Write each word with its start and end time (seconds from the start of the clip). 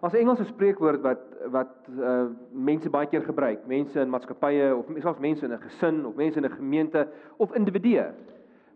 Daar's 0.00 0.14
'n 0.14 0.16
Engelse 0.16 0.44
spreekwoord 0.44 1.00
wat 1.00 1.18
wat 1.50 1.72
uh 1.98 2.24
mense 2.50 2.90
baie 2.90 3.06
keer 3.06 3.22
gebruik, 3.22 3.66
mense 3.66 4.00
in 4.00 4.10
maatskappye 4.10 4.76
of 4.76 4.86
selfs 4.96 5.20
mense 5.20 5.44
in 5.44 5.52
'n 5.52 5.60
gesin 5.60 6.06
of 6.06 6.14
mense 6.14 6.38
in 6.38 6.44
'n 6.44 6.50
gemeente 6.56 7.08
of 7.36 7.54
individue 7.54 8.06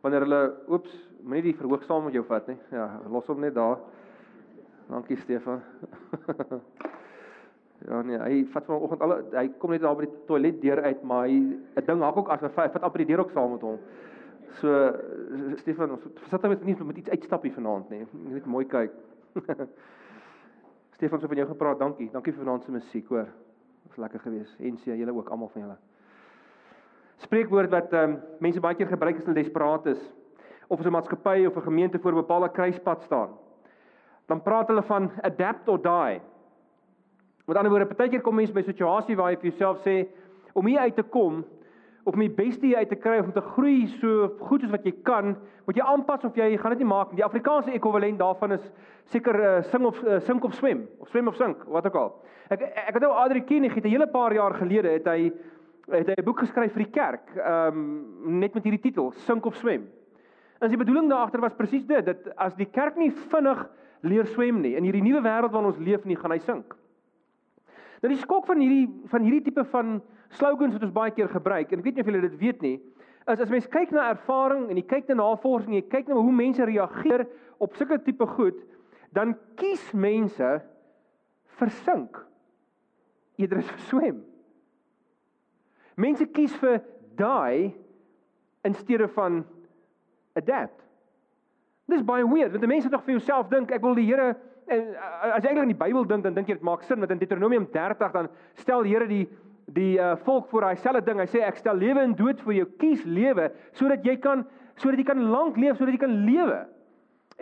wanneer 0.01 0.21
hulle 0.21 0.55
oeps, 0.69 0.93
moenie 1.23 1.43
die 1.43 1.57
verhoog 1.57 1.85
saam 1.85 2.05
met 2.05 2.13
jou 2.13 2.25
vat 2.25 2.47
nie. 2.47 2.59
Ja, 2.71 3.01
los 3.09 3.27
hom 3.27 3.41
net 3.41 3.55
daar. 3.55 3.79
Dankie 4.89 5.17
Stefan. 5.17 5.63
ja 7.89 8.03
nee, 8.03 8.19
hy 8.19 8.45
vat 8.53 8.65
vanoggend 8.65 9.01
al 9.01 9.17
hy 9.33 9.49
kom 9.59 9.71
net 9.71 9.81
daar 9.81 9.97
by 9.97 10.05
die 10.05 10.25
toilet 10.27 10.61
deur 10.61 10.83
uit, 10.83 11.03
maar 11.03 11.25
hy 11.25 11.41
'n 11.41 11.87
ding 11.87 12.03
hak 12.03 12.17
ook 12.17 12.29
as 12.29 12.41
hy 12.41 12.49
vat 12.49 12.83
amper 12.83 12.99
die 12.99 13.07
deur 13.15 13.25
ook 13.25 13.31
saam 13.31 13.51
met 13.51 13.61
hom. 13.61 13.79
So 14.61 14.93
Stefan, 15.57 15.91
ons 15.91 16.05
sit 16.31 16.43
nou 16.43 16.53
met 16.53 16.65
nie 16.65 16.77
met 16.85 16.97
iets 16.97 17.11
uitstappie 17.11 17.53
vanaand 17.53 17.91
nie. 17.91 18.07
Net 18.13 18.47
mooi 18.47 18.67
kyk. 18.67 18.93
Stefan 21.05 21.19
het 21.19 21.29
van 21.29 21.37
jou 21.37 21.49
gepraat. 21.49 21.79
Dankie. 21.79 22.11
Dankie 22.11 22.33
vir 22.33 22.45
vanaand 22.45 22.65
se 22.65 22.71
musiek, 22.73 23.09
hoor. 23.09 23.27
Was 23.87 23.97
lekker 23.97 24.21
geweest. 24.21 24.55
En 24.59 24.77
sê 24.81 24.95
julle 24.97 25.13
ook 25.13 25.29
almal 25.29 25.51
van 25.53 25.61
julle. 25.61 25.77
Spreekwoord 27.21 27.71
wat 27.71 27.93
ehm 27.93 28.15
um, 28.15 28.21
mense 28.41 28.61
baie 28.61 28.77
keer 28.79 28.89
gebruik 28.89 29.19
as 29.21 29.27
hulle 29.29 29.37
desperaat 29.37 29.87
is 29.93 30.01
of 30.67 30.81
as 30.81 30.87
'n 30.87 30.95
maatskappy 30.97 31.45
of 31.47 31.57
'n 31.57 31.67
gemeente 31.67 31.99
voor 31.99 32.13
'n 32.13 32.25
bepaalde 32.25 32.49
kruispunt 32.51 33.03
staan. 33.03 33.37
Dan 34.27 34.43
praat 34.43 34.69
hulle 34.69 34.83
van 34.83 35.11
adapt 35.21 35.69
or 35.69 35.83
die. 35.83 36.21
Met 37.45 37.57
ander 37.57 37.71
woorde, 37.71 37.87
partykeer 37.87 38.21
kom 38.21 38.35
mense 38.35 38.53
by 38.53 38.61
'n 38.61 38.73
situasie 38.73 39.17
waar 39.17 39.31
jy 39.31 39.37
vir 39.37 39.51
jouself 39.51 39.85
sê 39.85 40.09
om 40.53 40.67
hier 40.67 40.79
uit 40.79 40.97
te 40.97 41.03
kom 41.03 41.45
om 42.05 42.21
die 42.21 42.31
beste 42.31 42.77
uit 42.77 42.89
te 42.89 42.99
kry 43.01 43.19
of 43.19 43.31
om 43.31 43.33
te 43.33 43.41
groei 43.55 43.87
so 44.01 44.29
goed 44.49 44.65
as 44.67 44.73
wat 44.75 44.85
jy 44.85 44.93
kan, 45.07 45.35
moet 45.65 45.79
jy 45.79 45.87
aanpas 45.89 46.25
of 46.29 46.37
jy 46.37 46.51
gaan 46.61 46.75
dit 46.77 46.85
nie 46.85 46.91
maak 46.91 47.11
nie. 47.11 47.21
Die 47.23 47.27
Afrikaanse 47.27 47.73
ekwivalent 47.73 48.21
daarvan 48.21 48.57
is 48.59 48.65
seker 49.13 49.41
uh, 49.41 49.57
sing 49.71 49.87
of 49.89 50.01
uh, 50.05 50.21
sink 50.27 50.45
of 50.45 50.55
swem 50.59 50.85
of 51.01 51.09
swem 51.09 51.29
of 51.29 51.37
sink, 51.41 51.65
wat 51.73 51.89
ook 51.89 51.99
al. 52.01 52.13
Ek 52.53 52.63
ek 52.63 52.95
het 52.95 53.03
nou 53.05 53.13
Adri 53.17 53.45
Kenny 53.49 53.73
het 53.73 53.85
'n 53.85 53.95
hele 53.97 54.07
paar 54.07 54.35
jaar 54.35 54.55
gelede 54.55 54.89
het 54.99 55.07
hy 55.09 55.33
het 55.91 56.09
hy 56.09 56.15
'n 56.17 56.25
boek 56.25 56.41
geskryf 56.45 56.73
vir 56.73 56.85
die 56.85 56.93
kerk, 56.93 57.37
ehm 57.37 57.79
um, 57.79 58.39
net 58.41 58.55
met 58.55 58.65
hierdie 58.65 58.91
titel, 58.91 59.13
Sink 59.13 59.47
of 59.47 59.57
Swem. 59.57 59.89
En 60.61 60.71
sy 60.71 60.77
bedoeling 60.77 61.09
daar 61.11 61.27
agter 61.27 61.41
was 61.41 61.55
presies 61.55 61.87
dit, 61.87 62.05
dat 62.05 62.37
as 62.37 62.55
die 62.55 62.69
kerk 62.71 62.97
nie 62.97 63.11
vinnig 63.11 63.69
leer 64.01 64.27
swem 64.27 64.61
nie 64.61 64.77
in 64.77 64.85
hierdie 64.85 65.03
nuwe 65.03 65.21
wêreld 65.21 65.53
waarin 65.53 65.73
ons 65.73 65.79
leef 65.79 66.05
nie, 66.05 66.17
gaan 66.17 66.31
hy 66.31 66.39
sink. 66.39 66.75
Nou 68.03 68.13
die 68.13 68.21
skok 68.21 68.47
van 68.47 68.61
hierdie 68.61 68.89
van 69.09 69.23
hierdie 69.25 69.45
tipe 69.47 69.65
van 69.65 70.03
slogans 70.39 70.75
wat 70.77 70.85
ons 70.87 70.95
baie 70.95 71.15
keer 71.15 71.31
gebruik 71.33 71.73
en 71.73 71.81
ek 71.81 71.87
weet 71.89 71.97
nie 71.99 72.05
of 72.05 72.11
julle 72.11 72.27
dit 72.27 72.37
weet 72.41 72.63
nie, 72.65 72.77
is 73.31 73.41
as 73.41 73.51
mens 73.53 73.67
kyk 73.73 73.93
na 73.95 74.11
ervaring 74.13 74.69
en 74.69 74.79
jy 74.79 74.85
kyk 74.89 75.09
na 75.11 75.23
navorsing, 75.23 75.75
jy 75.79 75.87
kyk 75.89 76.11
na 76.11 76.21
hoe 76.21 76.35
mense 76.35 76.65
reageer 76.69 77.25
op 77.63 77.77
sulke 77.79 77.99
tipe 78.05 78.27
goed, 78.35 78.59
dan 79.15 79.37
kies 79.57 79.85
mense 79.97 80.51
vir 81.59 81.75
sink 81.85 82.19
eerder 83.41 83.63
as 83.63 83.71
swem. 83.89 84.21
Mense 85.97 86.27
kies 86.35 86.55
vir 86.61 86.81
die 87.19 87.71
in 88.65 88.75
steede 88.75 89.09
van 89.15 89.45
adapt. 90.35 90.81
Dis 91.91 92.03
baie 92.07 92.25
weird 92.27 92.55
want 92.55 92.67
mense 92.67 92.91
tog 92.91 93.05
vir 93.07 93.19
jouself 93.19 93.51
dink 93.53 93.73
ek 93.75 93.83
wil 93.85 93.97
die 93.99 94.07
Here 94.09 94.35
en 94.73 94.95
as 94.97 95.45
jy 95.45 95.51
eintlik 95.51 95.63
aan 95.63 95.73
die 95.73 95.83
Bybel 95.83 96.07
dink 96.09 96.25
dan 96.25 96.37
dink 96.37 96.49
jy 96.49 96.57
dit 96.57 96.65
maak 96.67 96.85
sin 96.87 97.03
want 97.03 97.13
in 97.13 97.21
Deuteronomium 97.21 97.67
30 97.73 98.15
dan 98.15 98.31
stel 98.61 98.87
die 98.87 98.95
Here 98.95 99.09
die 99.09 99.27
die 99.73 99.97
uh, 99.99 100.15
volk 100.25 100.49
voor 100.51 100.69
daai 100.69 100.77
selfde 100.77 101.05
ding. 101.07 101.21
Hy 101.23 101.29
sê 101.33 101.43
ek 101.47 101.59
stel 101.61 101.79
lewe 101.81 102.03
en 102.05 102.15
dood 102.17 102.41
vir 102.45 102.59
jou. 102.61 102.69
Kies 102.81 103.03
lewe 103.09 103.51
sodat 103.79 104.05
jy 104.07 104.17
kan 104.23 104.45
sodat 104.81 104.99
jy 104.99 105.07
kan 105.07 105.21
lank 105.31 105.59
leef, 105.61 105.77
sodat 105.79 105.95
jy 105.95 106.03
kan 106.03 106.15
lewe. 106.27 106.65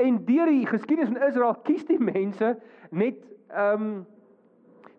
En 0.00 0.18
deur 0.26 0.50
die 0.52 0.66
geskiedenis 0.68 1.08
van 1.12 1.28
Israel 1.28 1.54
kies 1.66 1.86
die 1.88 2.00
mense 2.00 2.56
net 2.90 3.22
ehm 3.52 3.86
um, 3.86 3.94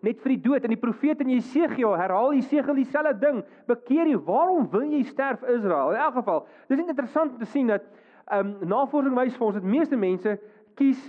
net 0.04 0.18
vir 0.20 0.34
die 0.34 0.42
dood. 0.44 0.64
En 0.66 0.72
die 0.74 0.80
profeet 0.80 1.22
in 1.24 1.30
Jesegiel 1.32 1.94
herhaal 1.96 2.34
Jesegiel 2.36 2.76
dieselfde 2.76 3.14
ding. 3.22 3.38
Bekeer 3.70 4.10
jy, 4.10 4.18
waarom 4.26 4.66
wil 4.68 4.84
jy 4.92 5.00
sterf 5.08 5.40
Israel? 5.48 5.94
In 5.94 6.02
elk 6.02 6.18
geval, 6.18 6.42
dis 6.68 6.82
interessant 6.82 7.32
om 7.32 7.38
te 7.40 7.48
sien 7.48 7.72
dat 7.72 7.86
ehm 8.32 8.52
um, 8.52 8.68
navorsing 8.68 9.16
wys 9.16 9.38
vir 9.38 9.46
ons 9.46 9.56
dat 9.56 9.64
meeste 9.64 9.96
mense 9.96 10.36
kies 10.76 11.00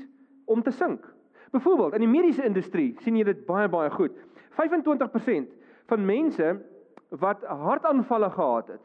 om 0.45 0.63
te 0.63 0.71
sink. 0.71 1.03
Byvoorbeeld, 1.55 1.93
in 1.95 2.03
die 2.03 2.11
mediese 2.11 2.43
industrie 2.43 2.95
sien 3.03 3.15
jy 3.15 3.23
dit 3.27 3.45
baie 3.47 3.67
baie 3.71 3.89
goed. 3.93 4.15
25% 4.55 5.51
van 5.85 6.05
mense 6.05 6.61
wat 7.09 7.43
hartaanvalle 7.43 8.29
gehad 8.29 8.67
het, 8.67 8.81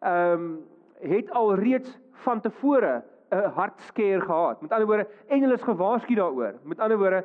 ehm 0.00 0.32
um, 0.32 0.60
het 1.02 1.30
al 1.30 1.54
reeds 1.54 1.98
van 2.22 2.40
tevore 2.40 3.02
'n 3.30 3.50
hartskeer 3.54 4.22
gehad. 4.22 4.60
Met 4.60 4.72
ander 4.72 4.86
woorde, 4.86 5.06
en 5.26 5.40
hulle 5.40 5.54
is 5.54 5.62
gewaarsku 5.62 6.14
daaroor. 6.14 6.54
Met 6.62 6.80
ander 6.80 6.98
woorde, 6.98 7.24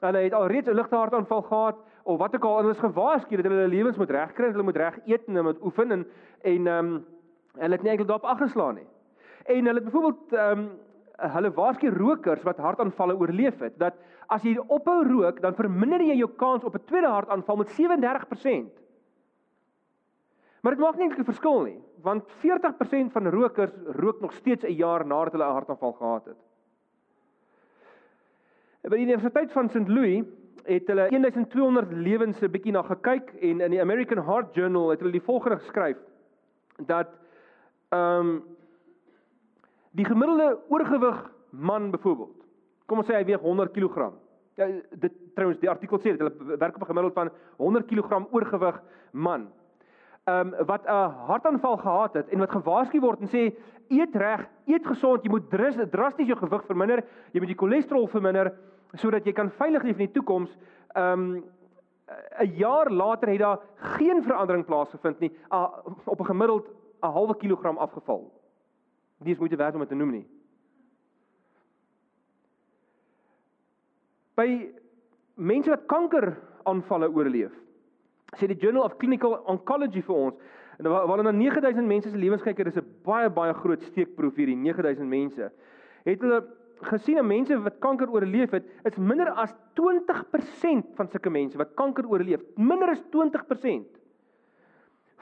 hulle 0.00 0.18
het 0.18 0.32
al 0.32 0.46
reeds 0.46 0.68
'n 0.68 0.74
ligte 0.74 0.96
hartaanval 0.96 1.42
gehad 1.42 1.76
of 2.02 2.18
wat 2.18 2.34
ook 2.34 2.44
al, 2.44 2.56
hulle 2.56 2.70
is 2.70 2.78
gewaarsku 2.78 3.36
dat 3.36 3.44
hulle 3.44 3.56
hulle 3.56 3.74
lewens 3.74 3.96
moet 3.96 4.10
regkry, 4.10 4.50
hulle 4.50 4.62
moet 4.62 4.76
reg 4.76 4.98
eet 5.04 5.26
en 5.26 5.34
hulle 5.34 5.52
moet 5.52 5.62
oefen 5.62 5.90
en 5.90 6.06
en 6.42 6.66
ehm 6.66 6.86
um, 6.86 7.04
hulle 7.58 7.72
het 7.74 7.82
nie 7.82 7.90
eintlik 7.90 8.08
daarop 8.08 8.30
afgeslaan 8.30 8.74
nie. 8.74 8.86
En 9.44 9.64
hulle 9.64 9.80
het 9.80 9.84
byvoorbeeld 9.84 10.32
ehm 10.32 10.58
um, 10.58 10.70
hulle 11.18 11.50
waarsku 11.50 11.90
rokers 11.90 12.42
wat 12.46 12.60
hartaanvalle 12.62 13.16
oorleef 13.18 13.58
het 13.58 13.78
dat 13.78 13.94
as 14.28 14.44
jy 14.44 14.56
ophou 14.58 15.02
rook, 15.08 15.40
dan 15.40 15.56
verminder 15.56 16.02
jy 16.04 16.18
jou 16.20 16.28
kans 16.36 16.64
op 16.64 16.74
'n 16.74 16.84
tweede 16.86 17.08
hartaanval 17.08 17.56
met 17.56 17.70
37%. 17.70 18.70
Maar 20.60 20.72
dit 20.72 20.80
maak 20.80 20.96
nie 20.96 21.02
eintlik 21.02 21.26
'n 21.26 21.32
verskil 21.32 21.62
nie, 21.62 21.80
want 22.02 22.24
40% 22.42 23.12
van 23.12 23.30
rokers 23.30 23.72
rook 23.86 24.20
nog 24.20 24.32
steeds 24.32 24.64
'n 24.64 24.76
jaar 24.76 25.06
nadat 25.06 25.32
hulle 25.32 25.44
'n 25.44 25.52
hartaanval 25.52 25.92
gehad 25.92 26.24
het. 26.24 26.36
By 28.82 28.96
die 28.96 29.06
Universiteit 29.06 29.52
van 29.52 29.68
St. 29.68 29.88
Louis 29.88 30.24
het 30.64 30.86
hulle 30.86 31.08
1200 31.10 31.92
lewens 31.92 32.40
'n 32.40 32.50
bietjie 32.50 32.72
na 32.72 32.82
gekyk 32.82 33.32
en 33.40 33.60
in 33.60 33.70
die 33.70 33.80
American 33.80 34.24
Heart 34.24 34.54
Journal 34.54 34.90
het 34.90 35.00
hulle 35.00 35.12
die 35.12 35.20
volgende 35.22 35.58
geskryf 35.58 35.96
dat 36.86 37.08
ehm 37.88 38.26
um, 38.26 38.56
die 39.90 40.04
gemiddelde 40.04 40.58
oorgewig 40.68 41.30
man 41.50 41.90
byvoorbeeld 41.90 42.38
kom 42.88 43.02
ons 43.02 43.08
sê 43.10 43.18
hy 43.18 43.24
weeg 43.28 43.40
100 43.44 43.74
kg. 43.74 44.12
Ja, 44.58 44.66
dit 44.90 45.16
trouens 45.36 45.60
die 45.60 45.70
artikel 45.70 46.00
sê 46.00 46.16
dat 46.16 46.24
hulle 46.24 46.56
werk 46.58 46.76
op 46.76 46.82
'n 46.82 46.90
gemiddeld 46.90 47.14
van 47.14 47.30
100 47.58 47.86
kg 47.86 48.26
oorgewig 48.32 48.82
man 49.12 49.48
um, 50.28 50.54
wat 50.66 50.84
'n 50.86 51.10
hartaanval 51.28 51.76
gehad 51.76 52.12
het 52.14 52.28
en 52.28 52.38
wat 52.38 52.50
gewaarsku 52.50 53.00
word 53.00 53.20
en 53.20 53.28
sê 53.28 53.54
eet 53.88 54.14
reg, 54.16 54.48
eet 54.66 54.86
gesond, 54.86 55.22
jy 55.22 55.30
moet 55.30 55.50
drasties 55.90 56.26
jou 56.26 56.36
gewig 56.36 56.64
verminder, 56.66 57.04
jy 57.32 57.40
moet 57.40 57.48
die 57.48 57.58
cholesterol 57.58 58.08
verminder 58.08 58.52
sodat 58.94 59.24
jy 59.24 59.32
kan 59.32 59.50
veilig 59.50 59.82
leef 59.82 59.98
in 59.98 60.06
die 60.06 60.12
toekoms. 60.12 60.50
Um 60.96 61.44
'n 62.40 62.56
jaar 62.56 62.90
later 62.90 63.28
het 63.28 63.38
daar 63.38 63.60
geen 63.76 64.22
verandering 64.22 64.64
plaasgevind 64.64 65.20
nie, 65.20 65.32
uh, 65.52 65.68
op 66.04 66.20
'n 66.20 66.24
gemiddeld 66.24 66.66
'n 67.02 67.06
halwe 67.06 67.36
kilogram 67.36 67.76
afgeval. 67.76 68.32
Nie 69.24 69.34
is 69.34 69.38
moeite 69.38 69.56
werd 69.56 69.74
om 69.74 69.80
dit 69.80 69.88
te 69.88 69.98
noem 69.98 70.10
nie. 70.10 70.26
By 74.38 74.48
mense 75.34 75.70
wat 75.70 75.88
kanker 75.90 76.30
aanvalle 76.68 77.08
oorleef, 77.10 77.54
sê 78.38 78.46
die 78.46 78.58
Journal 78.58 78.84
of 78.86 78.98
Clinical 79.00 79.38
Oncology 79.50 80.02
vir 80.04 80.14
ons 80.14 80.54
en 80.78 80.86
waar 80.92 81.08
hulle 81.10 81.24
na 81.26 81.34
9000 81.34 81.88
mense 81.90 82.10
se 82.12 82.18
lewens 82.20 82.44
kyk, 82.44 82.60
is 82.66 82.76
'n 82.78 82.86
baie 83.02 83.28
baie 83.28 83.52
groot 83.54 83.82
steekproef 83.82 84.36
hierdie 84.36 84.54
9000 84.54 85.08
mense. 85.08 85.50
Het 86.04 86.20
hulle 86.20 86.44
gesien 86.82 87.16
dat 87.16 87.24
mense 87.24 87.58
wat 87.58 87.80
kanker 87.80 88.10
oorleef 88.10 88.50
het, 88.50 88.64
is 88.84 88.96
minder 88.96 89.30
as 89.30 89.54
20% 89.74 90.94
van 90.94 91.08
sulke 91.08 91.30
mense 91.30 91.58
wat 91.58 91.74
kanker 91.74 92.06
oorleef, 92.06 92.40
minder 92.56 92.90
as 92.90 93.02
20% 93.10 93.98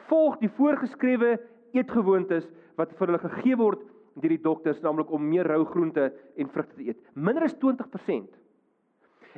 volg 0.07 0.39
die 0.39 0.51
voorgeskrewe 0.59 1.39
eetgewoontes 1.77 2.49
wat 2.77 2.93
vir 2.97 3.11
hulle 3.11 3.23
gegee 3.23 3.57
word 3.61 3.85
deur 4.17 4.33
die 4.33 4.43
dokters, 4.43 4.81
naamlik 4.81 5.11
om 5.13 5.25
meer 5.29 5.49
rou 5.49 5.63
groente 5.69 6.09
en 6.37 6.49
vrugte 6.49 6.79
te 6.79 6.87
eet. 6.89 7.01
Minder 7.13 7.45
as 7.45 7.57
20%. 7.61 8.39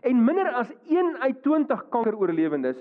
En 0.07 0.21
minder 0.23 0.53
as 0.55 0.71
1 0.87 1.17
uit 1.25 1.41
20 1.43 1.89
kankeroorlewendes 1.91 2.79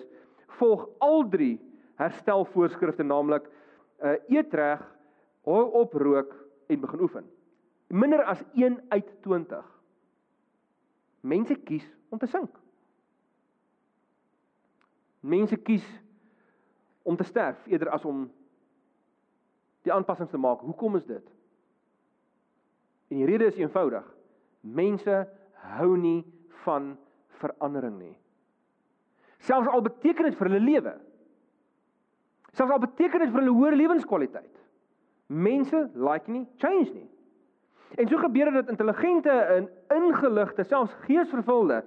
volg 0.59 0.85
al 1.01 1.25
drie 1.33 1.55
herstelvoorskrifte 1.97 3.05
naamlik 3.05 3.47
uh 3.97 4.13
eet 4.29 4.53
reg, 4.53 4.83
hou 5.47 5.63
op 5.79 5.93
rook 5.97 6.35
en 6.69 6.81
begin 6.83 7.01
oefen. 7.01 7.25
Minder 7.89 8.21
as 8.23 8.43
1 8.53 8.77
uit 8.93 9.09
20. 9.25 9.65
Mense 11.21 11.55
kies 11.55 11.85
om 12.09 12.19
te 12.21 12.29
sink. 12.29 12.51
Mense 15.19 15.57
kies 15.57 15.85
om 17.03 17.17
te 17.17 17.25
sterf 17.25 17.65
eerder 17.65 17.89
as 17.89 18.05
om 18.05 18.27
die 19.87 19.95
aanpassings 19.95 20.31
te 20.31 20.41
maak. 20.41 20.63
Hoekom 20.65 20.99
is 20.99 21.05
dit? 21.07 21.25
En 23.07 23.21
die 23.21 23.27
rede 23.29 23.47
is 23.47 23.59
eenvoudig. 23.59 24.05
Mense 24.61 25.25
hou 25.77 25.91
nie 25.97 26.21
van 26.65 26.95
verandering 27.41 27.97
nie. 27.99 28.15
Selfs 29.47 29.69
al 29.71 29.83
beteken 29.85 30.27
dit 30.27 30.37
vir 30.37 30.49
hulle 30.49 30.63
lewe. 30.63 30.95
Selfs 32.57 32.73
al 32.73 32.83
beteken 32.83 33.23
dit 33.23 33.31
vir 33.31 33.43
hulle 33.43 33.55
hoër 33.55 33.77
lewenskwaliteit. 33.79 34.53
Mense 35.27 35.85
like 35.93 36.31
nie 36.31 36.45
change 36.61 36.89
nie. 36.93 37.07
En 37.95 38.09
so 38.09 38.19
gebeur 38.19 38.51
dit 38.51 38.59
dat 38.59 38.73
intelligente 38.73 39.31
en 39.31 39.69
ingeligte, 39.95 40.63
selfs 40.67 40.95
geesvervulde 41.05 41.83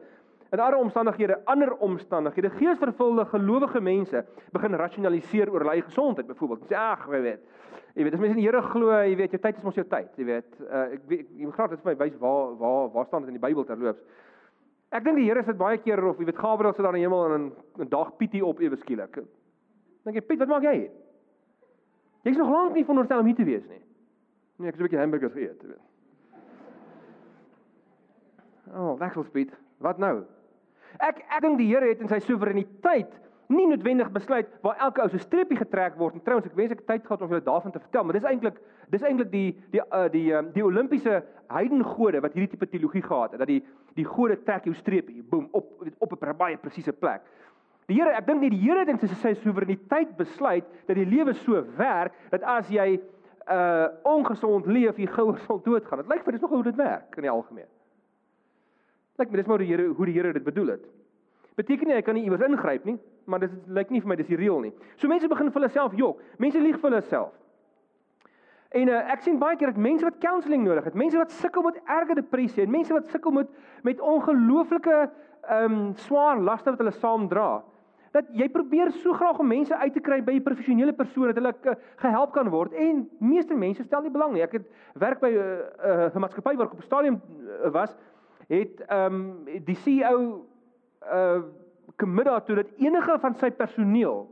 in 0.50 0.58
ander 0.61 0.79
omstandighede, 0.79 1.41
ander 1.44 1.76
omstandighede, 1.76 2.50
geesvervulde 2.50 3.25
gelowige 3.31 3.81
mense 3.81 4.25
begin 4.52 4.75
rasionaliseer 4.75 5.50
oor 5.52 5.64
hulle 5.64 5.82
gesondheid 5.82 6.26
byvoorbeeld. 6.26 6.64
Sê 6.70 6.79
ag, 6.79 7.06
jy 7.06 7.20
weet. 7.23 7.44
Jy 7.94 8.06
weet, 8.06 8.14
as 8.14 8.23
mense 8.23 8.35
in 8.35 8.41
die 8.41 8.47
Here 8.47 8.62
glo, 8.62 8.91
jy 9.02 9.17
weet, 9.19 9.35
jou 9.35 9.41
tyd 9.43 9.58
is 9.58 9.67
mos 9.67 9.79
jou 9.79 9.85
tyd, 9.87 10.11
jy 10.19 10.26
weet. 10.26 10.49
Uh, 10.64 10.87
ek 10.97 11.05
weet 11.11 11.29
jy 11.37 11.47
moet 11.47 11.55
graag 11.58 11.70
dit 11.75 11.85
vir 11.85 11.93
my 11.93 11.97
wys 12.02 12.17
waar 12.23 12.56
waar 12.58 12.91
waar 12.94 13.06
staan 13.06 13.26
dit 13.26 13.32
in 13.32 13.38
die 13.38 13.44
Bybel 13.47 13.67
terloops. 13.67 14.02
Ek 14.91 15.05
dink 15.06 15.20
die 15.20 15.29
Here 15.29 15.43
sit 15.47 15.58
baie 15.58 15.79
keer 15.79 16.02
of 16.08 16.19
jy 16.19 16.26
weet 16.26 16.38
Gabriël 16.38 16.75
sit 16.75 16.82
daar 16.87 16.99
in 16.99 17.02
die 17.02 17.06
hemel 17.06 17.35
en 17.35 17.52
'n 17.79 17.88
dag 17.88 18.17
Pietie 18.19 18.44
op 18.44 18.61
ewe 18.61 18.76
skielik. 18.76 19.23
Dink 20.05 20.17
jy 20.17 20.23
Piet, 20.23 20.38
wat 20.38 20.49
maak 20.49 20.62
jy 20.62 20.75
hier? 20.75 20.91
Jy's 22.25 22.37
nog 22.37 22.50
lank 22.50 22.75
nie 22.75 22.85
veronderstel 22.85 23.20
om 23.20 23.26
hier 23.26 23.37
te 23.37 23.44
wees 23.44 23.67
nie. 23.69 23.82
Nee, 24.58 24.69
ek 24.69 24.75
het 24.75 24.81
'n 24.81 24.82
bietjie 24.82 24.99
hamburgers 24.99 25.32
geëet, 25.32 25.62
jy 25.62 25.69
weet. 25.69 25.87
Oh, 28.75 28.99
wegselspied. 28.99 29.52
Wat 29.79 29.99
nou? 29.99 30.25
Ek 31.00 31.25
ek 31.29 31.43
dink 31.43 31.58
die 31.58 31.69
Here 31.70 31.88
het 31.88 32.00
in 32.00 32.08
sy 32.08 32.20
soewereiniteit 32.25 33.17
nie 33.50 33.67
noodwendig 33.67 34.11
besluit 34.14 34.50
waar 34.62 34.79
elke 34.87 35.02
ou 35.02 35.08
se 35.11 35.19
streepie 35.19 35.58
getrek 35.58 35.97
word. 35.99 36.14
En 36.14 36.23
trouens 36.23 36.47
ek 36.47 36.55
wens 36.58 36.75
ek 36.75 36.85
tyd 36.87 37.06
gehad 37.06 37.23
om 37.25 37.32
julle 37.32 37.43
daarvan 37.43 37.75
te 37.75 37.82
vertel, 37.82 38.05
maar 38.06 38.19
dis 38.19 38.29
eintlik 38.31 38.61
dis 38.93 39.06
eintlik 39.06 39.31
die 39.32 39.49
die 39.73 39.82
uh, 39.82 40.06
die 40.12 40.26
um, 40.38 40.50
die 40.55 40.64
Olimpiese 40.64 41.23
heidengode 41.50 42.23
wat 42.23 42.37
hierdie 42.37 42.52
tipe 42.52 42.69
teologie 42.70 43.02
gehad 43.02 43.35
het 43.35 43.43
dat 43.43 43.50
die 43.50 43.61
die 43.99 44.06
gode 44.06 44.38
trek 44.47 44.69
jou 44.69 44.75
streepie, 44.79 45.25
boem, 45.31 45.49
op 45.50 45.82
op 45.99 46.14
'n 46.14 46.37
baie 46.38 46.56
presiese 46.56 46.93
plek. 46.93 47.26
Die 47.91 47.99
Here, 47.99 48.14
ek 48.14 48.26
dink 48.26 48.41
nie 48.41 48.50
die 48.50 48.62
Here 48.62 48.85
het 48.85 48.88
in 48.88 48.99
sy 48.99 49.08
sy 49.14 49.35
soewereiniteit 49.35 50.17
besluit 50.17 50.64
dat 50.87 50.97
die 50.97 51.06
lewe 51.06 51.35
so 51.35 51.64
werk 51.76 52.14
dat 52.31 52.43
as 52.43 52.70
jy 52.70 53.00
uh 53.50 53.88
ongesond 54.05 54.67
leef, 54.67 54.97
jy 54.97 55.06
gouer 55.06 55.38
sal 55.38 55.58
doodgaan. 55.64 56.05
Dit 56.05 56.08
lyk 56.08 56.25
vir 56.25 56.32
dis 56.32 56.41
nog 56.41 56.50
hoe 56.50 56.62
dit 56.62 56.76
werk 56.76 57.17
in 57.17 57.23
die 57.23 57.31
algemeen. 57.31 57.67
Lyk 59.21 59.31
my 59.31 59.37
dis 59.43 59.47
maar 59.51 59.61
die 59.61 59.69
Here 59.69 59.91
hoe 59.93 60.07
die 60.09 60.17
Here 60.17 60.33
dit 60.33 60.45
bedoel 60.45 60.75
het. 60.77 60.89
Beteken 61.61 61.91
nie 61.91 61.99
hy 61.99 62.03
kan 62.03 62.17
nie 62.17 62.25
iewers 62.25 62.45
ingryp 62.47 62.87
nie, 62.89 62.97
maar 63.29 63.43
dit 63.43 63.53
lyk 63.69 63.91
nie 63.93 64.01
vir 64.01 64.09
my 64.09 64.17
dis 64.17 64.31
die 64.31 64.39
reël 64.41 64.63
nie. 64.65 64.73
So 64.97 65.11
mense 65.11 65.29
begin 65.29 65.51
vir 65.51 65.61
hulle 65.61 65.73
self 65.75 65.97
jok. 65.99 66.23
Mense 66.41 66.63
lieg 66.63 66.79
vir 66.81 66.89
hulle 66.91 67.03
self. 67.11 67.35
En 68.71 68.89
uh, 68.89 69.01
ek 69.11 69.25
sien 69.27 69.41
baie 69.41 69.59
keer 69.59 69.73
dat 69.73 69.83
mense 69.83 70.07
wat 70.07 70.21
counselling 70.23 70.63
nodig 70.63 70.87
het, 70.87 70.95
mense 70.95 71.19
wat 71.19 71.33
sukkel 71.41 71.65
met 71.67 71.81
erge 71.91 72.15
depressie 72.21 72.63
en 72.63 72.71
mense 72.71 72.95
wat 72.95 73.11
sukkel 73.11 73.35
met 73.35 73.51
met 73.87 74.01
ongelooflike 74.01 74.97
ehm 75.01 75.75
um, 75.75 75.91
swaar 76.07 76.39
laste 76.39 76.71
wat 76.71 76.79
hulle 76.79 76.95
saam 76.95 77.27
dra. 77.29 77.65
Dat 78.15 78.29
jy 78.35 78.47
probeer 78.51 78.91
so 79.03 79.15
graag 79.15 79.39
om 79.43 79.49
mense 79.51 79.75
uit 79.75 79.93
te 79.95 80.03
kry 80.07 80.21
by 80.23 80.37
'n 80.39 80.47
professionele 80.47 80.93
persoon 80.93 81.33
dat 81.33 81.41
hulle 81.41 81.55
uh, 81.65 81.75
gehelp 81.97 82.33
kan 82.33 82.49
word 82.49 82.73
en 82.73 83.09
meeste 83.19 83.55
mense 83.55 83.83
stel 83.83 84.03
nie 84.03 84.15
belang 84.15 84.33
nie. 84.33 84.43
Ek 84.43 84.53
het 84.53 84.67
werk 84.95 85.21
by 85.21 85.31
'n 85.35 85.37
uh, 85.37 86.07
uh, 86.07 86.23
maatskappy 86.23 86.55
waar 86.57 86.67
ek 86.67 86.79
op 86.79 86.87
stadium 86.87 87.21
uh, 87.21 87.71
was 87.75 87.97
het 88.50 88.82
ehm 88.87 89.14
um, 89.14 89.64
die 89.64 89.79
CEO 89.85 90.47
uh 91.06 91.43
commit 92.00 92.25
daartoe 92.25 92.55
dat 92.56 92.67
enige 92.81 93.19
van 93.20 93.35
sy 93.35 93.50
personeel 93.50 94.25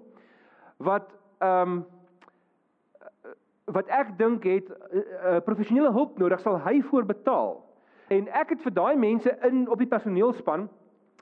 wat 0.77 1.15
ehm 1.39 1.73
um, 1.73 1.87
wat 3.69 3.89
ek 3.93 4.15
dink 4.19 4.45
het 4.45 4.69
'n 4.69 4.97
uh, 4.97 5.01
uh, 5.01 5.41
professionele 5.45 5.93
hulp 5.93 6.19
nodig 6.19 6.41
sal 6.41 6.59
hy 6.65 6.83
voorbetaal. 6.83 7.65
En 8.09 8.29
ek 8.29 8.49
het 8.49 8.61
vir 8.63 8.73
daai 8.73 8.97
mense 8.97 9.37
in 9.43 9.69
op 9.69 9.79
die 9.79 9.87
personeelspan 9.87 10.69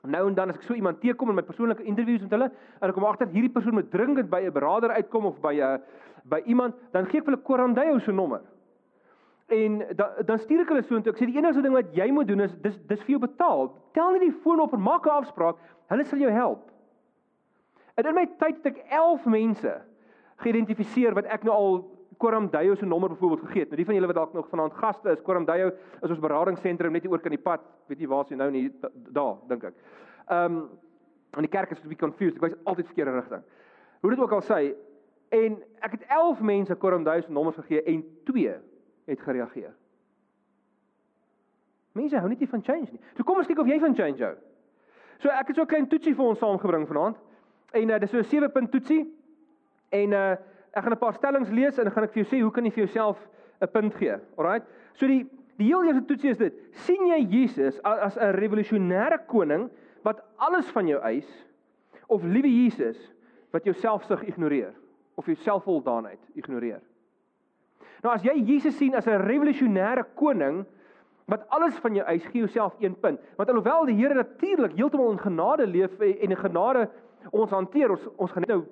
nou 0.01 0.27
en 0.27 0.33
dan 0.33 0.49
as 0.49 0.55
ek 0.55 0.63
so 0.63 0.73
iemand 0.73 1.01
teekom 1.01 1.29
in 1.29 1.35
my 1.35 1.41
persoonlike 1.41 1.83
interviews 1.83 2.21
met 2.21 2.31
hulle 2.31 2.51
en 2.79 2.89
ek 2.89 2.93
kom 2.93 3.05
agter 3.05 3.27
hierdie 3.27 3.51
persoon 3.51 3.73
moet 3.73 3.91
dringend 3.91 4.29
by 4.29 4.41
'n 4.45 4.53
beraader 4.53 4.89
uitkom 4.89 5.25
of 5.25 5.41
by 5.41 5.53
'n 5.59 5.81
by 6.23 6.41
iemand, 6.45 6.75
dan 6.91 7.05
gee 7.05 7.19
ek 7.19 7.25
vir 7.25 7.33
hulle 7.33 7.43
Korandayo 7.43 7.99
se 7.99 8.11
nommer. 8.11 8.41
En 9.47 9.77
da, 9.95 10.09
dan 10.25 10.39
stuur 10.39 10.65
ek 10.65 10.71
hulle 10.73 10.83
so 10.83 10.97
intoe. 10.99 11.13
Ek 11.13 11.19
sê 11.21 11.27
die 11.29 11.37
enigste 11.39 11.61
ding 11.63 11.75
wat 11.75 11.93
jy 11.95 12.09
moet 12.11 12.27
doen 12.27 12.43
is 12.43 12.55
dis 12.63 12.75
dis 12.89 13.03
vir 13.05 13.13
jou 13.15 13.19
betaal. 13.23 13.69
Tel 13.95 14.11
net 14.11 14.25
die 14.25 14.39
foon 14.43 14.59
op 14.59 14.73
en 14.75 14.81
maak 14.83 15.05
'n 15.07 15.23
afspraak. 15.23 15.61
Hulle 15.87 16.03
sal 16.05 16.19
jou 16.19 16.31
help. 16.31 16.65
En 17.95 18.05
in 18.05 18.15
my 18.15 18.25
tyd 18.25 18.59
het 18.59 18.65
ek 18.65 18.83
11 18.91 19.25
mense 19.25 19.71
geïdentifiseer 20.43 21.15
wat 21.15 21.25
ek 21.25 21.43
nou 21.43 21.53
al 21.55 21.97
Koram 22.17 22.49
Dayo 22.49 22.75
se 22.75 22.85
nommer 22.85 23.09
byvoorbeeld 23.09 23.47
gegee 23.47 23.59
het. 23.61 23.69
Nou 23.69 23.77
die 23.77 23.85
van 23.85 23.95
julle 23.95 24.07
wat 24.07 24.15
dalk 24.15 24.33
nog 24.33 24.49
vanaand 24.49 24.73
gaste 24.73 25.09
is, 25.09 25.21
Koram 25.21 25.45
Dayo 25.45 25.71
is 26.01 26.09
ons 26.09 26.19
beradingsentrum 26.19 26.91
net 26.91 27.01
hier 27.01 27.11
oor 27.11 27.21
kan 27.21 27.31
die 27.31 27.41
pad. 27.41 27.61
Weet 27.87 27.99
jy 27.99 28.07
waar 28.07 28.23
is 28.25 28.29
hy 28.29 28.35
nou 28.35 28.51
nie 28.51 28.71
daar 29.15 29.37
dink 29.47 29.63
ek. 29.63 29.73
Ehm 30.27 30.57
um, 30.57 30.69
en 31.37 31.45
die 31.45 31.51
kerk 31.51 31.71
is 31.71 31.79
'n 31.79 31.87
bietjie 31.87 32.05
confused. 32.07 32.37
Ek 32.37 32.41
wys 32.41 32.65
altyd 32.65 32.85
verkeerde 32.85 33.11
rigting. 33.11 33.43
Hoe 34.01 34.09
dit 34.09 34.19
ook 34.19 34.31
al 34.31 34.41
sê 34.41 34.75
en 35.29 35.63
ek 35.81 35.91
het 35.91 36.03
11 36.09 36.41
mense 36.41 36.75
Koram 36.75 37.03
Dayo 37.03 37.21
se 37.21 37.31
nommers 37.31 37.55
gegee 37.55 37.83
en 37.83 38.03
2 38.23 38.59
het 39.07 39.21
gereageer. 39.23 39.73
Mense 41.97 42.19
hou 42.19 42.29
net 42.29 42.43
nie 42.43 42.49
van 42.51 42.63
change 42.63 42.91
nie. 42.91 43.01
So 43.15 43.25
kom 43.25 43.39
ons 43.41 43.47
kyk 43.49 43.63
of 43.63 43.69
jy 43.69 43.79
van 43.81 43.95
change 43.97 44.23
hou. 44.23 44.35
So 45.23 45.31
ek 45.33 45.49
het 45.49 45.55
so 45.57 45.63
'n 45.63 45.71
klein 45.71 45.87
toetsie 45.87 46.13
vir 46.15 46.25
ons 46.25 46.39
saamgebring 46.39 46.87
vanaand. 46.87 47.17
En 47.73 47.89
uh, 47.89 47.99
dis 47.99 48.09
so 48.09 48.19
'n 48.19 48.23
7 48.23 48.51
punt 48.51 48.71
toetsie. 48.71 49.07
En 49.89 50.13
uh 50.13 50.35
ek 50.77 50.83
gaan 50.83 50.93
'n 50.93 50.99
paar 50.99 51.13
stellings 51.13 51.49
lees 51.49 51.77
en 51.77 51.83
dan 51.83 51.93
gaan 51.93 52.03
ek 52.03 52.13
vir 52.13 52.23
jou 52.23 52.29
sê 52.29 52.41
hoe 52.41 52.51
kan 52.51 52.65
jy 52.65 52.71
vir 52.71 52.83
jouself 52.85 53.17
'n 53.61 53.71
punt 53.71 53.95
gee. 53.95 54.15
Alraight. 54.37 54.65
So 54.93 55.07
die 55.07 55.25
die 55.57 55.65
heel 55.65 55.83
eerste 55.83 56.05
toetsie 56.05 56.29
is 56.29 56.37
dit: 56.37 56.53
sien 56.71 57.07
jy 57.07 57.25
Jesus 57.29 57.81
as 57.83 58.17
'n 58.17 58.35
revolusionêre 58.35 59.25
koning 59.27 59.69
wat 60.03 60.21
alles 60.37 60.69
van 60.71 60.87
jou 60.87 61.01
eis 61.01 61.47
of 62.07 62.23
liewe 62.23 62.49
Jesus 62.49 63.13
wat 63.51 63.63
jou 63.63 63.73
selfsug 63.73 64.23
ignoreer 64.23 64.73
of 65.15 65.25
jou 65.25 65.35
selfvoldaanheid 65.35 66.19
ignoreer? 66.35 66.81
Nou 68.03 68.13
as 68.13 68.23
jy 68.23 68.33
Jesus 68.45 68.77
sien 68.77 68.95
as 68.95 69.07
'n 69.07 69.21
revolusionêre 69.25 70.05
koning 70.15 70.65
wat 71.27 71.49
alles 71.49 71.75
van 71.83 71.95
jou 71.95 72.05
eis, 72.07 72.25
gee 72.25 72.39
jouself 72.39 72.75
1 72.79 72.99
punt. 72.99 73.19
Want 73.35 73.49
alhoewel 73.49 73.85
die 73.85 73.95
Here 73.95 74.13
natuurlik 74.13 74.75
heeltemal 74.75 75.11
in 75.11 75.19
genade 75.19 75.67
leef 75.67 75.99
en 75.99 76.29
in 76.29 76.37
genade 76.37 76.89
ons 77.31 77.51
hanteer, 77.51 77.91
ons 77.91 78.07
ons 78.15 78.31
gaan 78.31 78.43
nou 78.47 78.63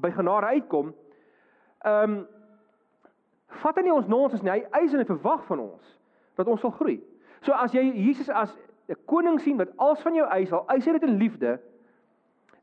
by 0.00 0.10
genade 0.10 0.46
uitkom. 0.46 0.94
Ehm 1.84 2.10
um, 2.10 2.26
vat 3.60 3.76
hy 3.76 3.82
nie 3.82 3.94
ons 3.94 4.06
nonsens 4.06 4.42
nie. 4.42 4.50
Hy 4.50 4.66
eis 4.70 4.92
en 4.92 4.98
hy 4.98 5.04
verwag 5.04 5.44
van 5.46 5.58
ons 5.58 5.96
dat 6.38 6.46
ons 6.46 6.60
sal 6.60 6.70
groei. 6.70 7.00
So 7.42 7.52
as 7.52 7.72
jy 7.72 7.82
Jesus 7.82 8.28
as 8.28 8.56
'n 8.88 8.96
koning 9.06 9.40
sien 9.40 9.56
wat 9.56 9.72
alles 9.76 10.02
van 10.02 10.14
jou 10.14 10.26
eis, 10.26 10.52
al 10.52 10.64
eis 10.68 10.86
hy 10.86 10.92
dit 10.92 11.02
in 11.02 11.18
liefde, 11.18 11.58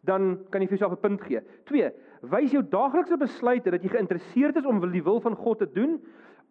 dan 0.03 0.37
kan 0.49 0.61
jy 0.61 0.67
vir 0.67 0.77
jouself 0.77 0.93
'n 0.93 1.01
punt 1.01 1.21
gee. 1.21 1.41
2 1.65 1.91
wys 2.29 2.51
jou 2.51 2.63
daaglikse 2.63 3.17
besluite 3.17 3.71
dat 3.71 3.83
jy 3.83 3.89
geïnteresseerd 3.89 4.55
is 4.57 4.65
om 4.65 4.81
die 4.91 5.03
wil 5.03 5.19
van 5.21 5.35
God 5.35 5.59
te 5.59 5.71
doen 5.71 5.97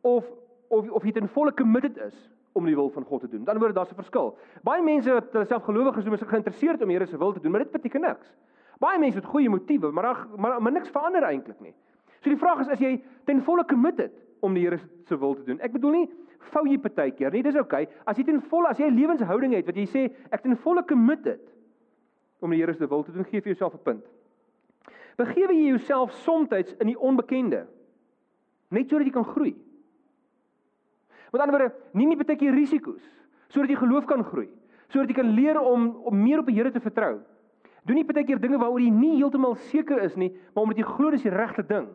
of 0.03 0.25
of 0.69 0.91
of 0.91 1.05
jy 1.05 1.13
ten 1.13 1.29
volle 1.29 1.55
committed 1.55 1.97
is 1.97 2.17
om 2.57 2.65
die 2.65 2.75
wil 2.75 2.89
van 2.91 3.05
God 3.05 3.21
te 3.21 3.29
doen. 3.29 3.45
Dan 3.45 3.59
word 3.59 3.75
daar 3.75 3.87
'n 3.87 3.95
verskil. 3.95 4.37
Baie 4.63 4.83
mense 4.83 5.13
wat 5.13 5.33
hulle 5.33 5.45
self 5.45 5.63
gelowig 5.63 5.97
is, 5.97 6.07
is 6.07 6.21
geïnteresseerd 6.21 6.83
om 6.83 6.89
die 6.89 6.97
Here 6.97 7.07
se 7.07 7.19
wil 7.19 7.33
te 7.33 7.41
doen, 7.41 7.51
maar 7.51 7.63
dit 7.63 7.73
beteken 7.73 8.01
niks. 8.01 8.35
Baie 8.79 8.99
mense 8.99 9.19
het 9.19 9.25
goeie 9.25 9.49
motiewe, 9.49 9.93
maar 9.93 10.07
ag 10.07 10.29
maar, 10.37 10.63
maar 10.63 10.73
niks 10.73 10.89
verander 10.89 11.23
eintlik 11.23 11.61
nie. 11.61 11.75
So 12.21 12.31
die 12.31 12.39
vraag 12.39 12.61
is 12.61 12.69
is 12.69 12.79
jy 12.79 13.03
ten 13.25 13.43
volle 13.43 13.65
committed 13.65 14.13
om 14.41 14.55
die 14.55 14.63
Here 14.63 14.81
se 15.05 15.19
wil 15.19 15.35
te 15.35 15.45
doen? 15.45 15.61
Ek 15.61 15.73
bedoel 15.73 15.91
nie 15.91 16.09
vou 16.53 16.67
jy 16.67 16.79
partykeer 16.79 17.33
nie, 17.33 17.43
dis 17.43 17.57
oukei. 17.57 17.83
Okay. 17.83 17.97
As 18.07 18.17
jy 18.17 18.25
ten 18.25 18.41
volle 18.41 18.69
as 18.69 18.79
jy 18.79 18.87
'n 18.87 18.97
lewenshouding 18.97 19.55
het 19.55 19.67
wat 19.67 19.77
jy 19.77 19.87
sê 19.87 20.11
ek 20.31 20.43
ten 20.43 20.57
volle 20.57 20.83
committed 20.85 21.41
om 22.41 22.51
die 22.51 22.59
Here 22.59 22.75
se 22.75 22.87
wil 22.87 23.03
te 23.03 23.13
doen, 23.13 23.25
gee 23.25 23.41
vir 23.41 23.55
jouself 23.55 23.75
'n 23.75 23.83
punt. 23.85 24.05
Begewe 25.17 25.55
jy 25.55 25.71
jouself 25.73 26.13
soms 26.25 26.53
in 26.53 26.91
die 26.91 26.99
onbekende 26.99 27.67
net 28.69 28.91
sodat 28.91 29.07
jy 29.07 29.15
kan 29.15 29.25
groei. 29.25 29.55
Met 31.33 31.41
ander 31.41 31.57
woorde, 31.57 31.75
neem 31.97 32.13
jy 32.13 32.19
baie 32.21 32.39
keer 32.39 32.55
risiko's 32.57 33.05
sodat 33.53 33.71
jy 33.71 33.79
geloof 33.79 34.09
kan 34.11 34.25
groei, 34.27 34.49
sodat 34.91 35.13
jy 35.13 35.21
kan 35.21 35.29
leer 35.37 35.59
om 35.61 35.93
om 36.11 36.17
meer 36.19 36.41
op 36.43 36.49
die 36.51 36.57
Here 36.57 36.73
te 36.75 36.83
vertrou. 36.83 37.21
Doen 37.87 38.01
nie 38.01 38.05
baie 38.05 38.25
keer 38.27 38.41
dinge 38.43 38.59
waaroor 38.59 38.83
jy 38.83 38.91
nie 38.91 39.15
heeltemal 39.17 39.55
seker 39.71 40.03
is 40.03 40.17
nie, 40.19 40.33
maar 40.53 40.67
omdat 40.67 40.83
jy 40.83 40.87
glo 40.89 41.13
dis 41.15 41.23
die 41.23 41.33
regte 41.33 41.63
ding. 41.63 41.87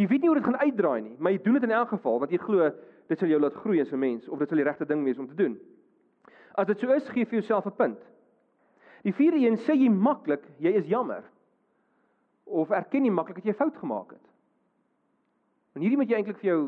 Jy 0.00 0.06
weet 0.08 0.22
nie 0.22 0.30
hoe 0.30 0.38
dit 0.38 0.46
gaan 0.46 0.62
uitdraai 0.62 1.00
nie, 1.02 1.16
maar 1.18 1.34
jy 1.34 1.42
doen 1.44 1.58
dit 1.58 1.66
in 1.68 1.74
elk 1.76 1.92
geval 1.92 2.22
want 2.22 2.32
jy 2.32 2.40
glo 2.40 2.70
dit 3.08 3.20
sal 3.20 3.28
jou 3.28 3.40
laat 3.40 3.56
groei 3.60 3.80
as 3.80 3.92
'n 3.92 4.00
mens 4.00 4.28
of 4.28 4.38
dit 4.38 4.48
sal 4.48 4.58
die 4.58 4.64
regte 4.64 4.86
ding 4.86 5.04
wees 5.04 5.18
om 5.18 5.28
te 5.28 5.34
doen. 5.34 5.58
As 6.54 6.66
dit 6.66 6.78
so 6.80 6.90
is, 6.92 7.08
gee 7.08 7.24
vir 7.24 7.40
jouself 7.40 7.66
'n 7.66 7.76
punt. 7.76 7.98
Die 9.02 9.12
vierde 9.12 9.38
een 9.38 9.56
sê 9.56 9.74
jy 9.76 9.88
maklik, 9.88 10.42
jy 10.58 10.72
is 10.72 10.86
jammer 10.86 11.24
of 12.48 12.70
erken 12.70 13.02
nie 13.02 13.12
maklik 13.12 13.40
dat 13.40 13.44
jy 13.44 13.54
fout 13.54 13.76
gemaak 13.76 14.10
het. 14.10 14.26
En 15.74 15.84
hierdie 15.84 15.98
moet 16.00 16.10
jy 16.10 16.16
eintlik 16.16 16.40
vir 16.40 16.50
jou 16.50 16.60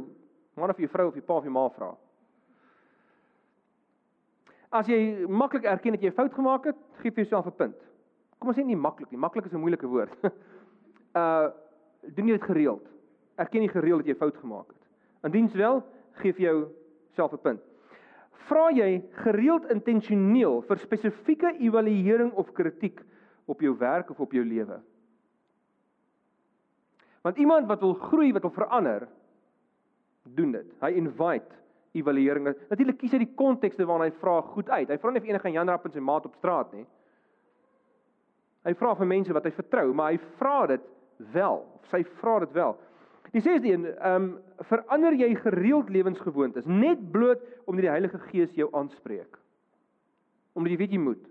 man 0.60 0.70
of 0.70 0.78
jou 0.78 0.88
vrou 0.88 1.08
of 1.08 1.14
jou 1.18 1.24
pa 1.24 1.38
of 1.40 1.46
jou 1.46 1.52
ma 1.52 1.68
vra. 1.74 1.90
As 4.70 4.86
jy 4.86 5.26
maklik 5.26 5.64
erken 5.66 5.96
dat 5.96 6.04
jy 6.04 6.12
fout 6.14 6.34
gemaak 6.34 6.68
het, 6.70 6.76
gee 7.02 7.10
vir 7.10 7.24
jouself 7.24 7.46
'n 7.46 7.56
punt. 7.56 7.76
Kom 8.38 8.48
ons 8.48 8.58
sê 8.58 8.64
nie 8.64 8.76
maklik 8.76 9.10
nie. 9.10 9.18
Maklik 9.18 9.46
is 9.46 9.52
'n 9.52 9.60
moeilike 9.60 9.86
woord. 9.86 10.14
uh 11.20 11.50
doen 12.00 12.26
jy 12.26 12.38
dit 12.38 12.48
gereeld? 12.48 12.86
Erken 13.36 13.62
jy 13.62 13.68
gereeld 13.68 13.98
dat 14.00 14.06
jy 14.06 14.14
fout 14.14 14.36
gemaak 14.36 14.68
het? 14.68 14.82
Indiens 15.24 15.52
wel, 15.52 15.82
gee 16.12 16.32
vir 16.32 16.42
jou 16.42 16.68
self 17.12 17.32
'n 17.32 17.42
punt. 17.42 17.60
Vra 18.48 18.70
jy 18.70 19.02
gereeld 19.12 19.70
intentioneel 19.70 20.62
vir 20.62 20.78
spesifieke 20.78 21.52
evaluering 21.58 22.32
of 22.32 22.52
kritiek 22.52 23.02
op 23.46 23.60
jou 23.60 23.76
werk 23.76 24.10
of 24.10 24.20
op 24.20 24.32
jou 24.32 24.44
lewe? 24.44 24.80
Want 27.22 27.36
iemand 27.36 27.66
wat 27.68 27.80
wil 27.80 27.94
groei, 27.94 28.32
wat 28.32 28.42
wil 28.42 28.54
verander, 28.56 29.08
doen 30.22 30.52
dit. 30.52 30.68
Hy 30.80 30.90
invite 30.96 31.58
evaluering. 31.96 32.52
Natuurlik 32.70 33.00
kies 33.00 33.14
hy 33.16 33.24
die 33.24 33.34
kontekste 33.36 33.86
waarin 33.88 34.08
hy 34.08 34.20
vra 34.20 34.38
goed 34.52 34.70
uit. 34.70 34.88
Hy 34.88 34.98
vra 35.02 35.12
nie 35.12 35.22
vir 35.24 35.32
enige 35.34 35.52
Jan 35.54 35.72
Rapp 35.72 35.88
en 35.88 35.94
sy 35.94 36.02
maat 36.04 36.28
op 36.28 36.36
straat 36.38 36.72
nie. 36.76 36.86
Hy 38.68 38.74
vra 38.76 38.94
vir 38.98 39.08
mense 39.08 39.34
wat 39.34 39.48
hy 39.48 39.52
vertrou, 39.56 39.88
maar 39.96 40.12
hy 40.12 40.20
vra 40.38 40.56
dit 40.70 40.86
wel. 41.32 41.62
Sy 41.90 42.02
vra 42.20 42.38
dit 42.44 42.54
wel. 42.56 42.76
Die 43.30 43.42
sesde 43.42 43.70
een, 43.70 43.86
ehm 43.94 44.22
um, 44.22 44.30
verander 44.68 45.14
jy 45.16 45.30
gereeld 45.40 45.88
lewensgewoontes 45.88 46.66
net 46.68 47.00
bloot 47.12 47.40
omdat 47.64 47.86
die 47.86 47.92
Heilige 47.92 48.18
Gees 48.28 48.50
jou 48.58 48.66
aanspreek. 48.76 49.38
Omdat 50.52 50.74
jy 50.74 50.78
weet 50.82 50.96
jy 50.96 51.00
moet. 51.00 51.29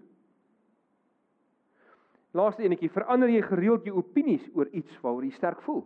Laaste 2.40 2.64
enetjie, 2.64 2.92
verander 2.94 3.32
jy 3.32 3.42
gereeld 3.46 3.88
jou 3.88 3.98
opinies 4.00 4.46
oor 4.56 4.70
iets 4.72 5.00
waaroor 5.04 5.28
jy 5.28 5.36
sterk 5.36 5.62
voel. 5.66 5.84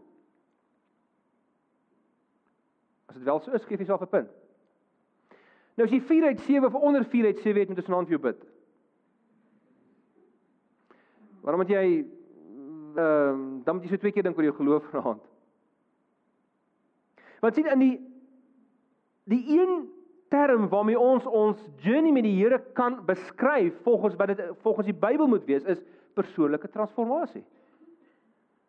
As 3.09 3.17
dit 3.17 3.27
wel 3.27 3.41
so 3.43 3.53
is, 3.57 3.65
gee 3.67 3.77
jy 3.77 3.89
self 3.89 4.01
'n 4.05 4.11
punt. 4.11 4.31
Nou 5.77 5.87
as 5.87 5.93
jy 5.93 6.01
4 6.01 6.25
uit 6.29 6.39
7 6.39 6.65
of 6.67 6.75
onder 6.75 7.05
4 7.05 7.25
uit 7.25 7.39
7 7.39 7.59
het, 7.59 7.69
moet 7.69 7.77
jy 7.77 7.83
vanaand 7.83 8.07
vir 8.07 8.17
jou 8.17 8.21
bid. 8.21 8.43
Waarom 11.41 11.61
moet 11.61 11.69
jy 11.69 11.85
ehm 12.93 12.99
uh, 12.99 13.63
dan 13.65 13.75
moet 13.75 13.83
jy 13.83 13.89
so 13.89 13.97
twee 13.97 14.11
keer 14.11 14.23
dink 14.23 14.37
oor 14.37 14.43
jou 14.43 14.55
geloof 14.55 14.85
vanaand? 14.91 15.23
Want 17.41 17.55
sien 17.55 17.67
in 17.67 17.79
die 17.79 17.95
die 19.23 19.59
een 19.59 19.89
term 20.29 20.69
waarmee 20.69 20.99
ons 20.99 21.25
ons 21.25 21.59
journey 21.83 22.11
met 22.11 22.23
die 22.23 22.35
Here 22.37 22.59
kan 22.73 23.05
beskryf 23.05 23.75
volgens 23.83 24.15
wat 24.15 24.27
dit 24.27 24.41
volgens 24.61 24.85
die 24.85 24.95
Bybel 24.95 25.27
moet 25.27 25.45
wees 25.45 25.63
is 25.63 25.81
persoonlike 26.13 26.69
transformasie. 26.69 27.43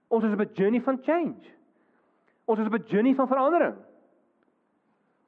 Ons 0.09 0.25
is 0.25 0.33
op 0.33 0.41
'n 0.41 0.55
journey 0.55 0.81
van 0.81 0.99
change. 1.03 1.51
Ons 2.45 2.59
is 2.59 2.67
op 2.67 2.75
'n 2.75 2.85
journey 2.87 3.15
van 3.15 3.29
verandering. 3.29 3.75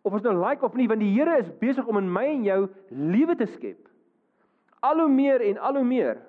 Of 0.02 0.12
ons 0.12 0.22
nou 0.22 0.48
like 0.48 0.64
of 0.64 0.74
nie, 0.74 0.88
want 0.88 1.00
die 1.00 1.12
Here 1.18 1.38
is 1.38 1.58
besig 1.58 1.86
om 1.86 1.96
in 1.96 2.12
my 2.12 2.24
en 2.24 2.42
jou 2.42 2.68
lewe 2.88 3.34
te 3.36 3.46
skep. 3.46 3.88
Al 4.80 4.98
hoe 4.98 5.08
meer 5.08 5.40
en 5.40 5.58
al 5.58 5.74
hoe 5.74 5.84
meer. 5.84 6.22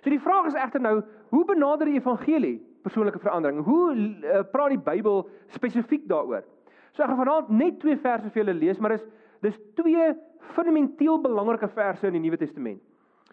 So 0.00 0.10
die 0.10 0.20
vraag 0.20 0.46
is 0.46 0.54
egter 0.54 0.80
nou, 0.80 1.02
hoe 1.28 1.44
benader 1.44 1.86
die 1.86 1.98
evangelie 1.98 2.66
persoonlike 2.82 3.18
verandering? 3.18 3.64
Hoe 3.64 3.92
uh, 3.92 4.42
praat 4.52 4.68
die 4.68 4.78
Bybel 4.78 5.28
spesifiek 5.46 6.08
daaroor? 6.08 6.44
So 6.92 7.02
ek 7.02 7.08
gaan 7.12 7.20
vanaand 7.20 7.48
net 7.48 7.80
twee 7.80 7.98
verse 8.00 8.30
vir 8.30 8.42
julle 8.42 8.56
lees, 8.56 8.78
maar 8.78 8.96
dis 8.96 9.04
dis 9.40 9.56
twee 9.74 10.14
fundamenteel 10.52 11.20
belangrike 11.20 11.68
verse 11.72 12.06
in 12.06 12.12
die 12.12 12.20
Nuwe 12.20 12.36
Testament. 12.36 12.80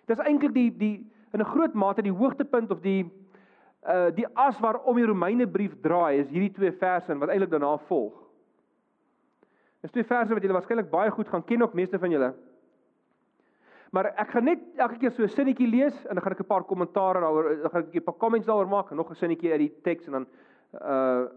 Dis 0.08 0.20
eintlik 0.24 0.54
die 0.54 0.70
die 0.72 0.96
in 1.34 1.42
'n 1.42 1.52
groot 1.54 1.74
mate 1.74 2.02
die 2.02 2.12
hoogtepunt 2.12 2.72
of 2.72 2.82
die 2.82 3.04
uh 3.88 4.10
die 4.16 4.28
as 4.36 4.60
waarom 4.60 4.96
die 4.96 5.06
Romeinebrief 5.06 5.76
draai 5.82 6.20
is 6.20 6.30
hierdie 6.30 6.54
twee 6.54 6.72
verse 6.72 7.18
wat 7.18 7.30
eintlik 7.30 7.52
daarna 7.52 7.78
volg. 7.78 8.14
Dis 9.82 9.92
twee 9.92 10.04
verse 10.04 10.34
wat 10.34 10.42
julle 10.42 10.58
waarskynlik 10.58 10.90
baie 10.92 11.12
goed 11.12 11.28
gaan 11.28 11.44
ken 11.44 11.62
ook 11.62 11.74
meeste 11.74 12.00
van 12.00 12.12
julle. 12.12 12.34
Maar 13.92 14.12
ek 14.20 14.32
gaan 14.36 14.44
net 14.44 14.60
elke 14.76 14.98
keer 14.98 15.12
so 15.12 15.24
'n 15.24 15.30
sinnetjie 15.30 15.68
lees 15.68 16.06
en 16.06 16.16
dan 16.16 16.24
gaan 16.24 16.32
ek 16.32 16.40
'n 16.40 16.54
paar 16.54 16.64
kommentare 16.64 17.20
daaroor, 17.20 17.62
dan 17.62 17.72
gaan 17.72 17.84
ek 17.84 17.96
'n 17.96 18.04
paar 18.04 18.18
comments 18.18 18.48
daaroor 18.48 18.68
maak 18.68 18.92
en 18.92 18.98
nog 18.98 19.10
'n 19.10 19.16
sinnetjie 19.16 19.52
uit 19.52 19.60
die 19.60 19.74
teks 19.84 20.08
en 20.08 20.12
dan 20.12 20.28
uh 20.82 21.28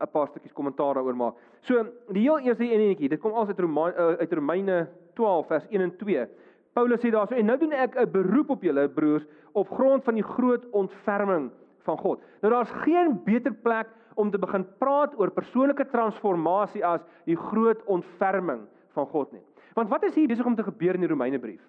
'n 0.00 0.10
paar 0.10 0.28
stukkies 0.28 0.52
kommentaar 0.52 0.94
daaroor 0.94 1.16
maak. 1.16 1.34
So 1.60 1.84
die 2.08 2.22
heel 2.22 2.38
eerste 2.38 2.64
enetjie, 2.64 3.08
dit 3.08 3.20
kom 3.20 3.32
altyd 3.32 3.58
uit 3.58 3.66
Romeine 3.66 3.96
uh, 3.96 4.18
uit 4.18 4.32
Romeine 4.32 4.88
12 5.14 5.46
vers 5.46 5.66
1 5.68 5.80
en 5.80 5.96
2. 5.96 6.28
Paulus 6.72 7.00
sê 7.02 7.10
daarso 7.10 7.34
en 7.34 7.46
nou 7.46 7.58
doen 7.58 7.72
ek 7.72 7.96
'n 7.96 8.10
beroep 8.10 8.50
op 8.50 8.62
julle 8.62 8.88
broers 8.88 9.26
op 9.52 9.68
grond 9.68 10.04
van 10.04 10.14
die 10.14 10.22
groot 10.22 10.70
ontferming 10.70 11.50
van 11.82 11.98
God. 11.98 12.22
Nou 12.42 12.52
daar's 12.52 12.70
geen 12.70 13.20
beter 13.24 13.52
plek 13.52 13.88
om 14.14 14.30
te 14.30 14.38
begin 14.38 14.66
praat 14.78 15.18
oor 15.18 15.30
persoonlike 15.30 15.88
transformasie 15.90 16.84
as 16.84 17.00
die 17.24 17.36
groot 17.36 17.84
ontferming 17.84 18.66
van 18.94 19.06
God 19.06 19.32
nie. 19.32 19.42
Want 19.74 19.88
wat 19.88 20.02
is 20.02 20.14
hier 20.14 20.28
besig 20.28 20.46
om 20.46 20.54
te 20.54 20.66
gebeur 20.66 20.94
in 20.94 21.00
die 21.00 21.10
Romeinebrief? 21.10 21.62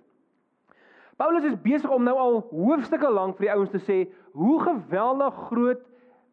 Paulus 1.22 1.44
is 1.44 1.62
besig 1.62 1.90
om 1.90 2.04
nou 2.04 2.18
al 2.18 2.40
hoofstukke 2.50 3.10
lank 3.10 3.38
vir 3.38 3.46
die 3.46 3.54
ouens 3.54 3.70
te 3.70 3.82
sê 3.86 3.98
hoe 4.34 4.58
geweldig 4.64 5.36
groot, 5.52 5.82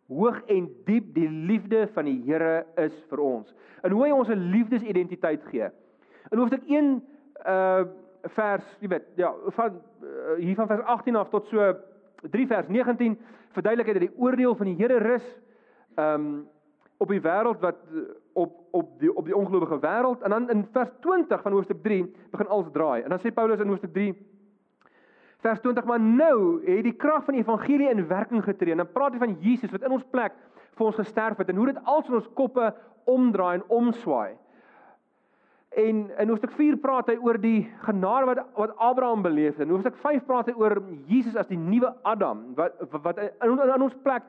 hoog 0.09 0.39
en 0.49 0.69
diep 0.87 1.11
die 1.15 1.29
liefde 1.29 1.87
van 1.93 2.09
die 2.09 2.17
Here 2.25 2.65
is 2.81 2.95
vir 3.11 3.21
ons. 3.21 3.53
En 3.85 3.93
hoe 3.93 4.07
hy 4.07 4.11
ons 4.11 4.29
'n 4.29 4.51
liefdesidentiteit 4.55 5.45
gee. 5.53 5.69
In 6.33 6.39
hoofstuk 6.39 6.65
1 6.67 7.03
uh 7.47 7.85
vers, 8.23 8.77
jy 8.81 8.89
weet, 8.89 9.09
ja, 9.17 9.33
van 9.57 9.81
uh, 10.03 10.37
hier 10.39 10.55
van 10.55 10.67
vers 10.67 10.83
18 10.83 11.17
af 11.17 11.29
tot 11.29 11.47
so 11.47 11.75
3 12.23 12.47
vers 12.47 12.69
19 12.69 13.19
verduidelik 13.57 13.87
hy 13.87 13.97
dat 13.99 14.07
die 14.07 14.17
oordeel 14.19 14.57
van 14.59 14.71
die 14.71 14.79
Here 14.79 14.99
rus 15.03 15.27
um 15.99 16.49
op 16.99 17.13
die 17.15 17.21
wêreld 17.23 17.61
wat 17.63 17.79
op 18.35 18.57
op 18.75 18.89
die 18.99 19.11
op 19.15 19.27
die 19.27 19.37
ongelowige 19.37 19.79
wêreld 19.83 20.25
en 20.27 20.35
dan 20.35 20.51
in 20.51 20.65
vers 20.75 20.91
20 21.01 21.43
van 21.43 21.53
hoofstuk 21.53 21.83
3 21.83 22.03
begin 22.31 22.49
alles 22.49 22.73
draai. 22.73 23.03
En 23.03 23.15
dan 23.15 23.23
sê 23.23 23.31
Paulus 23.35 23.61
in 23.63 23.71
hoofstuk 23.71 23.93
3 23.95 24.17
vers 25.47 25.61
20 25.61 25.87
maar 25.87 26.01
nou 26.01 26.59
het 26.67 26.83
die 26.85 26.97
krag 26.97 27.25
van 27.25 27.39
die 27.39 27.43
evangelie 27.43 27.91
in 27.91 28.07
werking 28.07 28.43
getree. 28.45 28.75
En 28.75 28.83
dan 28.83 28.93
praat 28.93 29.15
hy 29.15 29.23
van 29.23 29.37
Jesus 29.41 29.71
wat 29.71 29.87
in 29.87 29.95
ons 29.95 30.07
plek 30.11 30.35
vir 30.75 30.87
ons 30.87 30.99
gesterf 30.99 31.39
het 31.39 31.49
en 31.49 31.57
hoe 31.57 31.71
dit 31.71 31.81
als 31.85 32.11
in 32.11 32.19
ons 32.19 32.33
koppe 32.35 32.75
omdraai 33.05 33.55
en 33.61 33.67
omswaai. 33.69 34.35
En 35.79 35.99
in 36.19 36.29
hoofstuk 36.29 36.51
4 36.59 36.77
praat 36.83 37.11
hy 37.13 37.15
oor 37.23 37.39
die 37.39 37.69
genade 37.87 38.27
wat 38.27 38.41
wat 38.57 38.75
Abraham 38.83 39.23
beleef 39.23 39.61
het. 39.61 39.67
In 39.69 39.75
hoofstuk 39.77 39.99
5 40.03 40.25
praat 40.27 40.51
hy 40.51 40.55
oor 40.59 40.81
Jesus 41.07 41.37
as 41.39 41.47
die 41.51 41.59
nuwe 41.59 41.93
Adam 42.09 42.49
wat 42.59 42.81
wat 43.05 43.21
in, 43.23 43.55
in 43.55 43.85
ons 43.87 43.95
plek 44.03 44.27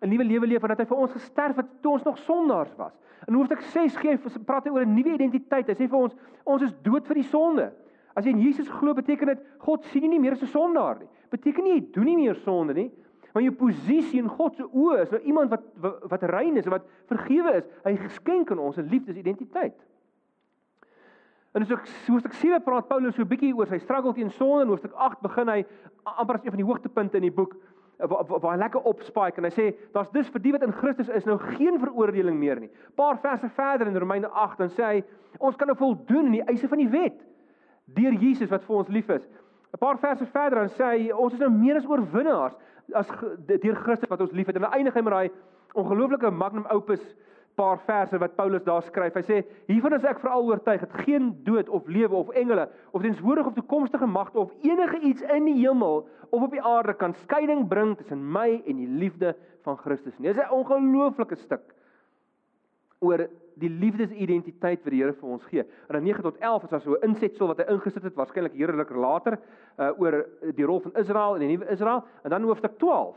'n 0.00 0.08
nuwe 0.12 0.24
lewe 0.24 0.46
leef 0.46 0.62
en 0.62 0.72
dat 0.74 0.82
hy 0.84 0.88
vir 0.90 1.00
ons 1.06 1.12
gesterf 1.12 1.56
het 1.56 1.70
toe 1.80 1.92
ons 1.92 2.04
nog 2.04 2.18
sondaars 2.18 2.76
was. 2.76 2.92
In 3.28 3.34
hoofstuk 3.34 3.60
6 3.72 3.96
gee 3.96 4.16
hy 4.16 4.44
praat 4.44 4.68
hy 4.68 4.72
oor 4.74 4.84
'n 4.84 4.94
nuwe 4.94 5.14
identiteit. 5.16 5.68
Hy 5.68 5.74
sê 5.74 5.88
vir 5.88 5.98
ons 5.98 6.16
ons 6.44 6.62
is 6.62 6.74
dood 6.82 7.06
vir 7.06 7.14
die 7.14 7.28
sonde. 7.32 7.72
As 8.14 8.24
jy 8.24 8.30
in 8.30 8.44
Jesus 8.44 8.68
glo, 8.68 8.94
beteken 8.94 9.26
dit 9.26 9.38
God 9.58 9.84
sien 9.84 10.02
jy 10.02 10.08
nie 10.08 10.20
meer 10.20 10.32
as 10.32 10.42
'n 10.42 10.52
sondaar 10.52 10.98
nie. 10.98 11.08
Beteken 11.30 11.64
nie 11.64 11.74
jy 11.80 11.92
doen 11.92 12.04
nie 12.04 12.16
meer 12.16 12.34
sonde 12.34 12.74
nie, 12.74 12.90
maar 13.32 13.42
jou 13.42 13.52
posisie 13.52 14.18
in 14.18 14.28
God 14.28 14.56
se 14.56 14.64
oë 14.64 15.02
is 15.02 15.10
nou 15.10 15.20
iemand 15.20 15.50
wat 15.50 15.62
wat, 15.80 16.10
wat 16.10 16.22
rein 16.22 16.56
is 16.56 16.66
en 16.66 16.72
wat 16.72 16.84
vergewe 17.06 17.54
is. 17.56 17.64
Hy 17.84 17.96
geskenk 17.96 18.50
aan 18.50 18.58
ons 18.58 18.76
'n 18.76 18.88
liefdesidentiteit. 18.88 19.74
So 21.50 21.76
hoofstuk 22.06 22.32
7 22.38 22.62
praat 22.62 22.86
Paulus 22.86 23.16
so 23.16 23.22
'n 23.22 23.28
bietjie 23.28 23.54
oor 23.58 23.66
sy 23.66 23.78
struggle 23.78 24.12
teen 24.14 24.30
sonde 24.30 24.62
en 24.62 24.68
hoofstuk 24.68 24.92
8 24.94 25.20
begin 25.20 25.48
hy 25.48 25.64
amper 26.04 26.36
as 26.36 26.44
een 26.44 26.54
van 26.54 26.62
die 26.62 26.66
hoogtepunte 26.66 27.16
in 27.16 27.26
die 27.26 27.34
boek 27.34 27.56
waar 27.98 28.24
waar 28.40 28.52
hy 28.52 28.58
lekker 28.58 28.86
opspike 28.86 29.38
en 29.38 29.44
hy 29.44 29.50
sê 29.50 29.74
daar's 29.92 30.12
dus 30.14 30.28
vir 30.30 30.40
die 30.40 30.52
wat 30.52 30.62
in 30.62 30.72
Christus 30.72 31.08
is 31.08 31.26
nou 31.26 31.38
geen 31.38 31.80
veroordeling 31.80 32.38
meer 32.38 32.60
nie. 32.60 32.70
Paar 32.94 33.18
verse 33.18 33.48
verder 33.48 33.86
in 33.88 33.98
Romeine 33.98 34.28
8 34.28 34.58
dan 34.58 34.70
sê 34.70 34.82
hy 34.84 35.04
ons 35.40 35.56
kan 35.56 35.66
nou 35.66 35.76
voldoen 35.76 36.26
aan 36.26 36.38
die 36.38 36.46
eise 36.46 36.68
van 36.68 36.78
die 36.78 36.88
wet 36.88 37.18
deur 37.86 38.12
Jesus 38.12 38.50
wat 38.50 38.62
vir 38.62 38.76
ons 38.76 38.88
lief 38.88 39.10
is. 39.10 39.26
'n 39.74 39.78
Paar 39.78 39.98
verse 39.98 40.26
verder 40.26 40.58
dan 40.60 40.68
sê 40.68 40.84
hy 40.84 41.10
ons 41.10 41.32
is 41.32 41.40
nou 41.40 41.50
meer 41.50 41.76
as 41.76 41.86
oorwinnaars 41.86 42.54
as 42.94 43.10
deur 43.46 43.74
Christus 43.74 44.08
wat 44.08 44.20
ons 44.20 44.32
liefhet. 44.32 44.54
En 44.54 44.62
dan 44.62 44.72
eindig 44.72 44.94
hy 44.94 45.02
met 45.02 45.12
daai 45.12 45.30
ongelooflike 45.74 46.30
magnum 46.30 46.66
opus 46.70 47.02
paar 47.60 47.80
verse 47.86 48.18
wat 48.18 48.36
Paulus 48.38 48.64
daar 48.64 48.84
skryf. 48.86 49.16
Hy 49.18 49.24
sê: 49.26 49.40
"Hiervan 49.68 49.96
is 49.98 50.06
ek 50.08 50.22
veral 50.22 50.46
oortuig 50.48 50.80
dat 50.80 51.02
geen 51.04 51.32
dood 51.44 51.68
of 51.68 51.88
lewe 51.88 52.16
of 52.16 52.30
engele 52.30 52.68
of 52.92 53.02
dienswoordige 53.02 53.48
of 53.48 53.54
toekomstige 53.54 54.06
magte 54.06 54.38
of 54.38 54.52
enige 54.62 55.00
iets 55.00 55.22
in 55.22 55.44
die 55.44 55.58
hemel 55.60 56.08
of 56.30 56.42
op 56.42 56.50
die 56.50 56.62
aarde 56.62 56.94
kan 56.94 57.14
skeiding 57.24 57.68
bring 57.68 57.96
tussen 57.96 58.22
my 58.32 58.62
en 58.66 58.76
die 58.76 58.88
liefde 58.88 59.36
van 59.62 59.76
Christus 59.76 60.18
nie." 60.18 60.32
Dis 60.32 60.42
'n 60.42 60.50
ongelooflike 60.50 61.36
stuk 61.36 61.74
oor 63.00 63.28
die 63.60 63.70
liefdesidentiteit 63.70 64.82
wat 64.84 64.92
die 64.92 65.00
Here 65.02 65.12
vir 65.12 65.28
ons 65.28 65.44
gee. 65.44 65.64
En 65.88 65.96
dan 65.96 66.04
9 66.04 66.22
tot 66.22 66.38
11 66.38 66.62
is 66.64 66.70
daar 66.70 66.80
so 66.80 66.96
'n 66.96 67.08
insetsel 67.08 67.46
wat 67.46 67.58
hy 67.58 67.64
ingesit 67.72 68.02
het 68.02 68.14
waarskynlik 68.14 68.52
heerliker 68.52 68.96
later 68.96 69.38
uh, 69.78 69.90
oor 70.00 70.26
die 70.54 70.64
rol 70.64 70.80
van 70.80 70.94
Israel 70.94 71.34
in 71.34 71.40
die 71.40 71.56
nuwe 71.56 71.70
Israel 71.70 72.04
en 72.22 72.30
dan 72.30 72.42
hoofstuk 72.42 72.78
12 72.78 73.16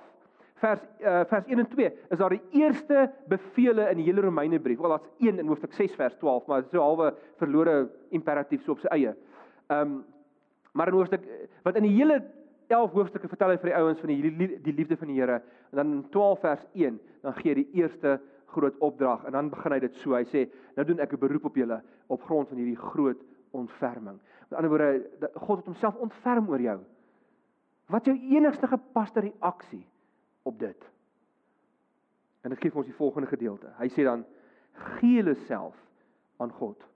vers 0.64 0.84
uh, 1.04 1.24
vers 1.30 1.50
1 1.52 1.60
en 1.60 1.68
2 1.68 1.92
is 2.16 2.22
daar 2.22 2.36
die 2.36 2.42
eerste 2.64 3.10
bevele 3.32 3.90
in 3.92 4.00
die 4.00 4.08
hele 4.08 4.24
Romeinebrief. 4.26 4.80
Wel 4.80 4.96
daar's 4.96 5.10
1 5.20 5.42
in 5.42 5.52
hoofstuk 5.52 5.74
6 5.76 5.96
vers 6.00 6.16
12, 6.22 6.48
maar 6.48 6.64
dit 6.64 6.72
is 6.72 6.78
so 6.78 6.84
halwe 6.84 7.12
verlore 7.42 7.76
imperatief 8.16 8.64
so 8.64 8.78
op 8.78 8.84
sy 8.84 8.92
eie. 8.96 9.16
Ehm 9.68 9.80
um, 9.82 10.02
maar 10.74 10.90
in 10.90 10.96
hoofstuk 10.98 11.26
wat 11.62 11.76
in 11.78 11.86
die 11.86 11.94
hele 11.94 12.16
11 12.74 12.96
hoofstukke 12.96 13.28
vertel 13.30 13.52
hy 13.54 13.58
vir 13.62 13.70
die 13.70 13.76
ouens 13.78 14.00
van 14.02 14.10
die 14.10 14.48
die 14.66 14.74
liefde 14.74 14.98
van 14.98 15.12
die 15.12 15.20
Here 15.20 15.36
en 15.70 15.78
dan 15.78 15.92
in 16.00 16.00
12 16.10 16.40
vers 16.42 16.64
1 16.74 16.98
dan 17.22 17.36
gee 17.38 17.52
hy 17.52 17.60
die 17.60 17.82
eerste 17.84 18.16
groot 18.56 18.80
opdrag 18.82 19.28
en 19.28 19.38
dan 19.38 19.52
begin 19.54 19.76
hy 19.76 19.80
dit 19.84 20.02
so. 20.02 20.16
Hy 20.18 20.26
sê 20.32 20.48
nou 20.78 20.86
doen 20.88 21.04
ek 21.04 21.14
'n 21.14 21.22
beroep 21.22 21.46
op 21.52 21.56
julle 21.56 21.82
op 22.08 22.26
grond 22.26 22.50
van 22.50 22.58
hierdie 22.58 22.80
groot 22.80 23.22
ontferming. 23.52 24.18
Met 24.50 24.58
ander 24.58 24.70
woorde 24.70 25.30
God 25.36 25.58
het 25.58 25.66
homself 25.66 25.96
ontferm 25.96 26.50
oor 26.50 26.62
jou. 26.62 26.80
Wat 27.90 28.06
jou 28.06 28.18
enigste 28.18 28.68
gepaste 28.68 29.20
reaksie 29.20 29.86
op 30.44 30.60
dit. 30.60 30.90
En 32.44 32.50
dit 32.52 32.60
gee 32.60 32.72
vir 32.72 32.82
ons 32.82 32.90
die 32.90 32.98
volgende 32.98 33.28
gedeelte. 33.32 33.72
Hy 33.80 33.90
sê 33.92 34.06
dan 34.08 34.26
gee 34.98 35.24
jouself 35.24 35.78
aan 36.42 36.52
God 36.52 36.90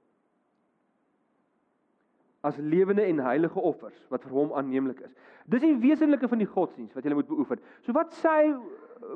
as 2.48 2.58
lewende 2.58 3.04
en 3.04 3.20
heilige 3.20 3.60
offers 3.60 3.98
wat 4.14 4.24
vir 4.24 4.32
hom 4.32 4.54
aanneemlik 4.56 5.00
is. 5.04 5.12
Dis 5.52 5.64
die 5.66 5.76
wesenlike 5.82 6.30
van 6.30 6.40
die 6.40 6.48
godsdiens 6.48 6.94
wat 6.96 7.04
jy 7.04 7.16
moet 7.18 7.28
beoefen. 7.28 7.60
So 7.84 7.96
wat 7.98 8.14
sê 8.16 8.34
hy 8.38 8.52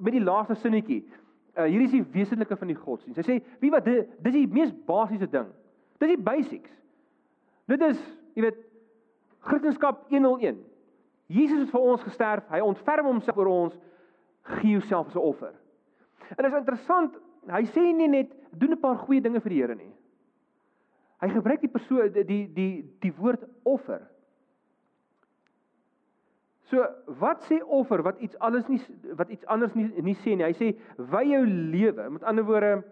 met 0.04 0.16
die 0.18 0.24
laaste 0.24 0.58
sinnetjie? 0.60 1.04
Uh, 1.56 1.68
hier 1.68 1.84
is 1.86 1.94
die 1.94 2.04
wesenlike 2.12 2.58
van 2.58 2.72
die 2.72 2.80
godsdiens. 2.80 3.20
Hy 3.22 3.26
sê 3.28 3.38
wie 3.64 3.72
wat 3.72 3.88
dis 3.88 4.36
die 4.36 4.48
mees 4.52 4.74
basiese 4.88 5.30
ding 5.32 5.50
Dis 6.02 6.16
die 6.16 6.24
basics. 6.24 6.72
Dit 7.70 7.84
is, 7.86 8.00
jy 8.34 8.48
weet, 8.48 8.62
Christendom 9.46 10.00
101. 10.10 10.58
Jesus 11.32 11.60
het 11.62 11.70
vir 11.72 11.84
ons 11.94 12.02
gesterf, 12.04 12.48
hy 12.50 12.60
ontferm 12.66 13.08
homself 13.08 13.38
vir 13.38 13.50
ons, 13.52 13.76
gee 14.42 14.72
jouself 14.72 15.08
as 15.08 15.16
'n 15.16 15.20
offer. 15.20 15.54
En 16.38 16.44
dit 16.44 16.52
is 16.54 16.60
interessant, 16.60 17.18
hy 17.48 17.64
sê 17.66 17.82
nie 17.94 18.08
net 18.08 18.32
doen 18.52 18.72
'n 18.72 18.80
paar 18.80 18.98
goeie 18.98 19.22
dinge 19.22 19.42
vir 19.42 19.50
die 19.50 19.62
Here 19.62 19.76
nie. 19.76 19.94
Hy 21.22 21.30
gebruik 21.30 21.62
die 21.62 21.70
persoon 21.70 22.12
die 22.14 22.24
die 22.24 22.48
die, 22.54 22.74
die 23.00 23.14
woord 23.14 23.44
offer. 23.64 24.08
So, 26.72 26.86
wat 27.20 27.44
sê 27.50 27.60
offer 27.68 28.02
wat 28.02 28.20
iets 28.20 28.38
alles 28.40 28.68
nie 28.68 28.80
wat 29.20 29.30
iets 29.30 29.46
anders 29.46 29.74
nie 29.76 29.90
nie 30.02 30.16
sê 30.24 30.36
nie. 30.36 30.48
Hy 30.48 30.54
sê 30.54 30.72
wy 30.98 31.26
jou 31.34 31.46
lewe. 31.46 32.10
Met 32.10 32.24
ander 32.24 32.48
woorde, 32.48 32.84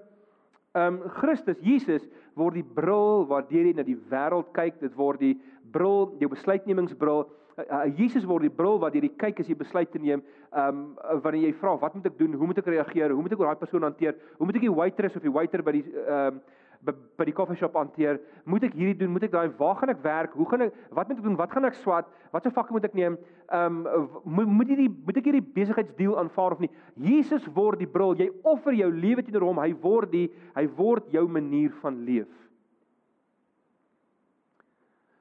ehm 0.75 0.99
um, 0.99 1.09
Christus, 1.09 1.57
Jesus 1.63 2.05
word 2.35 2.59
die 2.59 2.63
bril 2.63 3.25
waardeur 3.27 3.65
jy 3.65 3.73
na 3.73 3.85
die 3.87 3.97
wêreld 4.11 4.51
kyk. 4.53 4.81
Dit 4.83 4.97
word 4.99 5.23
die 5.23 5.37
bril, 5.71 6.11
jou 6.19 6.29
besluitnemingsbril. 6.29 7.25
Uh, 7.67 7.89
Jesus 7.97 8.23
word 8.29 8.45
die 8.45 8.53
bril 8.53 8.77
wat 8.79 8.95
jy 8.95 9.09
kyk 9.19 9.41
as 9.41 9.49
jy 9.49 9.55
besluit 9.57 9.89
te 9.91 9.99
neem, 9.99 10.21
ehm 10.53 10.77
um, 10.79 11.19
wanneer 11.23 11.49
jy 11.49 11.57
vra 11.59 11.73
wat 11.81 11.97
moet 11.97 12.07
ek 12.07 12.15
doen? 12.19 12.37
Hoe 12.37 12.47
moet 12.47 12.61
ek 12.61 12.69
reageer? 12.71 13.11
Hoe 13.11 13.25
moet 13.25 13.33
ek 13.35 13.41
oor 13.41 13.49
daai 13.51 13.63
persoon 13.63 13.87
hanteer? 13.87 14.15
Hoe 14.37 14.47
moet 14.47 14.59
ek 14.59 14.65
die 14.67 14.77
waitress 14.79 15.17
of 15.17 15.25
die 15.25 15.33
waiter 15.33 15.63
by 15.65 15.73
die 15.79 15.83
ehm 16.05 16.39
um, 16.39 16.41
by, 16.87 16.93
by 17.19 17.25
die 17.27 17.33
koffieshop 17.35 17.73
hanteer? 17.75 18.21
Moet 18.47 18.69
ek 18.69 18.77
hierdie 18.79 18.95
doen? 19.01 19.11
Moet 19.11 19.25
ek 19.27 19.33
daai 19.33 19.49
waar 19.59 19.75
gaan 19.81 19.91
ek 19.91 20.05
werk? 20.05 20.37
Hoe 20.39 20.47
gaan 20.47 20.63
ek 20.69 20.77
wat 20.95 21.09
moet 21.09 21.17
ek 21.17 21.25
doen? 21.25 21.35
Wat 21.41 21.57
gaan 21.57 21.67
ek 21.67 21.81
swat? 21.81 22.07
Watse 22.31 22.53
vakke 22.55 22.77
moet 22.77 22.87
ek 22.87 22.95
neem? 23.01 23.19
Ehm 23.49 23.81
um, 23.89 24.07
moet 24.23 24.53
moet 24.61 24.71
hierdie 24.71 24.89
moet 24.93 25.19
ek 25.19 25.27
hierdie 25.31 25.45
besigheidsdeal 25.59 26.15
aanvaar 26.21 26.55
of 26.55 26.63
nie? 26.63 26.71
Jesus 27.09 27.49
word 27.57 27.83
die 27.83 27.89
bril. 27.89 28.15
Jy 28.15 28.29
offer 28.47 28.77
jou 28.77 28.91
lewe 28.93 29.25
teenoor 29.25 29.49
hom. 29.49 29.63
Hy 29.65 29.73
word 29.83 30.13
die 30.15 30.27
hy 30.55 30.67
word 30.79 31.11
jou 31.11 31.27
manier 31.27 31.75
van 31.83 32.05
leef. 32.07 32.31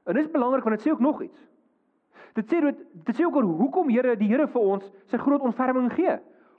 En 0.06 0.16
dit 0.16 0.24
is 0.24 0.32
belangrik 0.32 0.64
want 0.64 0.78
dit 0.78 0.86
sê 0.86 0.94
ook 0.94 1.02
nog 1.04 1.24
iets. 1.26 1.48
Dit 2.38 2.46
sê 2.52 2.60
dit 2.62 2.82
dit 2.92 3.16
sê 3.16 3.24
ook 3.26 3.36
oor 3.40 3.48
hoekom 3.58 3.90
Here 3.90 4.14
die 4.18 4.28
Here 4.30 4.46
vir 4.46 4.66
ons 4.74 4.86
sy 5.10 5.18
groot 5.18 5.42
ontferming 5.42 5.90
gee. 5.96 6.18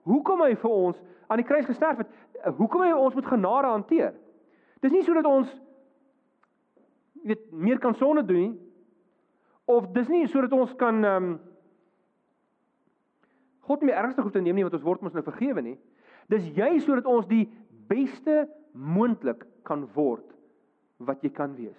Hoekom 0.09 0.43
hy 0.43 0.55
vir 0.59 0.73
ons 0.75 0.99
aan 1.29 1.39
die 1.39 1.47
kruis 1.47 1.67
gesterf 1.69 2.01
het. 2.03 2.09
Hoekom 2.57 2.83
hy 2.83 2.91
ons 2.95 3.15
met 3.15 3.27
genade 3.29 3.71
hanteer. 3.71 4.15
Dis 4.83 4.91
nie 4.91 5.03
sodat 5.07 5.27
ons 5.29 5.51
weet 7.23 7.45
meer 7.51 7.79
kan 7.79 7.95
sonde 7.95 8.25
doen 8.25 8.41
nie. 8.41 8.57
Of 9.69 9.91
dis 9.95 10.09
nie 10.11 10.25
sodat 10.27 10.55
ons 10.55 10.73
kan 10.79 11.03
ehm 11.03 11.29
um, 11.29 11.37
God 13.69 13.83
meer 13.85 13.99
ernstig 14.01 14.25
hoef 14.25 14.33
te 14.33 14.41
neem 14.41 14.57
nie 14.57 14.63
wat 14.65 14.73
ons 14.73 14.81
word 14.81 15.03
mos 15.05 15.13
nou 15.13 15.21
vergewe 15.21 15.61
nie. 15.61 15.75
Dis 16.33 16.47
jy 16.57 16.71
sodat 16.81 17.05
ons 17.05 17.27
die 17.29 17.43
beste 17.89 18.47
moontlik 18.73 19.43
kan 19.67 19.83
word 19.93 20.25
wat 21.05 21.21
jy 21.21 21.29
kan 21.29 21.53
wees. 21.53 21.77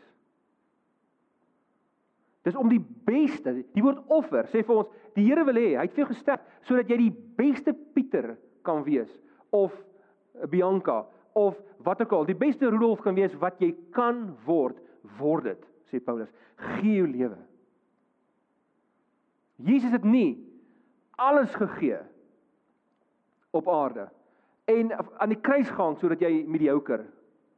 Dis 2.46 2.56
om 2.56 2.70
die 2.72 2.80
beste, 2.80 3.52
die 3.74 3.84
woord 3.84 4.00
offer 4.12 4.48
sê 4.48 4.62
vir 4.64 4.82
ons, 4.82 4.92
die 5.16 5.26
Here 5.26 5.44
wil 5.44 5.58
hê, 5.60 5.74
hy 5.76 5.84
het 5.84 5.96
vir 5.96 6.06
jou 6.06 6.10
gesterf 6.14 6.44
sodat 6.64 6.88
jy 6.88 6.96
die 7.02 7.12
beste 7.36 7.74
Pieter 7.94 8.32
kan 8.64 8.84
wees 8.86 9.10
of 9.56 9.74
Bianca 10.48 11.02
of 11.36 11.58
wat 11.84 12.00
ook 12.04 12.14
al, 12.16 12.28
die 12.28 12.38
beste 12.38 12.70
Rudolf 12.70 13.02
kan 13.04 13.16
wees 13.18 13.34
wat 13.42 13.60
jy 13.60 13.74
kan 13.96 14.30
word, 14.46 14.78
word 15.18 15.50
dit, 15.50 15.68
sê 15.92 16.00
Paulus. 16.04 16.30
Gee 16.78 17.00
jou 17.00 17.08
lewe. 17.10 17.36
Jesus 19.60 19.92
het 19.92 20.06
nie 20.08 20.38
alles 21.20 21.52
gegee 21.60 22.00
op 23.52 23.68
aarde 23.68 24.08
en 24.70 24.94
aan 24.96 25.34
die 25.34 25.42
kruis 25.42 25.68
gehang 25.68 25.98
sodat 26.00 26.22
jy 26.24 26.46
mediocre 26.48 27.04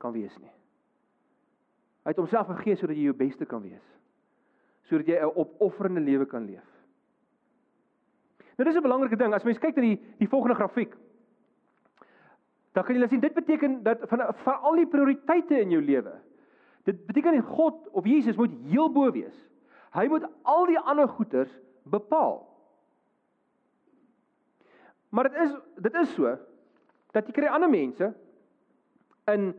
kan 0.02 0.14
wees 0.16 0.34
nie. 0.42 0.50
Hy 2.02 2.10
het 2.10 2.18
homself 2.18 2.50
gegee 2.56 2.80
sodat 2.80 2.98
jy 2.98 3.06
jou 3.12 3.18
beste 3.18 3.46
kan 3.46 3.62
wees 3.62 3.84
sodat 4.88 5.06
jy 5.06 5.18
'n 5.18 5.32
opofferende 5.34 6.00
lewe 6.00 6.26
kan 6.26 6.44
leef. 6.44 6.68
Nou 8.56 8.68
dis 8.68 8.76
'n 8.76 8.82
belangrike 8.82 9.16
ding 9.16 9.34
as 9.34 9.44
mens 9.44 9.58
kyk 9.58 9.76
na 9.76 9.82
die 9.82 10.00
die 10.18 10.28
volgende 10.28 10.54
grafiek. 10.54 10.96
Dan 12.72 12.84
kan 12.84 12.96
jy 12.96 13.08
sien 13.08 13.20
dit 13.20 13.34
beteken 13.34 13.82
dat 13.82 13.98
van 14.08 14.34
van 14.44 14.60
al 14.60 14.76
die 14.76 14.86
prioriteite 14.86 15.60
in 15.60 15.70
jou 15.70 15.82
lewe. 15.82 16.12
Dit 16.84 17.06
beteken 17.06 17.34
dat 17.34 17.44
God 17.44 17.88
of 17.92 18.04
Jesus 18.04 18.36
moet 18.36 18.52
heel 18.66 18.92
bo 18.92 19.10
wees. 19.12 19.48
Hy 19.92 20.08
moet 20.08 20.26
al 20.42 20.66
die 20.66 20.78
ander 20.78 21.08
goeders 21.08 21.60
bepaal. 21.82 22.48
Maar 25.08 25.28
dit 25.28 25.40
is 25.40 25.52
dit 25.76 25.94
is 25.94 26.14
so 26.14 26.38
dat 27.12 27.26
jy 27.26 27.32
kry 27.32 27.46
ander 27.46 27.70
mense 27.70 28.14
in 29.28 29.52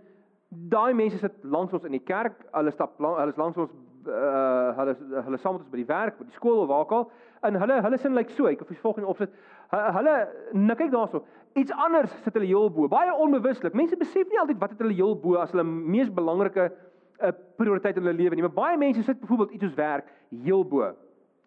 daai 0.50 0.94
mense 0.94 1.18
sit 1.18 1.44
langs 1.44 1.74
ons 1.74 1.86
in 1.86 1.92
die 1.92 2.04
kerk, 2.04 2.46
hulle 2.54 2.72
stap 2.74 2.98
hulle 2.98 3.30
is 3.30 3.38
langs 3.38 3.58
ons 3.58 3.72
uh 4.08 4.78
hulle 4.78 4.96
hulle 5.26 5.38
saam 5.38 5.58
met 5.58 5.64
ons 5.64 5.72
by 5.72 5.80
die 5.82 5.90
werk, 5.90 6.18
by 6.18 6.26
die 6.26 6.38
skool 6.38 6.64
of 6.64 6.68
waar 6.68 6.86
ook 6.86 6.92
al. 6.92 7.06
En 7.44 7.60
hulle 7.60 7.82
hulle 7.86 7.98
sin 7.98 8.14
lyk 8.14 8.30
like 8.30 8.38
so, 8.38 8.48
ek 8.48 8.62
of 8.62 8.70
jy 8.70 8.80
volgens 8.82 9.08
opsit. 9.08 9.36
Hulle 9.74 10.16
nou 10.54 10.76
kyk 10.80 10.92
daarso. 10.94 11.24
Iets 11.60 11.72
anders 11.86 12.12
sit 12.24 12.34
hulle 12.34 12.50
heel 12.50 12.70
bo. 12.74 12.88
Baie 12.88 13.14
onbewuslik. 13.14 13.76
Mense 13.78 13.98
besef 14.00 14.30
nie 14.30 14.40
altyd 14.42 14.60
wat 14.62 14.74
het 14.74 14.82
hulle 14.84 14.98
heel 14.98 15.16
bo 15.20 15.36
as 15.42 15.52
hulle 15.52 15.66
mees 15.66 16.10
belangrike 16.14 16.70
uh, 16.70 17.32
prioriteit 17.58 17.98
in 17.98 18.06
hulle 18.06 18.18
lewe 18.18 18.36
nie. 18.36 18.46
Maar 18.46 18.58
baie 18.58 18.78
mense 18.78 19.04
sit 19.04 19.20
byvoorbeeld 19.22 19.56
iets 19.58 19.68
soos 19.68 19.80
werk 19.80 20.10
heel 20.44 20.66
bo. 20.66 20.92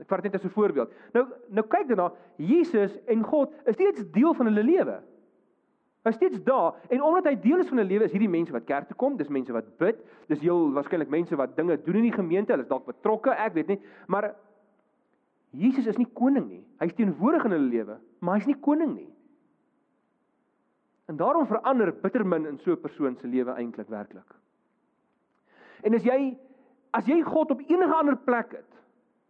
Ek 0.01 0.09
vat 0.11 0.23
net 0.27 0.35
as 0.37 0.45
'n 0.45 0.53
voorbeeld. 0.53 0.93
Nou 1.15 1.27
nou 1.49 1.67
kyk 1.67 1.89
daarna, 1.89 2.13
Jesus 2.37 2.99
en 3.07 3.23
God 3.25 3.53
is 3.65 3.75
steeds 3.75 4.05
deel 4.13 4.35
van 4.35 4.47
hulle 4.47 4.63
lewe. 4.63 5.01
Hy's 6.07 6.15
steeds 6.15 6.43
daar 6.47 6.77
en 6.89 7.03
omdat 7.03 7.27
hy 7.27 7.35
deel 7.43 7.65
is 7.65 7.69
van 7.69 7.81
'n 7.83 7.89
lewe 7.91 8.05
is 8.05 8.13
hierdie 8.15 8.31
mense 8.31 8.53
wat 8.53 8.65
kerk 8.65 8.87
toe 8.87 8.97
kom, 8.97 9.17
dis 9.17 9.29
mense 9.29 9.53
wat 9.53 9.67
bid, 9.79 9.99
dis 10.29 10.41
heel 10.41 10.73
waarskynlik 10.73 11.11
mense 11.11 11.37
wat 11.37 11.57
dinge 11.57 11.77
doen 11.83 11.97
in 11.97 12.07
die 12.07 12.13
gemeente, 12.13 12.53
hulle 12.53 12.63
is 12.63 12.69
dalk 12.69 12.87
betrokke, 12.87 13.31
ek 13.31 13.55
weet 13.55 13.67
nie, 13.67 13.81
maar 14.07 14.35
Jesus 15.51 15.87
is 15.87 15.99
nie 15.99 16.07
koning 16.15 16.49
nie. 16.49 16.65
Hy's 16.79 16.95
teenwoordig 16.95 17.45
in 17.45 17.51
hulle 17.57 17.71
lewe, 17.71 17.99
maar 18.21 18.39
hy's 18.39 18.47
nie 18.47 18.61
koning 18.61 18.95
nie. 18.95 19.09
En 21.09 21.17
daarom 21.17 21.47
verander 21.47 21.93
bitter 22.03 22.27
min 22.27 22.47
in 22.47 22.59
so 22.59 22.73
'n 22.73 22.81
persoon 22.81 23.17
se 23.17 23.27
lewe 23.27 23.51
eintlik 23.51 23.89
werklik. 23.89 24.35
En 25.83 25.95
as 25.95 26.05
jy 26.05 26.37
as 26.93 27.07
jy 27.07 27.23
God 27.23 27.51
op 27.51 27.61
enige 27.61 27.95
ander 27.95 28.17
plek 28.17 28.53
het 28.53 28.73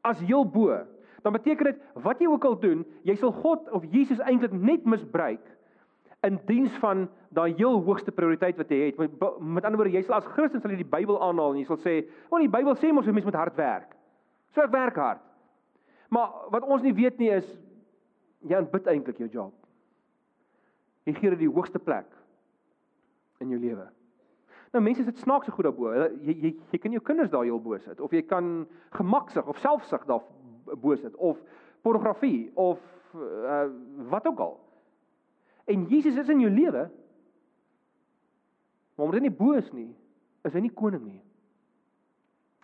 as 0.03 0.21
heel 0.21 0.45
bo, 0.45 0.87
dan 1.23 1.33
beteken 1.33 1.65
dit 1.65 1.83
wat 1.95 2.21
jy 2.21 2.27
ook 2.27 2.45
al 2.45 2.59
doen, 2.61 2.85
jy 3.03 3.15
sal 3.15 3.33
God 3.33 3.71
of 3.71 3.85
Jesus 3.91 4.21
eintlik 4.21 4.53
net 4.53 4.85
misbruik 4.85 5.56
in 6.27 6.39
diens 6.49 6.73
van 6.83 7.07
daai 7.37 7.55
heel 7.55 7.81
hoogste 7.85 8.13
prioriteit 8.15 8.57
wat 8.59 8.71
jy 8.73 8.89
het. 8.89 8.99
Met, 8.99 9.15
met 9.41 9.65
ander 9.65 9.79
woorde, 9.79 9.95
jy 9.95 10.03
sal 10.07 10.19
as 10.19 10.29
Christen 10.35 10.63
sal 10.63 10.73
jy 10.73 10.81
die 10.83 10.95
Bybel 10.97 11.19
aanhaal 11.23 11.55
en 11.55 11.61
jy 11.61 11.67
sal 11.69 11.81
sê, 11.83 12.01
"Want 12.31 12.43
die 12.43 12.53
Bybel 12.53 12.77
sê 12.77 12.93
mos 12.93 13.07
'n 13.07 13.15
mens 13.15 13.25
moet 13.25 13.39
hard 13.39 13.57
werk." 13.57 13.97
So 14.55 14.63
ek 14.63 14.71
werk 14.71 14.97
hard. 14.97 15.21
Maar 16.09 16.31
wat 16.51 16.63
ons 16.63 16.83
nie 16.83 16.95
weet 16.95 17.19
nie 17.19 17.31
is 17.31 17.47
jy 18.41 18.57
aanbid 18.57 18.87
eintlik 18.87 19.19
jou 19.19 19.29
job. 19.29 19.53
Jy 21.05 21.15
gee 21.15 21.31
dit 21.31 21.39
die 21.39 21.51
hoogste 21.51 21.79
plek 21.79 22.07
in 23.39 23.49
jou 23.49 23.61
lewe. 23.61 23.87
Nou 24.73 24.83
mense 24.83 25.05
sit 25.05 25.19
snaakse 25.19 25.51
goed 25.51 25.65
daarbo. 25.65 25.93
Jy 26.23 26.33
jy 26.33 26.55
jy 26.71 26.79
kan 26.79 26.93
jou 26.93 27.03
kinders 27.03 27.31
daar 27.31 27.45
heel 27.45 27.61
bo 27.61 27.79
sit 27.79 28.01
of 28.01 28.11
jy 28.11 28.23
kan 28.23 28.67
gemaksig 28.91 29.47
of 29.47 29.59
selfsug 29.59 30.07
daar 30.07 30.23
bo 30.75 30.97
sit 30.97 31.17
of 31.17 31.39
pornografie 31.83 32.51
of 32.55 32.81
uh, 33.15 33.69
wat 34.11 34.27
ook 34.27 34.39
al 34.39 34.66
en 35.67 35.87
Jesus 35.91 36.17
is 36.17 36.31
in 36.33 36.43
jou 36.45 36.51
lewe, 36.51 36.87
maar 38.97 39.07
omdat 39.07 39.21
hy 39.21 39.27
nie 39.27 39.39
bo 39.39 39.57
is 39.59 39.69
nie, 39.75 39.91
is 40.47 40.55
hy 40.55 40.63
nie 40.65 40.75
koning 40.75 41.03
nie. 41.05 41.23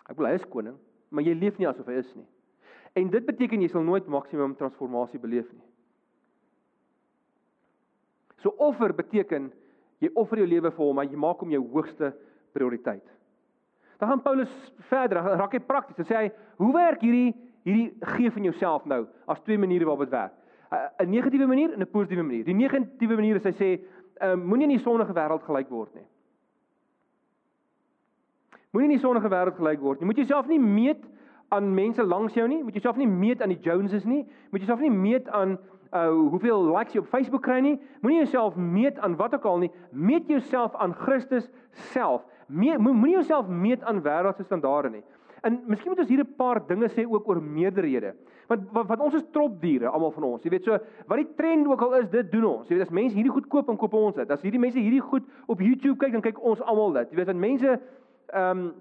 Ek 0.09 0.17
wil 0.17 0.29
hy 0.29 0.37
is 0.39 0.47
koning, 0.51 0.77
maar 1.13 1.25
jy 1.25 1.35
leef 1.37 1.59
nie 1.59 1.67
asof 1.69 1.87
hy 1.91 1.99
is 2.01 2.09
nie. 2.15 2.25
En 2.97 3.09
dit 3.09 3.25
beteken 3.25 3.61
jy 3.63 3.69
sal 3.71 3.85
nooit 3.85 4.07
maksimum 4.11 4.55
transformasie 4.57 5.21
beleef 5.21 5.49
nie. 5.51 5.65
So 8.43 8.53
offer 8.61 8.93
beteken 8.95 9.51
jy 10.03 10.11
offer 10.19 10.41
jou 10.41 10.47
lewe 10.49 10.71
vir 10.73 10.83
hom, 10.83 10.97
maar 10.99 11.07
jy 11.07 11.19
maak 11.19 11.41
hom 11.43 11.53
jou 11.53 11.63
hoogste 11.73 12.11
prioriteit. 12.53 13.05
Dan 14.01 14.09
gaan 14.09 14.23
Paulus 14.25 14.51
verder, 14.89 15.21
raak 15.39 15.53
hy 15.55 15.61
prakties. 15.63 15.95
Dan 15.95 16.05
sê 16.05 16.15
hy, 16.17 16.31
"Hoe 16.57 16.73
werk 16.73 17.01
hierdie 17.01 17.33
hierdie 17.63 17.93
gee 18.01 18.29
van 18.29 18.43
jouself 18.43 18.85
nou 18.85 19.07
as 19.27 19.39
twee 19.41 19.57
maniere 19.57 19.85
waarop 19.85 20.03
dit 20.03 20.09
werk?" 20.09 20.33
'n 20.99 21.09
negatiewe 21.09 21.47
manier 21.47 21.73
en 21.73 21.81
'n 21.81 21.91
positiewe 21.91 22.23
manier. 22.23 22.45
Die 22.45 22.53
negatiewe 22.53 23.15
manier 23.15 23.35
is 23.35 23.43
hy 23.43 23.51
sê, 23.51 23.79
uh, 24.23 24.35
moenie 24.35 24.67
in 24.69 24.77
die 24.77 24.83
sondige 24.83 25.13
wêreld 25.13 25.43
gelyk 25.43 25.69
word 25.69 25.93
nie. 25.95 26.05
Moenie 28.71 28.89
in 28.89 28.97
die 28.97 29.05
sondige 29.05 29.29
wêreld 29.29 29.55
gelyk 29.55 29.79
word 29.79 29.99
nie. 29.99 30.05
Moet 30.05 30.17
jouself 30.17 30.47
nie 30.47 30.59
meet 30.59 31.03
aan 31.49 31.73
mense 31.73 32.03
langs 32.03 32.33
jou 32.33 32.47
nie. 32.47 32.63
Moet 32.63 32.73
jouself 32.73 32.97
nie 32.97 33.07
meet 33.07 33.41
aan 33.41 33.49
die 33.53 33.59
Joneses 33.61 34.03
nie. 34.03 34.23
Moet 34.49 34.63
jouself 34.65 34.79
nie 34.79 34.91
meet 34.91 35.29
aan 35.29 35.57
uh 35.93 36.09
hoeveel 36.09 36.63
likes 36.75 36.93
jy 36.93 37.03
op 37.03 37.07
Facebook 37.11 37.43
kry 37.45 37.59
nie. 37.61 37.75
Moenie 38.01 38.23
jouself 38.23 38.55
meet 38.55 38.97
aan 38.99 39.15
wat 39.15 39.33
ook 39.33 39.45
al 39.45 39.57
nie. 39.57 39.71
Meet 39.91 40.27
jouself 40.27 40.75
aan 40.75 40.93
Christus 40.93 41.51
self. 41.93 42.25
Moenie 42.47 43.13
jouself 43.13 43.47
meet 43.47 43.83
aan 43.83 44.01
wêreldse 44.01 44.43
standaarde 44.43 44.89
nie. 44.89 45.03
En 45.43 45.59
miskien 45.67 45.91
moet 45.91 45.99
ons 45.99 46.09
hier 46.09 46.23
'n 46.23 46.35
paar 46.37 46.61
dinge 46.67 46.87
sê 46.89 47.03
ook 47.05 47.27
oor 47.27 47.41
meerderhede. 47.41 48.13
Want 48.47 48.71
wat, 48.71 48.87
wat 48.87 48.99
ons 48.99 49.13
is 49.13 49.25
tropdiere, 49.31 49.87
almal 49.87 50.11
van 50.11 50.23
ons. 50.23 50.43
Jy 50.43 50.49
weet 50.49 50.63
so, 50.63 50.77
wat 51.07 51.17
die 51.17 51.33
trend 51.35 51.67
ook 51.67 51.81
al 51.81 51.95
is, 51.95 52.09
dit 52.09 52.31
doen 52.31 52.45
ons. 52.45 52.67
Jy 52.67 52.75
weet 52.75 52.87
as 52.87 52.93
mense 52.93 53.15
hierdie 53.15 53.31
goed 53.31 53.47
koop 53.47 53.69
en 53.69 53.77
koop 53.77 53.93
ons 53.93 54.15
dit. 54.15 54.31
As 54.31 54.41
hierdie 54.41 54.59
mense 54.59 54.79
hierdie 54.79 55.01
goed 55.01 55.23
op 55.47 55.59
YouTube 55.59 55.97
kyk, 55.97 56.11
dan 56.11 56.21
kyk 56.21 56.39
ons 56.39 56.61
almal 56.61 56.93
dit. 56.93 57.11
Jy 57.11 57.15
weet 57.15 57.25
want 57.25 57.39
mense 57.39 57.79
ehm 58.33 58.57
um, 58.57 58.73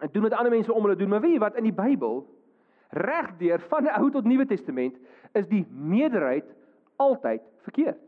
en 0.00 0.08
doen 0.12 0.22
wat 0.22 0.32
ander 0.32 0.50
mense 0.50 0.72
om 0.72 0.82
hulle 0.82 0.96
doen, 0.96 1.08
maar 1.08 1.20
weet 1.20 1.32
jy 1.32 1.38
wat 1.38 1.56
in 1.56 1.64
die 1.64 1.72
Bybel 1.72 2.26
regdeur 2.90 3.60
van 3.60 3.86
die 3.86 3.92
Ou 3.94 4.10
tot 4.10 4.24
Nuwe 4.24 4.46
Testament 4.46 4.98
is 5.32 5.46
die 5.48 5.66
meerderheid 5.70 6.44
altyd 6.96 7.42
verkeerd. 7.66 8.00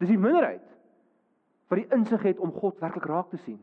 Dis 0.00 0.08
die 0.08 0.18
minderheid 0.18 0.64
wat 1.68 1.78
die 1.78 1.90
insig 1.94 2.22
het 2.22 2.38
om 2.38 2.52
God 2.52 2.80
werklik 2.80 3.06
raak 3.06 3.28
te 3.30 3.38
sien. 3.44 3.60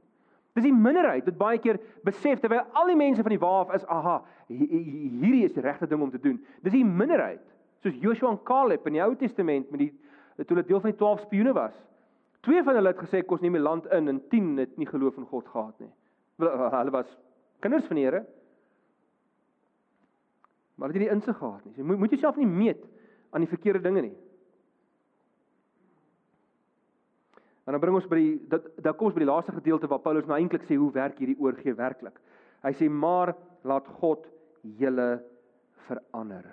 Dis 0.57 0.65
die 0.65 0.73
minderheid 0.73 1.27
wat 1.29 1.37
baie 1.37 1.59
keer 1.61 1.77
besef 2.07 2.41
terwyl 2.41 2.63
al 2.73 2.89
die 2.89 2.97
mense 2.97 3.21
van 3.21 3.33
die 3.35 3.41
waar 3.41 3.67
af 3.67 3.75
is, 3.77 3.85
aha, 3.93 4.15
hierdie 4.49 5.43
is 5.45 5.53
die 5.53 5.61
regte 5.61 5.85
ding 5.89 6.01
om 6.01 6.09
te 6.09 6.21
doen. 6.21 6.39
Dis 6.65 6.73
die 6.73 6.85
minderheid, 6.85 7.43
soos 7.85 7.99
Joshua 8.01 8.31
en 8.33 8.39
Caleb 8.47 8.87
in 8.89 8.97
die 8.97 9.03
Ou 9.05 9.11
Testament 9.19 9.69
met 9.69 9.83
die 9.83 9.91
toe 10.41 10.55
hulle 10.55 10.65
deel 10.65 10.81
van 10.81 10.93
die 10.93 10.97
12 10.97 11.21
spioene 11.27 11.53
was. 11.53 11.77
Twee 12.45 12.63
van 12.65 12.77
hulle 12.79 12.93
het 12.93 13.03
gesê 13.03 13.21
kos 13.25 13.41
nie 13.45 13.51
meer 13.53 13.65
land 13.65 13.85
in 13.93 14.09
en 14.09 14.19
10 14.33 14.49
het 14.63 14.75
nie 14.81 14.89
geloof 14.89 15.17
in 15.21 15.29
God 15.29 15.47
gehad 15.53 15.79
nie. 15.83 15.91
Hulle 16.41 16.93
was 16.93 17.13
kinders 17.61 17.85
van 17.89 18.01
die 18.01 18.05
Here. 18.05 18.23
Maar 20.77 20.89
hulle 20.89 20.97
het 20.97 21.05
nie 21.05 21.09
die 21.09 21.15
insig 21.15 21.37
gehad 21.37 21.65
nie. 21.65 21.75
Jy 21.77 21.85
moet 21.85 22.01
moet 22.01 22.17
jouself 22.17 22.37
nie 22.41 22.49
meet 22.49 22.81
aan 23.29 23.45
die 23.45 23.53
verkeerde 23.53 23.81
dinge 23.85 24.07
nie. 24.09 24.15
En 27.67 27.75
dan 27.75 27.81
bring 27.83 27.97
ons 27.99 28.07
by 28.07 28.15
die 28.15 28.35
dat 28.47 28.67
dan 28.79 28.95
kom 28.95 29.09
ons 29.09 29.15
by 29.17 29.25
die 29.25 29.27
laaste 29.27 29.51
gedeelte 29.51 29.89
waar 29.91 29.99
Paulus 29.99 30.27
nou 30.27 30.37
eintlik 30.37 30.63
sê 30.69 30.77
hoe 30.79 30.87
werk 30.95 31.17
hierdie 31.19 31.35
oorgee 31.43 31.75
werklik. 31.75 32.15
Hy 32.63 32.71
sê 32.79 32.87
maar 32.87 33.33
laat 33.67 33.89
God 33.99 34.23
julle 34.79 35.17
verander. 35.89 36.47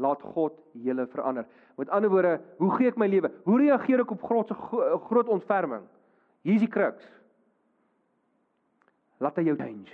Laat 0.00 0.24
God 0.32 0.56
julle 0.72 1.04
verander. 1.12 1.44
Met 1.76 1.92
ander 1.92 2.12
woorde, 2.12 2.38
hoe 2.56 2.70
gee 2.78 2.88
ek 2.88 2.96
my 3.00 3.10
lewe? 3.12 3.28
Hoe 3.44 3.58
reageer 3.60 4.00
ek 4.06 4.14
op 4.16 4.24
God 4.24 4.48
se 4.48 4.56
groot 4.56 5.28
ontferming? 5.28 5.84
Hier 6.40 6.56
is 6.56 6.64
die 6.64 6.72
kruks. 6.72 7.04
Laat 9.20 9.36
hy 9.36 9.44
jou 9.50 9.58
change. 9.60 9.92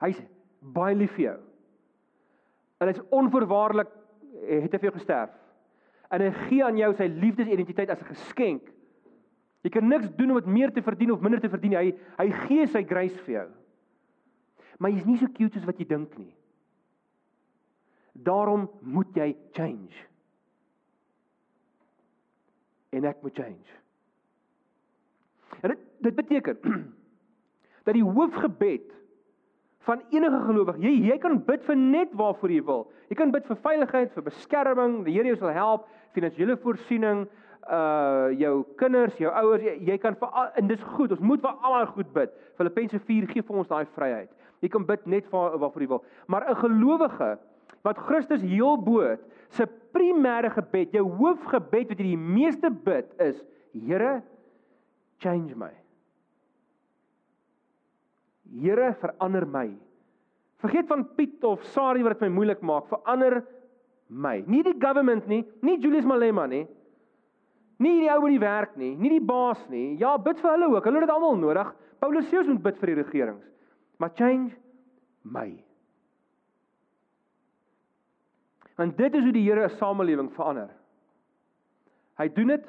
Hy's 0.00 0.24
baie 0.60 0.96
lief 0.96 1.12
vir 1.20 1.26
jou. 1.26 1.38
En 2.80 2.88
hy's 2.88 3.04
onvoorwaardelik 3.12 3.92
het 4.46 4.72
hy 4.72 4.78
vir 4.78 4.90
jou 4.90 4.96
gesterf. 4.98 5.34
En 6.10 6.22
hy 6.22 6.30
gee 6.46 6.64
aan 6.64 6.78
jou 6.78 6.92
sy 6.94 7.08
liefdesidentiteit 7.10 7.90
as 7.90 8.00
'n 8.00 8.14
geskenk. 8.14 8.72
Jy 9.62 9.70
kan 9.70 9.88
niks 9.88 10.10
doen 10.16 10.30
om 10.30 10.36
dit 10.36 10.46
meer 10.46 10.72
te 10.72 10.82
verdien 10.82 11.12
of 11.12 11.20
minder 11.20 11.40
te 11.40 11.48
verdien. 11.48 11.74
Hy 11.74 11.94
hy 12.18 12.30
gee 12.46 12.66
sy 12.66 12.84
grace 12.84 13.18
vir 13.26 13.34
jou. 13.34 13.48
Maar 14.78 14.90
jy's 14.90 15.06
nie 15.06 15.18
so 15.18 15.26
cute 15.26 15.56
soos 15.56 15.66
wat 15.66 15.78
jy 15.78 15.86
dink 15.88 16.18
nie. 16.18 16.34
Daarom 18.12 18.70
moet 18.80 19.16
jy 19.16 19.36
change. 19.52 20.06
En 22.90 23.04
ek 23.04 23.22
moet 23.22 23.34
change. 23.34 23.74
En 25.62 25.72
dit 25.72 25.84
dit 26.06 26.14
beteken 26.14 26.58
dat 27.86 27.94
die 27.94 28.04
hoofgebed 28.04 28.92
van 29.86 30.02
enige 30.10 30.38
gelowige. 30.46 30.80
Jy 30.82 30.92
jy 31.10 31.16
kan 31.22 31.38
bid 31.46 31.64
vir 31.66 31.76
net 31.78 32.14
waarvoor 32.18 32.52
jy 32.52 32.62
wil. 32.66 32.86
Jy 33.10 33.18
kan 33.20 33.32
bid 33.34 33.46
vir 33.46 33.58
veiligheid, 33.62 34.14
vir 34.16 34.24
beskerming, 34.26 34.96
die 35.06 35.14
Here 35.14 35.30
jou 35.30 35.38
sal 35.38 35.54
help, 35.54 35.86
finansiële 36.16 36.56
voorsiening, 36.62 37.26
uh 37.66 38.32
jou 38.38 38.54
kinders, 38.80 39.14
jou 39.18 39.30
ouers, 39.30 39.62
jy, 39.62 39.76
jy 39.92 39.98
kan 40.02 40.18
vir 40.18 40.28
al, 40.28 40.50
en 40.58 40.70
dis 40.70 40.82
goed. 40.96 41.14
Ons 41.14 41.22
moet 41.22 41.42
vir 41.42 41.54
almal 41.54 41.86
goed 41.94 42.10
bid. 42.14 42.34
Filippense 42.58 42.98
4 43.06 43.30
gee 43.30 43.46
vir 43.46 43.62
ons 43.62 43.70
daai 43.70 43.86
vryheid. 43.94 44.30
Jy 44.64 44.72
kan 44.74 44.86
bid 44.88 45.06
net 45.06 45.30
vir 45.30 45.58
waarvoor 45.62 45.84
jy 45.84 45.90
wil. 45.94 46.04
Maar 46.26 46.50
'n 46.50 46.62
gelowige 46.64 47.30
wat 47.86 47.98
Christus 47.98 48.42
heel 48.42 48.76
bo 48.82 49.00
het, 49.00 49.22
se 49.50 49.66
primêre 49.94 50.50
gebed, 50.50 50.92
jou 50.92 51.06
hoofgebed 51.06 51.88
wat 51.88 51.98
jy 51.98 52.16
die 52.16 52.16
meeste 52.16 52.70
bid 52.70 53.06
is, 53.20 53.44
Here, 53.76 54.22
change 55.20 55.54
my. 55.54 55.85
Here 58.56 58.94
verander 59.00 59.46
my. 59.46 59.68
Vergeet 60.62 60.88
van 60.88 61.04
Piet 61.16 61.44
of 61.44 61.64
Sari 61.74 62.04
wat 62.04 62.16
dit 62.16 62.24
my 62.26 62.32
moeilik 62.32 62.62
maak, 62.64 62.88
verander 62.88 63.42
my. 64.08 64.38
Nie 64.48 64.62
die 64.64 64.76
government 64.80 65.26
nie, 65.28 65.42
nie 65.66 65.76
Julius 65.82 66.06
Malema 66.08 66.46
nie. 66.48 66.64
Nie 67.82 67.92
die 68.00 68.08
ou 68.08 68.22
by 68.24 68.30
die 68.32 68.40
werk 68.40 68.76
nie, 68.80 68.94
nie 68.96 69.10
die 69.12 69.24
baas 69.24 69.60
nie. 69.68 69.98
Ja, 70.00 70.14
bid 70.16 70.40
vir 70.40 70.54
hulle 70.54 70.70
ook. 70.72 70.86
Hulle 70.88 71.02
het 71.02 71.08
dit 71.08 71.12
almal 71.12 71.36
nodig. 71.40 71.74
Paulus 72.00 72.28
sê 72.30 72.40
ons 72.40 72.48
moet 72.54 72.64
bid 72.64 72.80
vir 72.80 72.92
die 72.92 72.98
regerings. 73.02 73.44
Maar 74.00 74.14
change 74.16 74.54
my. 75.28 75.50
Want 78.76 78.96
dit 78.96 79.14
is 79.16 79.24
hoe 79.24 79.32
die 79.32 79.44
Here 79.44 79.64
'n 79.64 79.76
samelewing 79.76 80.32
verander. 80.32 80.70
Hy 82.16 82.28
doen 82.28 82.48
dit 82.48 82.64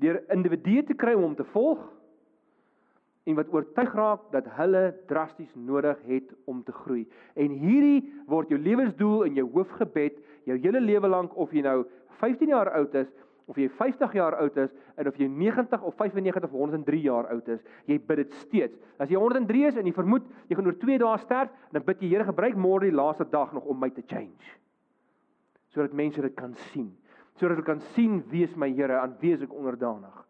deur 0.00 0.20
individue 0.32 0.82
te 0.84 0.94
kry 0.94 1.14
om 1.14 1.22
hom 1.22 1.36
te 1.36 1.44
volg 1.44 1.80
en 3.28 3.36
wat 3.36 3.52
oortuig 3.52 3.94
raak 3.94 4.26
dat 4.32 4.48
hulle 4.56 4.82
drasties 5.10 5.52
nodig 5.54 5.98
het 6.08 6.32
om 6.48 6.62
te 6.64 6.72
groei. 6.72 7.04
En 7.36 7.52
hierdie 7.60 8.00
word 8.30 8.48
jou 8.52 8.58
lewensdoel 8.60 9.26
in 9.28 9.36
jou 9.36 9.46
hoofgebed 9.52 10.16
jou 10.48 10.56
hele 10.56 10.80
lewe 10.80 11.10
lank 11.12 11.34
of 11.36 11.52
jy 11.52 11.62
nou 11.66 11.82
15 12.22 12.54
jaar 12.54 12.70
oud 12.78 12.94
is 12.96 13.10
of 13.48 13.56
jy 13.56 13.68
50 13.72 14.12
jaar 14.16 14.36
oud 14.42 14.56
is 14.60 14.72
en 15.00 15.08
of 15.08 15.16
jy 15.20 15.28
90 15.32 15.84
of 15.88 15.96
95 15.96 16.44
of 16.48 16.56
103 16.56 17.00
jaar 17.00 17.30
oud 17.32 17.48
is, 17.48 17.62
jy 17.88 17.96
bid 18.10 18.20
dit 18.20 18.34
steeds. 18.42 18.76
As 19.00 19.08
jy 19.08 19.20
103 19.20 19.64
is 19.70 19.80
en 19.80 19.88
jy 19.88 19.94
vermoed 19.96 20.26
jy 20.50 20.58
gaan 20.58 20.68
oor 20.68 20.78
2 20.82 20.98
dae 21.00 21.20
sterf, 21.24 21.52
dan 21.72 21.84
bid 21.86 22.04
jy 22.04 22.12
Here 22.12 22.28
gebruik 22.28 22.56
môre 22.60 22.88
die 22.88 22.96
laaste 22.96 23.24
dag 23.32 23.52
nog 23.56 23.68
om 23.68 23.80
my 23.80 23.88
te 23.92 24.04
change. 24.04 24.56
Sodat 25.72 25.96
mense 25.96 26.20
dit 26.24 26.36
kan 26.36 26.54
sien. 26.70 26.90
Sodat 27.36 27.56
hulle 27.56 27.68
kan 27.68 27.80
sien 27.94 28.20
wie 28.32 28.44
is 28.44 28.56
my 28.56 28.68
Here, 28.72 29.00
aan 29.00 29.16
wie 29.20 29.36
ek 29.36 29.52
onderdanig. 29.54 30.27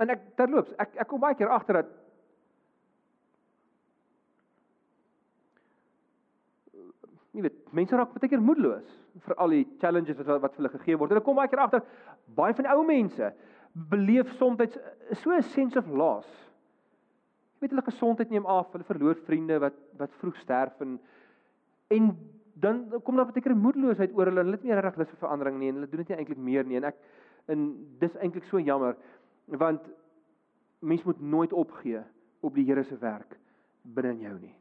En 0.00 0.10
ek 0.10 0.22
terloops, 0.36 0.72
ek 0.80 0.96
ek 1.04 1.08
kom 1.10 1.20
baie 1.20 1.36
keer 1.38 1.52
agter 1.52 1.82
dat 1.82 1.90
nie 7.32 7.44
weet 7.44 7.58
mense 7.72 7.96
raak 7.96 8.12
baie 8.12 8.28
keer 8.28 8.44
moedeloos 8.44 8.88
vir 9.26 9.36
al 9.40 9.54
die 9.54 9.64
challenges 9.80 10.18
wat 10.20 10.42
wat 10.44 10.54
vir 10.54 10.62
hulle 10.62 10.74
gegee 10.76 10.98
word. 11.00 11.12
Hulle 11.14 11.24
kom 11.24 11.38
baie 11.38 11.50
keer 11.52 11.64
agter 11.64 11.84
baie 12.36 12.56
van 12.56 12.68
die 12.68 12.74
ou 12.74 12.84
mense 12.88 13.32
beleef 13.72 14.32
soms 14.36 14.76
so 15.22 15.32
'n 15.32 15.42
sense 15.42 15.78
of 15.78 15.88
loss. 15.88 16.28
Jy 17.56 17.64
weet 17.64 17.70
hulle 17.70 17.88
gesondheid 17.88 18.30
neem 18.30 18.46
af, 18.46 18.72
hulle 18.72 18.84
verloor 18.84 19.16
vriende 19.26 19.58
wat 19.60 19.76
wat 19.98 20.12
vroeg 20.20 20.36
sterf 20.36 20.80
en 20.80 21.00
en 21.90 22.16
dan 22.54 23.00
kom 23.04 23.16
daar 23.16 23.26
baie 23.26 23.40
keer 23.40 23.56
moedeloosheid 23.56 24.12
oor 24.12 24.26
hulle. 24.26 24.44
Hulle 24.44 24.56
het 24.56 24.64
nie 24.64 24.74
regtig 24.74 24.96
lus 24.96 25.10
vir 25.10 25.24
verandering 25.24 25.58
nie 25.58 25.68
en 25.68 25.74
hulle 25.74 25.90
doen 25.90 26.04
dit 26.04 26.08
nie 26.08 26.18
eintlik 26.18 26.38
meer 26.38 26.64
nie 26.64 26.76
en 26.76 26.84
ek 26.84 26.96
en 27.48 27.62
dis 27.98 28.16
eintlik 28.16 28.44
so 28.44 28.58
jammer 28.58 28.96
want 29.58 29.88
mens 30.78 31.02
moet 31.02 31.20
nooit 31.20 31.52
opgee 31.52 32.00
op 32.40 32.54
die 32.54 32.64
Here 32.66 32.82
se 32.82 32.98
werk 32.98 33.38
binne 33.82 34.10
in 34.10 34.20
jou 34.20 34.38
nie. 34.40 34.54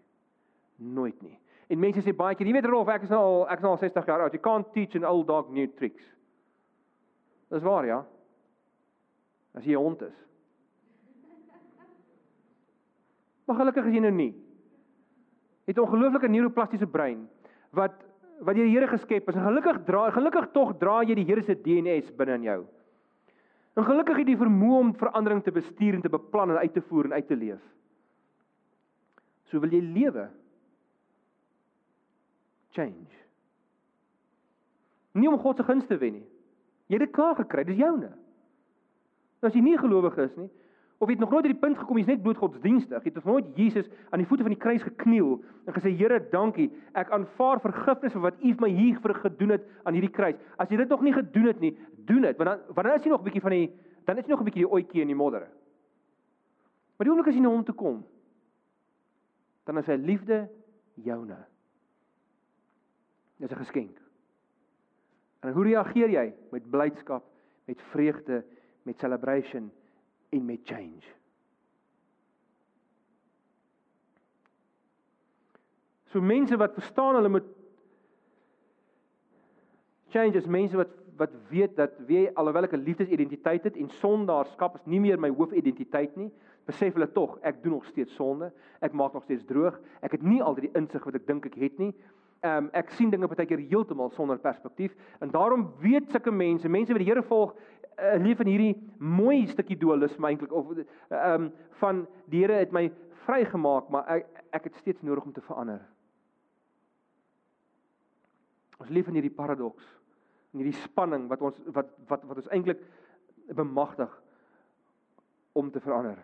Nooit 0.76 1.22
nie. 1.22 1.40
En 1.72 1.80
mense 1.80 2.02
sê 2.04 2.14
baie 2.16 2.36
keer, 2.36 2.48
jy 2.50 2.54
weet 2.58 2.68
Rolf, 2.68 2.90
ek 2.92 3.06
is 3.08 3.14
nou 3.14 3.22
al 3.22 3.38
ek 3.54 3.62
is 3.62 3.66
nou 3.66 3.72
al 3.76 3.82
60 3.82 4.10
jaar 4.10 4.26
oud. 4.26 4.34
You 4.36 4.44
can't 4.44 4.74
teach 4.76 4.96
an 5.00 5.08
old 5.08 5.28
dog 5.30 5.52
new 5.54 5.68
tricks. 5.78 6.04
Dis 7.52 7.64
waar, 7.64 7.86
ja. 7.88 8.06
As 9.56 9.66
jy 9.66 9.74
'n 9.76 9.84
hond 9.84 10.02
is. 10.02 10.16
Maar 13.46 13.56
gelukkig 13.56 13.86
is 13.86 13.94
jy 13.94 14.00
nou 14.00 14.12
nie. 14.12 14.34
Het 15.66 15.78
'n 15.78 15.82
ongelooflike 15.82 16.28
neuroplastiese 16.28 16.88
brein 16.88 17.30
wat 17.72 17.92
wat 18.42 18.56
deur 18.56 18.66
die 18.66 18.74
Here 18.74 18.88
geskep 18.88 19.30
is. 19.30 19.36
En 19.36 19.44
gelukkig 19.44 19.84
dra 19.86 20.10
gelukkig 20.12 20.52
tog 20.52 20.78
dra 20.78 21.02
jy 21.04 21.16
die 21.16 21.26
Here 21.26 21.44
se 21.44 21.56
DNA 21.56 22.02
binne 22.18 22.34
in 22.34 22.44
jou. 22.44 22.66
En 23.74 23.88
gelukkig 23.88 24.18
het 24.20 24.28
jy 24.28 24.38
vermoë 24.40 24.80
om 24.80 24.96
verandering 25.00 25.44
te 25.44 25.54
bestuur 25.56 25.96
en 25.96 26.04
te 26.04 26.12
beplan 26.12 26.52
en 26.52 26.60
uit 26.60 26.74
te 26.74 26.84
voer 26.90 27.08
en 27.08 27.14
uit 27.14 27.28
te 27.28 27.38
leef. 27.40 27.62
So 29.48 29.60
wil 29.64 29.72
jy 29.72 29.82
lewe. 29.84 30.28
Change. 32.76 33.20
Nie 35.12 35.30
om 35.30 35.40
God 35.40 35.60
se 35.60 35.68
gunste 35.68 35.98
wen 36.00 36.20
nie. 36.20 36.28
Jy 36.88 37.00
het 37.00 37.06
dit 37.08 37.16
klaar 37.16 37.36
gekry, 37.40 37.64
dis 37.68 37.80
joune. 37.80 38.12
Nou 39.40 39.50
as 39.50 39.56
jy 39.56 39.64
nie 39.64 39.78
gelowig 39.80 40.18
is 40.24 40.36
nie, 40.40 40.50
of 41.02 41.10
jy 41.10 41.16
het 41.16 41.24
nog 41.24 41.32
nooit 41.34 41.48
by 41.48 41.50
die 41.50 41.62
punt 41.64 41.80
gekom 41.82 41.98
jy's 41.98 42.10
net 42.12 42.20
bloedgodsdienstig, 42.22 43.02
jy 43.02 43.10
het 43.10 43.16
nog 43.18 43.30
nooit 43.32 43.48
Jesus 43.58 43.88
aan 44.14 44.22
die 44.22 44.28
voete 44.30 44.46
van 44.46 44.54
die 44.54 44.62
kruis 44.62 44.84
gekniel 44.86 45.40
en 45.66 45.74
gesê 45.74 45.90
Here, 45.98 46.20
dankie. 46.30 46.68
Ek 46.94 47.10
aanvaar 47.16 47.62
vergifnis 47.64 48.14
vir 48.14 48.22
wat 48.28 48.38
U 48.38 48.52
vir 48.52 48.62
my 48.62 48.70
hier 48.70 49.00
vir 49.02 49.16
gedoen 49.24 49.56
het 49.56 49.66
aan 49.82 49.98
hierdie 49.98 50.12
kruis. 50.14 50.38
As 50.62 50.70
jy 50.70 50.78
dit 50.78 50.94
nog 50.94 51.02
nie 51.02 51.16
gedoen 51.16 51.50
het 51.50 51.64
nie, 51.64 51.72
doen 52.06 52.22
dit, 52.28 52.38
want 52.38 52.52
dan 52.52 52.62
want 52.70 52.86
dan 52.86 53.00
is 53.00 53.08
jy 53.08 53.16
nog 53.16 53.22
'n 53.22 53.30
bietjie 53.32 53.42
van 53.42 53.58
die 53.58 53.72
dan 54.06 54.18
is 54.18 54.26
jy 54.26 54.30
nog 54.30 54.42
'n 54.42 54.46
bietjie 54.46 54.66
die 54.66 54.74
oetjie 54.74 55.02
in 55.02 55.08
die 55.08 55.18
modder. 55.18 55.48
Maar 56.98 57.06
die 57.06 57.10
oomblik 57.10 57.28
as 57.28 57.36
jy 57.36 57.42
na 57.42 57.50
hom 57.50 57.64
toe 57.64 57.76
kom, 57.76 58.06
dan 59.66 59.78
is 59.78 59.86
sy 59.86 59.98
liefde 59.98 60.50
joune. 60.94 61.38
Dis 63.40 63.52
'n 63.52 63.58
geskenk. 63.58 63.98
En 65.42 65.54
hoe 65.54 65.64
reageer 65.64 66.10
jy 66.10 66.34
met 66.52 66.70
blydskap, 66.70 67.24
met 67.66 67.82
vreugde, 67.82 68.46
met 68.84 69.00
celebration? 69.00 69.72
En 70.32 70.46
met 70.46 70.60
change. 70.64 71.08
So 76.12 76.22
mense 76.22 76.58
wat 76.60 76.74
verstaan 76.76 77.16
hulle 77.16 77.30
moet 77.30 77.50
Change 80.12 80.36
is 80.36 80.48
mense 80.48 80.76
wat 80.76 80.98
wat 81.22 81.34
weet 81.50 81.76
dat 81.78 81.92
wie 82.08 82.30
alhoewel 82.34 82.66
ek 82.66 82.74
'n 82.74 82.84
liefdesidentiteit 82.84 83.64
het 83.64 83.76
en 83.78 83.90
sondaarskap 83.90 84.76
is 84.76 84.86
nie 84.86 85.00
meer 85.00 85.20
my 85.20 85.30
hoofidentiteit 85.30 86.16
nie, 86.18 86.32
besef 86.66 86.94
hulle 86.94 87.12
tog 87.12 87.38
ek 87.42 87.62
doen 87.64 87.72
nog 87.72 87.86
steeds 87.86 88.16
sonde. 88.16 88.52
Ek 88.82 88.92
maak 88.92 89.14
nog 89.14 89.24
steeds 89.24 89.46
droog. 89.46 89.80
Ek 90.02 90.12
het 90.12 90.22
nie 90.22 90.42
altyd 90.42 90.62
die 90.62 90.80
insig 90.82 91.04
wat 91.04 91.16
ek 91.16 91.28
dink 91.28 91.46
ek 91.46 91.56
het 91.56 91.78
nie. 91.78 91.94
Ehm 92.42 92.58
um, 92.66 92.70
ek 92.74 92.90
sien 92.90 93.10
dinge 93.10 93.28
baie 93.28 93.46
keer 93.46 93.62
heeltemal 93.70 94.10
sonder 94.10 94.40
perspektief 94.40 94.96
en 95.20 95.30
daarom 95.30 95.74
weet 95.80 96.10
sulke 96.10 96.32
mense, 96.32 96.70
mense 96.70 96.92
wat 96.92 97.02
die 97.04 97.10
Here 97.10 97.24
volg, 97.24 97.54
uh, 98.02 98.18
leef 98.22 98.42
in 98.44 98.52
hierdie 98.52 98.74
mooi 98.98 99.46
stukkie 99.52 99.78
dualisme 99.78 100.28
eintlik 100.28 100.54
of 100.54 100.74
ehm 100.76 101.48
um, 101.48 101.52
van 101.82 102.04
die 102.30 102.44
Here 102.44 102.60
het 102.62 102.74
my 102.74 102.92
vrygemaak, 103.26 103.90
maar 103.90 104.08
ek 104.10 104.44
ek 104.52 104.68
het 104.68 104.76
steeds 104.82 105.02
nodig 105.02 105.24
om 105.24 105.34
te 105.34 105.42
verander. 105.42 105.80
Ons 108.82 108.90
leef 108.90 109.08
in 109.08 109.18
hierdie 109.18 109.34
paradoks, 109.34 109.86
in 110.52 110.64
hierdie 110.64 110.82
spanning 110.82 111.30
wat 111.30 111.42
ons 111.42 111.62
wat 111.74 111.94
wat 112.10 112.26
wat 112.28 112.42
ons 112.44 112.52
eintlik 112.52 112.82
bemagtig 113.56 114.12
om 115.54 115.72
te 115.72 115.82
verander. 115.84 116.20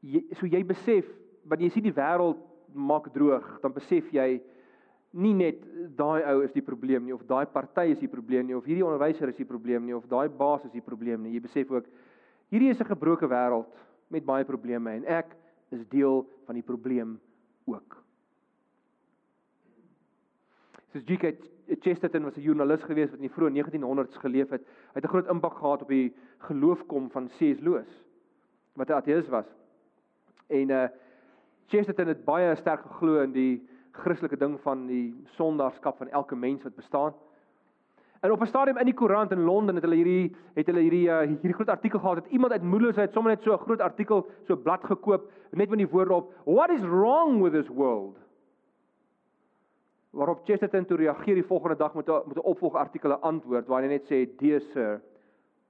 Jy 0.00 0.24
so 0.38 0.46
jy 0.46 0.62
besef 0.66 1.08
wanneer 1.48 1.68
jy 1.68 1.78
sien 1.78 1.88
die 1.88 1.96
wêreld 1.96 2.44
maak 2.74 3.08
droog, 3.14 3.46
dan 3.62 3.72
besef 3.72 4.10
jy 4.12 4.38
nie 5.10 5.34
net 5.34 5.62
daai 5.96 6.22
ou 6.28 6.42
is 6.44 6.52
die 6.52 6.64
probleem 6.64 7.04
nie 7.04 7.14
of 7.14 7.24
daai 7.26 7.46
party 7.46 7.92
is 7.94 8.00
die 8.00 8.10
probleem 8.12 8.46
nie 8.46 8.56
of 8.56 8.66
hierdie 8.68 8.84
onderwyser 8.84 9.28
is 9.32 9.38
die 9.40 9.48
probleem 9.48 9.86
nie 9.86 9.96
of 9.96 10.06
daai 10.08 10.28
baas 10.28 10.64
is 10.64 10.72
die 10.72 10.84
probleem 10.84 11.22
nie. 11.22 11.32
Jy 11.32 11.40
besef 11.40 11.70
ook 11.70 11.86
hierdie 12.52 12.70
is 12.70 12.80
'n 12.80 12.92
gebroke 12.92 13.26
wêreld 13.26 13.72
met 14.08 14.24
baie 14.24 14.44
probleme 14.44 14.90
en 14.90 15.04
ek 15.04 15.36
is 15.70 15.86
deel 15.88 16.26
van 16.46 16.54
die 16.54 16.62
probleem 16.62 17.18
ook. 17.66 17.96
Soos 20.92 21.04
G.K. 21.04 21.34
Chesterton 21.80 22.24
was 22.24 22.36
'n 22.36 22.40
joernalis 22.40 22.82
gewees 22.82 23.10
wat 23.10 23.20
in 23.20 23.28
die 23.28 23.36
vroeë 23.36 23.52
1900s 23.52 24.16
geleef 24.16 24.50
het. 24.50 24.62
Hy 24.92 25.00
het 25.00 25.04
'n 25.04 25.08
groot 25.08 25.28
impak 25.28 25.54
gehad 25.54 25.82
op 25.82 25.88
die 25.88 26.14
geloofkom 26.38 27.10
van 27.10 27.28
C.S. 27.28 27.60
Lewis 27.60 28.04
wat 28.74 28.88
'n 28.88 28.92
ateïs 28.92 29.28
was. 29.28 29.46
En 30.46 30.70
uh 30.70 30.88
Chesterton 31.66 32.06
het 32.06 32.24
baie 32.24 32.56
sterk 32.56 32.80
geglo 32.80 33.22
in 33.22 33.32
die 33.32 33.68
Christelike 33.98 34.36
ding 34.36 34.58
van 34.60 34.86
die 34.86 35.14
sondaarskap 35.36 35.98
van 35.98 36.08
elke 36.08 36.36
mens 36.36 36.62
wat 36.62 36.74
bestaan. 36.74 37.14
En 38.20 38.32
op 38.32 38.40
'n 38.40 38.46
stadium 38.46 38.78
in 38.78 38.84
die 38.84 38.94
koerant 38.94 39.30
in 39.30 39.44
Londen 39.44 39.74
het 39.74 39.84
hulle 39.84 39.94
hierdie 39.94 40.36
het 40.54 40.66
hulle 40.66 40.80
hierdie 40.80 41.08
uh, 41.08 41.20
hierdie 41.20 41.52
groot 41.52 41.68
artikel 41.68 41.98
gehad 41.98 42.14
dat 42.14 42.32
iemand 42.32 42.52
uit 42.52 42.62
moedeloosheid 42.62 43.12
sommer 43.12 43.32
net 43.32 43.42
so 43.42 43.52
'n 43.52 43.58
groot 43.58 43.80
artikel 43.80 44.26
so 44.46 44.56
blad 44.56 44.84
gekoop 44.84 45.30
net 45.50 45.68
met 45.68 45.78
die 45.78 45.88
woorde 45.88 46.14
op 46.14 46.34
what 46.44 46.70
is 46.70 46.82
wrong 46.82 47.42
with 47.42 47.52
this 47.52 47.68
world 47.68 48.16
waarop 50.10 50.44
Chesterton 50.44 50.84
toe 50.84 50.96
reageer 50.96 51.34
die 51.34 51.46
volgende 51.46 51.76
dag 51.76 51.94
met 51.94 52.08
'n 52.08 52.22
met 52.26 52.36
'n 52.36 52.40
opvolgartikel 52.40 53.12
antwoord 53.12 53.66
waar 53.66 53.82
hy 53.82 53.88
net 53.88 54.04
sê 54.04 54.36
dear 54.36 54.60
sir 54.60 55.00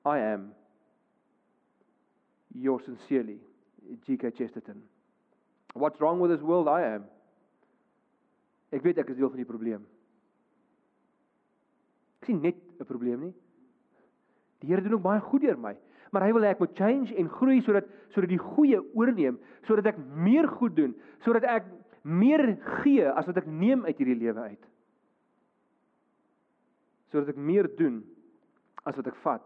I 0.07 0.19
am 0.33 0.55
yours 2.49 2.85
sincerely 2.85 3.41
G.K. 4.05 4.31
Chesterton 4.31 4.83
what's 5.75 5.99
wrong 5.99 6.21
with 6.21 6.31
this 6.31 6.41
world 6.41 6.67
I 6.67 6.83
am 6.95 7.05
ek 8.71 8.83
weet 8.83 8.99
ek 8.99 9.09
is 9.09 9.17
deel 9.17 9.31
van 9.31 9.41
die 9.41 9.49
probleem 9.49 9.87
Ek 12.19 12.27
sien 12.27 12.41
net 12.43 12.57
'n 12.81 12.85
probleem 12.85 13.21
nie. 13.21 13.35
Die 14.61 14.69
Here 14.69 14.83
doen 14.83 14.95
ook 14.99 15.03
baie 15.03 15.21
goed 15.21 15.41
deur 15.41 15.59
my, 15.59 15.77
maar 16.11 16.23
hy 16.23 16.33
wil 16.33 16.43
hê 16.43 16.51
ek 16.51 16.61
moet 16.61 16.77
change 16.77 17.15
en 17.15 17.29
groei 17.29 17.61
sodat 17.63 17.87
sodat 18.11 18.29
die 18.29 18.39
goeie 18.39 18.81
oorneem, 18.95 19.39
sodat 19.63 19.87
ek 19.87 19.99
meer 19.99 20.49
goed 20.49 20.75
doen, 20.77 20.95
sodat 21.21 21.45
ek 21.45 21.65
meer 22.03 22.57
gee 22.83 23.07
as 23.07 23.27
wat 23.27 23.37
ek 23.37 23.47
neem 23.47 23.85
uit 23.85 23.97
hierdie 23.97 24.19
lewe 24.19 24.41
uit. 24.41 24.65
Sodat 27.13 27.29
ek 27.29 27.37
meer 27.37 27.69
doen 27.77 28.03
as 28.85 28.97
wat 28.97 29.07
ek 29.07 29.17
vat. 29.23 29.45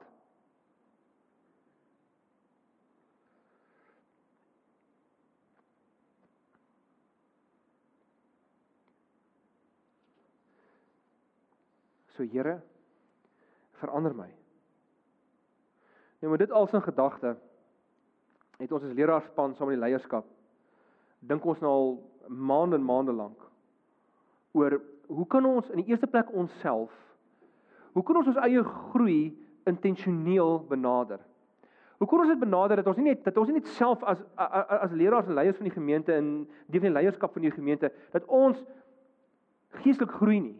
So 12.16 12.22
Here, 12.22 12.60
verander 13.80 14.14
my. 14.14 14.28
Nou 16.22 16.30
met 16.30 16.44
dit 16.44 16.50
als 16.50 16.72
in 16.72 16.82
gedagte 16.82 17.36
het 18.56 18.72
ons 18.72 18.84
as 18.86 18.94
leraarspan 18.94 19.54
saam 19.54 19.72
met 19.72 19.78
die 19.78 19.84
leierskap 19.84 20.26
dink 21.26 21.44
ons 21.46 21.58
nou 21.62 21.72
al 21.72 21.88
maande 22.28 22.78
en 22.78 22.84
maande 22.86 23.14
lank 23.14 23.42
oor 24.54 24.78
hoe 25.10 25.26
kan 25.26 25.46
ons 25.46 25.70
in 25.70 25.82
die 25.82 25.90
eerste 25.90 26.06
plek 26.06 26.30
onsself 26.30 26.92
hoe 27.96 28.04
kan 28.06 28.20
ons 28.20 28.30
ons 28.30 28.40
eie 28.44 28.62
groei 28.62 29.32
intentioneel 29.68 30.62
benader? 30.68 31.20
Hoe 31.98 32.08
kan 32.10 32.22
ons 32.24 32.32
dit 32.32 32.40
benader 32.40 32.80
dat 32.80 32.88
ons 32.90 32.98
nie 32.98 33.12
net 33.12 33.24
dat 33.26 33.36
ons 33.38 33.50
nie 33.50 33.60
net 33.60 33.68
self 33.76 34.02
as 34.08 34.22
as, 34.34 34.78
as 34.88 34.94
leraars 34.96 35.28
en 35.30 35.36
leiers 35.38 35.58
van 35.58 35.68
die 35.68 35.74
gemeente 35.74 36.14
in 36.18 36.30
die 36.66 36.80
van 36.80 36.88
die 36.88 36.96
leierskap 36.96 37.34
van 37.34 37.46
die 37.46 37.54
gemeente 37.54 37.92
dat 38.14 38.26
ons 38.26 38.58
geestelik 39.82 40.14
groei 40.18 40.40
nie 40.40 40.56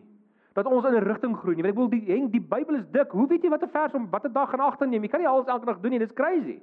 dat 0.53 0.67
ons 0.67 0.85
in 0.85 0.95
'n 0.95 1.05
rigting 1.05 1.37
groei 1.37 1.55
nie. 1.55 1.63
Want 1.63 1.75
ek 1.75 1.81
wil 1.81 1.89
die 1.89 2.05
Henk, 2.07 2.33
die 2.33 2.41
Bybel 2.41 2.75
is 2.75 2.87
dik. 2.91 3.11
Hoe 3.11 3.27
weet 3.27 3.43
jy 3.43 3.49
watter 3.49 3.69
vers 3.69 3.95
om 3.95 4.11
watter 4.11 4.33
dag 4.33 4.53
en 4.53 4.59
nag 4.59 4.77
te 4.77 4.87
neem? 4.87 5.03
Jy 5.03 5.09
kan 5.09 5.21
nie 5.21 5.29
alles 5.29 5.47
elke 5.47 5.67
dag 5.67 5.81
doen 5.81 5.91
nie. 5.91 5.99
Dit 5.99 6.09
is 6.09 6.15
crazy. 6.15 6.61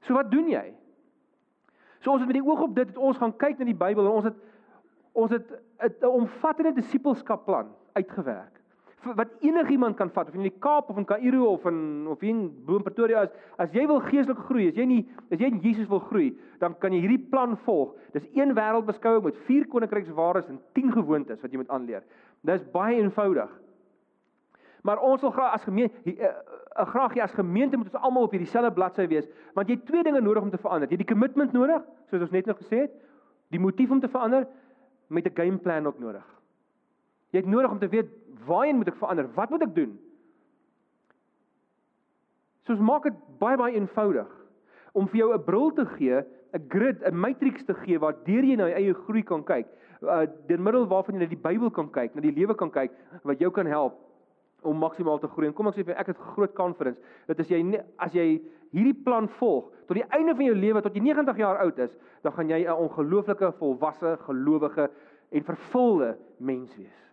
So 0.00 0.14
wat 0.14 0.30
doen 0.30 0.48
jy? 0.48 0.74
So 2.00 2.10
ons 2.10 2.20
het 2.20 2.28
met 2.28 2.42
die 2.42 2.50
oog 2.50 2.60
op 2.60 2.74
dit 2.74 2.86
het 2.86 2.96
ons 2.96 3.16
gaan 3.16 3.36
kyk 3.36 3.58
na 3.58 3.64
die 3.64 3.74
Bybel 3.74 4.04
en 4.06 4.12
ons 4.12 4.24
het 4.24 4.36
ons 5.12 5.30
het 5.30 5.46
'n 6.02 6.06
omvattende 6.06 6.74
disippelskap 6.74 7.44
plan 7.44 7.66
uitgewerk 7.92 8.56
wat 9.14 9.28
enigiemand 9.40 9.96
kan 9.96 10.10
vat 10.10 10.28
of 10.28 10.34
in 10.34 10.46
die 10.46 10.54
Kaap 10.58 10.90
of 10.90 10.98
in 10.98 11.06
Kaïro 11.06 11.52
of 11.52 11.64
in 11.68 12.06
of 12.10 12.22
in 12.22 12.48
Boom 12.66 12.82
Pretoria 12.82 13.22
is 13.26 13.30
as 13.62 13.72
jy 13.74 13.86
wil 13.86 14.00
geestelik 14.00 14.40
groei, 14.48 14.68
as 14.70 14.78
jy 14.78 14.86
nie 14.88 15.02
as 15.30 15.38
jy 15.38 15.50
in 15.52 15.60
Jesus 15.62 15.88
wil 15.90 16.00
groei, 16.08 16.32
dan 16.62 16.74
kan 16.80 16.94
jy 16.94 17.02
hierdie 17.04 17.22
plan 17.30 17.56
volg. 17.66 17.94
Dis 18.14 18.26
een 18.34 18.54
wêreldbeskouing 18.56 19.22
met 19.24 19.38
vier 19.46 19.66
koninkrykswaardes 19.70 20.48
en 20.50 20.60
10 20.78 20.94
gewoontes 20.96 21.42
wat 21.42 21.52
jy 21.52 21.62
moet 21.62 21.70
aanleer. 21.74 22.02
Dis 22.46 22.64
baie 22.72 23.00
eenvoudig. 23.00 23.50
Maar 24.86 25.02
ons 25.02 25.20
wil 25.20 25.32
graag 25.34 25.56
as 25.58 25.64
gemeente 25.66 26.12
uh, 26.12 26.30
uh, 26.78 26.86
graag 26.86 27.16
hier 27.16 27.24
as 27.24 27.34
gemeente 27.34 27.76
moet 27.76 27.88
ons 27.90 28.02
almal 28.06 28.28
op 28.28 28.34
hierdie 28.36 28.50
selfde 28.50 28.70
bladsy 28.76 29.06
wees, 29.10 29.26
want 29.56 29.70
jy 29.70 29.78
het 29.78 29.86
twee 29.88 30.04
dinge 30.06 30.20
nodig 30.22 30.44
om 30.46 30.52
te 30.52 30.60
verander. 30.62 30.86
Jy 30.90 30.98
het 30.98 31.06
die 31.06 31.14
kommitment 31.14 31.56
nodig, 31.56 31.82
soos 32.10 32.22
ons 32.28 32.34
net 32.34 32.46
nou 32.46 32.54
gesê 32.60 32.84
het, 32.84 32.94
die 33.54 33.62
motief 33.62 33.90
om 33.90 34.02
te 34.02 34.10
verander 34.12 34.46
met 35.08 35.26
'n 35.26 35.34
game 35.34 35.58
plan 35.58 35.86
ook 35.86 35.98
nodig. 35.98 36.24
Jy 37.30 37.40
het 37.40 37.50
nodig 37.50 37.70
om 37.70 37.78
te 37.78 37.88
weet 37.88 38.10
waarheen 38.46 38.76
moet 38.76 38.88
ek 38.88 39.00
verander? 39.02 39.26
Wat 39.34 39.50
moet 39.50 39.62
ek 39.62 39.74
doen? 39.74 39.98
Soos 42.66 42.78
maak 42.78 43.02
dit 43.02 43.14
baie 43.38 43.56
baie 43.56 43.74
eenvoudig 43.74 44.30
om 44.92 45.08
vir 45.08 45.18
jou 45.18 45.34
'n 45.34 45.44
bril 45.44 45.72
te 45.72 45.86
gee, 45.86 46.24
'n 46.56 46.68
grid, 46.68 47.02
'n 47.04 47.14
matriks 47.14 47.64
te 47.64 47.74
gee 47.84 47.98
waardeur 47.98 48.44
jy 48.44 48.56
na 48.56 48.68
jou 48.68 48.78
eie 48.78 48.94
groei 48.94 49.22
kan 49.22 49.44
kyk. 49.44 49.66
Uh 50.02 50.26
deur 50.48 50.60
middel 50.60 50.86
waarvan 50.86 51.14
jy 51.14 51.20
na 51.20 51.28
die 51.30 51.44
Bybel 51.48 51.70
kan 51.70 51.90
kyk, 51.90 52.14
na 52.14 52.20
die 52.20 52.34
lewe 52.34 52.54
kan 52.54 52.70
kyk 52.70 52.92
wat 53.24 53.40
jou 53.40 53.50
kan 53.50 53.66
help 53.66 53.94
om 54.62 54.78
maksimaal 54.78 55.18
te 55.18 55.28
groei. 55.28 55.48
En 55.48 55.54
kom 55.54 55.68
ek 55.68 55.74
sê 55.74 55.84
vir 55.84 55.96
ek 55.96 56.06
het 56.12 56.18
groot 56.34 56.52
conference. 56.54 57.00
Dit 57.26 57.38
is 57.40 57.48
jy 57.48 57.82
as 57.98 58.12
jy 58.12 58.42
hierdie 58.72 58.96
plan 59.04 59.28
volg 59.38 59.70
tot 59.86 59.96
die 59.96 60.06
einde 60.10 60.34
van 60.34 60.44
jou 60.44 60.54
lewe 60.54 60.82
tot 60.82 60.94
jy 60.94 61.02
90 61.02 61.36
jaar 61.38 61.60
oud 61.62 61.78
is, 61.78 61.98
dan 62.22 62.32
gaan 62.32 62.48
jy 62.48 62.64
'n 62.64 62.72
ongelooflike 62.72 63.52
volwasse, 63.58 64.16
gelowige 64.26 64.90
en 65.30 65.42
vervulde 65.42 66.16
mens 66.38 66.76
wees. 66.76 67.05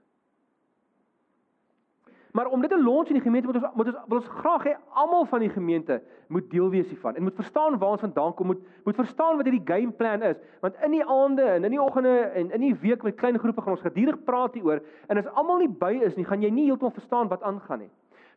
Maar 2.34 2.48
om 2.50 2.62
dit 2.62 2.70
te 2.70 2.84
launch 2.84 3.08
in 3.08 3.14
die 3.14 3.22
gemeente 3.22 3.48
moet 3.48 3.56
ons 3.56 3.74
moet 3.74 3.88
ons 3.92 3.98
wil 4.08 4.18
ons 4.18 4.30
graag 4.42 4.64
hê 4.66 4.72
almal 4.98 5.26
van 5.30 5.44
die 5.44 5.52
gemeente 5.54 6.00
moet 6.34 6.48
deel 6.50 6.70
wees 6.74 6.88
hiervan 6.90 7.16
en 7.16 7.28
moet 7.28 7.36
verstaan 7.38 7.78
waar 7.78 7.94
ons 7.94 8.02
vandaan 8.02 8.34
kom, 8.34 8.48
moet 8.50 8.64
moet 8.84 8.96
verstaan 8.98 9.38
wat 9.38 9.46
hierdie 9.46 9.68
game 9.68 9.92
plan 9.92 10.22
is. 10.26 10.40
Want 10.62 10.80
in 10.82 10.96
die 10.98 11.04
aande 11.06 11.44
en 11.44 11.68
in 11.70 11.76
die 11.76 11.82
oggende 11.82 12.16
en 12.34 12.50
in 12.52 12.66
die 12.66 12.74
week 12.82 13.06
met 13.06 13.20
klein 13.22 13.38
groepe 13.40 13.62
gaan 13.62 13.78
ons 13.78 13.86
gedurig 13.86 14.24
praat 14.26 14.58
hieroor 14.58 14.82
en 15.08 15.22
as 15.22 15.30
almal 15.38 15.62
nie 15.62 15.70
by 15.70 15.92
is 16.08 16.18
nie, 16.18 16.26
gaan 16.26 16.42
jy 16.42 16.50
nie 16.50 16.66
heeltemal 16.72 16.96
verstaan 16.98 17.30
wat 17.30 17.46
aangaan 17.46 17.86
nie. 17.86 17.92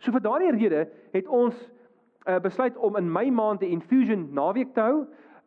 So 0.04 0.12
vir 0.12 0.26
daardie 0.28 0.52
rede 0.58 0.84
het 1.16 1.32
ons 1.32 1.56
uh, 2.28 2.36
besluit 2.44 2.76
om 2.76 3.00
in 3.00 3.08
Mei 3.12 3.30
maand 3.30 3.64
'n 3.64 3.72
infusion 3.80 4.28
naweek 4.36 4.74
te 4.74 4.84
hou 4.84 5.06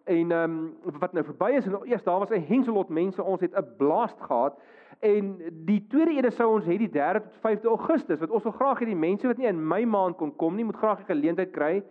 en 0.09 0.31
ehm 0.31 0.57
um, 0.57 0.97
wat 0.99 1.13
nou 1.13 1.23
verby 1.23 1.51
is 1.59 1.65
en 1.69 1.77
eers 1.85 2.03
daar 2.03 2.19
was 2.19 2.33
'n 2.33 2.47
henselot 2.49 2.89
mense 2.89 3.23
ons 3.23 3.41
het 3.41 3.53
'n 3.55 3.67
blast 3.77 4.21
gehad 4.21 4.57
En 4.99 5.37
die 5.63 5.79
tweede 5.87 6.11
ede 6.11 6.31
sou 6.35 6.49
ons 6.57 6.65
hê 6.67 6.75
die 6.79 6.89
3de 6.91 7.21
tot 7.23 7.35
5de 7.39 7.71
Augustus, 7.71 8.19
wat 8.19 8.33
ons 8.35 8.43
wil 8.43 8.55
graag 8.57 8.81
hê 8.81 8.89
die 8.89 8.99
mense 8.99 9.27
wat 9.27 9.37
nie 9.39 9.47
in 9.47 9.61
Mei 9.67 9.85
maand 9.87 10.17
kon 10.19 10.33
kom 10.35 10.57
nie, 10.59 10.65
moet 10.67 10.75
graag 10.75 10.99
'n 10.99 11.11
geleentheid 11.11 11.53
kry 11.55 11.83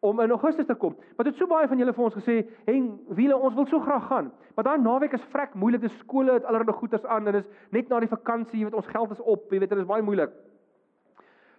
om 0.00 0.20
in 0.20 0.30
Augustus 0.30 0.66
te 0.66 0.74
kom. 0.74 0.96
Maar 1.16 1.24
dit 1.24 1.36
so 1.36 1.46
baie 1.46 1.68
van 1.68 1.78
julle 1.78 1.92
vir 1.92 2.04
ons 2.04 2.14
gesê, 2.14 2.46
"Hen, 2.66 3.00
wiele, 3.08 3.36
ons 3.36 3.54
wil 3.54 3.66
so 3.66 3.80
graag 3.80 4.06
gaan." 4.06 4.32
Maar 4.54 4.64
daai 4.64 4.78
naweek 4.78 5.12
is 5.12 5.24
vrek 5.32 5.54
moeilik, 5.54 5.80
dis 5.80 5.98
skole 5.98 6.32
het 6.32 6.44
allerlei 6.44 6.76
goeders 6.76 7.04
aan 7.04 7.26
en 7.26 7.32
dis 7.32 7.48
net 7.70 7.88
na 7.88 8.00
die 8.00 8.08
vakansie, 8.08 8.58
jy 8.58 8.64
weet 8.64 8.74
ons 8.74 8.86
geld 8.86 9.10
is 9.10 9.20
op, 9.20 9.50
jy 9.50 9.58
weet 9.58 9.68
dit 9.68 9.78
is 9.78 9.86
baie 9.86 10.02
moeilik. 10.02 10.30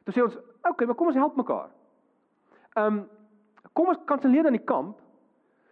Toe 0.03 0.13
sê 0.13 0.23
ons, 0.23 0.37
"Oké, 0.37 0.69
okay, 0.69 0.85
maar 0.85 0.95
kom 0.95 1.07
ons 1.07 1.15
help 1.15 1.35
mekaar." 1.35 1.69
Ehm 2.75 2.85
um, 2.85 3.09
kom 3.73 3.87
ons 3.87 4.05
kanselleer 4.05 4.43
dan 4.43 4.53
die 4.53 4.65
kamp. 4.65 4.97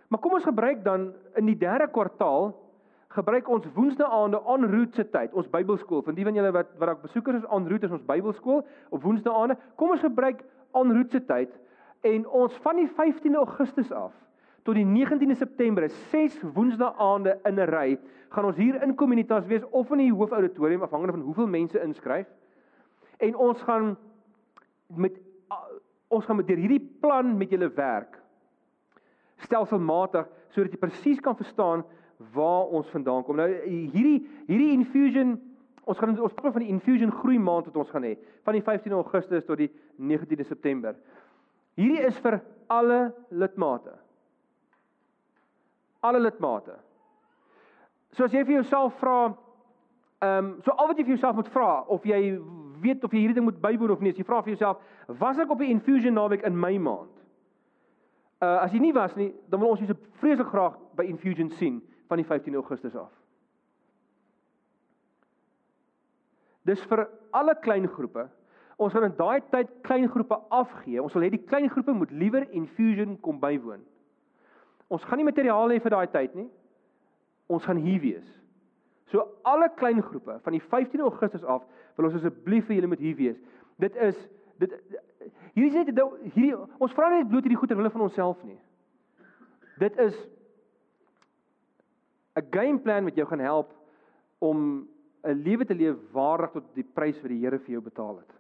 Maar 0.10 0.20
kom 0.20 0.34
ons 0.34 0.48
gebruik 0.48 0.84
dan 0.84 1.12
in 1.38 1.46
die 1.46 1.58
derde 1.58 1.88
kwartaal 1.94 2.52
gebruik 3.14 3.50
ons 3.50 3.66
woensdaande 3.74 4.42
aan 4.46 4.66
route 4.70 4.96
se 4.96 5.06
tyd, 5.10 5.34
ons 5.34 5.50
Bybelskool. 5.50 6.02
Van 6.06 6.18
die 6.18 6.26
van 6.26 6.38
julle 6.38 6.52
wat 6.54 6.70
wat 6.78 6.92
dalk 6.92 7.02
besoekers 7.02 7.42
is 7.42 7.50
aan 7.50 7.68
route 7.70 7.86
is 7.86 7.94
ons 7.94 8.06
Bybelskool 8.06 8.64
op 8.90 9.04
woensdaande. 9.06 9.58
Kom 9.82 9.94
ons 9.96 10.06
gebruik 10.06 10.44
aan 10.78 10.94
route 10.94 11.18
se 11.18 11.26
tyd 11.26 11.56
en 12.06 12.26
ons 12.42 12.58
van 12.64 12.78
die 12.80 12.90
15de 12.90 13.42
Augustus 13.42 13.92
af 13.92 14.14
tot 14.68 14.76
die 14.76 14.86
19de 14.86 15.36
September, 15.40 15.88
6 16.12 16.42
woensdaande 16.54 17.40
in 17.48 17.60
'n 17.60 17.70
ry, 17.70 17.98
gaan 18.30 18.46
ons 18.46 18.58
hier 18.58 18.82
in 18.84 18.96
Communitas 18.96 19.46
wees 19.46 19.64
of 19.72 19.92
in 19.92 19.98
die 19.98 20.14
hoofauditorium 20.14 20.84
afhangende 20.84 21.14
van 21.14 21.22
hoeveel 21.22 21.48
mense 21.48 21.82
inskryf. 21.82 22.28
En 23.18 23.36
ons 23.36 23.62
gaan 23.62 23.98
met 24.96 25.14
ons 26.08 26.26
gaan 26.26 26.36
met 26.36 26.48
deur 26.48 26.58
hierdie 26.58 26.98
plan 27.02 27.38
met 27.38 27.50
julle 27.50 27.70
werk 27.74 28.19
stelselmatig 29.46 30.28
sodat 30.54 30.74
jy 30.74 30.82
presies 30.82 31.22
kan 31.24 31.38
verstaan 31.38 31.84
waar 32.34 32.68
ons 32.76 32.90
vandaan 32.92 33.24
kom. 33.24 33.40
Nou 33.40 33.48
hierdie 33.48 34.20
hierdie 34.50 34.74
infusion 34.76 35.38
ons 35.90 35.98
gaan 35.98 36.14
ons 36.22 36.36
praat 36.38 36.54
van 36.54 36.66
die 36.66 36.74
infusion 36.74 37.12
groei 37.22 37.40
maand 37.42 37.70
wat 37.70 37.80
ons 37.82 37.90
gaan 37.94 38.06
hê 38.06 38.16
van 38.46 38.58
die 38.58 38.66
15 38.66 38.94
Augustus 38.94 39.48
tot 39.48 39.58
die 39.62 39.72
19de 39.98 40.46
September. 40.46 40.98
Hierdie 41.80 42.04
is 42.06 42.18
vir 42.22 42.42
alle 42.70 43.00
lidmate. 43.32 43.96
Alle 46.06 46.20
lidmate. 46.20 46.76
So 48.16 48.26
as 48.26 48.34
jy 48.34 48.44
vir 48.46 48.60
jouself 48.60 48.98
vra 49.02 49.20
ehm 50.20 50.46
um, 50.46 50.56
so 50.66 50.76
al 50.76 50.90
wat 50.92 50.98
jy 51.00 51.06
vir 51.08 51.16
jouself 51.16 51.38
moet 51.40 51.54
vra 51.54 51.70
of 51.88 52.06
jy 52.06 52.20
weet 52.84 53.04
of 53.04 53.14
jy 53.14 53.24
hierdie 53.24 53.38
ding 53.38 53.48
moet 53.48 53.62
bywoon 53.64 53.94
of 53.94 54.02
nie, 54.04 54.12
as 54.12 54.20
jy 54.20 54.26
vra 54.28 54.42
vir 54.44 54.54
jouself, 54.54 54.84
was 55.20 55.40
ek 55.40 55.52
op 55.52 55.62
'n 55.62 55.72
infusion 55.76 56.14
naweek 56.14 56.44
in 56.48 56.60
my 56.60 56.78
maand? 56.78 57.19
Uh 58.40 58.64
as 58.64 58.72
jy 58.72 58.80
nie 58.80 58.96
was 58.96 59.16
nie, 59.20 59.34
dan 59.52 59.60
wil 59.60 59.74
ons 59.74 59.82
jou 59.84 59.96
vreeslik 60.22 60.48
graag 60.48 60.78
by 60.96 61.04
infusion 61.10 61.50
sien 61.60 61.82
van 62.08 62.22
die 62.22 62.28
15 62.28 62.56
Augustus 62.56 62.96
af. 62.96 63.12
Dis 66.64 66.82
vir 66.88 67.08
alle 67.36 67.56
klein 67.64 67.88
groepe. 67.88 68.28
Ons 68.80 68.94
gaan 68.96 69.10
in 69.10 69.16
daai 69.18 69.42
tyd 69.52 69.72
klein 69.84 70.08
groepe 70.08 70.38
afgee. 70.56 71.02
Ons 71.04 71.16
wil 71.18 71.26
hê 71.28 71.32
die 71.34 71.44
klein 71.44 71.68
groepe 71.72 71.92
moet 71.96 72.12
liewer 72.16 72.46
infusion 72.56 73.18
kom 73.26 73.42
bywoon. 73.42 73.82
Ons 74.88 75.04
gaan 75.06 75.20
nie 75.20 75.28
materiaal 75.28 75.74
hê 75.74 75.80
vir 75.84 75.96
daai 75.96 76.08
tyd 76.14 76.36
nie. 76.40 76.48
Ons 77.52 77.66
gaan 77.68 77.82
hier 77.84 78.00
wees. 78.02 78.28
So 79.12 79.26
alle 79.44 79.68
klein 79.76 80.02
groepe 80.06 80.38
van 80.46 80.56
die 80.56 80.62
15 80.62 81.02
Augustus 81.02 81.44
af 81.44 81.66
wil 81.98 82.08
ons 82.08 82.20
asseblief 82.22 82.70
vir 82.70 82.80
julle 82.80 82.92
moet 82.94 83.04
hier 83.04 83.18
wees. 83.18 83.40
Dit 83.82 83.98
is 84.00 84.18
dit 84.60 84.74
hierdie 85.56 85.70
is 85.70 85.78
net 85.78 86.02
hierdie 86.36 86.56
ons 86.58 86.94
vra 86.98 87.10
net 87.14 87.30
bloot 87.30 87.46
hierdie 87.48 87.60
goeie 87.60 87.78
wille 87.80 87.92
van 87.94 88.06
onsself 88.08 88.42
nie. 88.44 88.60
Dit 89.80 89.98
is 89.98 90.16
'n 92.36 92.48
game 92.52 92.80
plan 92.80 93.04
wat 93.04 93.16
jou 93.16 93.28
gaan 93.28 93.40
help 93.40 93.74
om 94.40 94.88
'n 95.24 95.44
lewe 95.44 95.66
te 95.66 95.76
leef 95.76 95.96
waardig 96.12 96.52
tot 96.52 96.64
die 96.74 96.84
prys 96.84 97.22
wat 97.22 97.32
die 97.32 97.40
Here 97.40 97.60
vir 97.60 97.72
jou 97.72 97.82
betaal 97.82 98.18
het. 98.18 98.34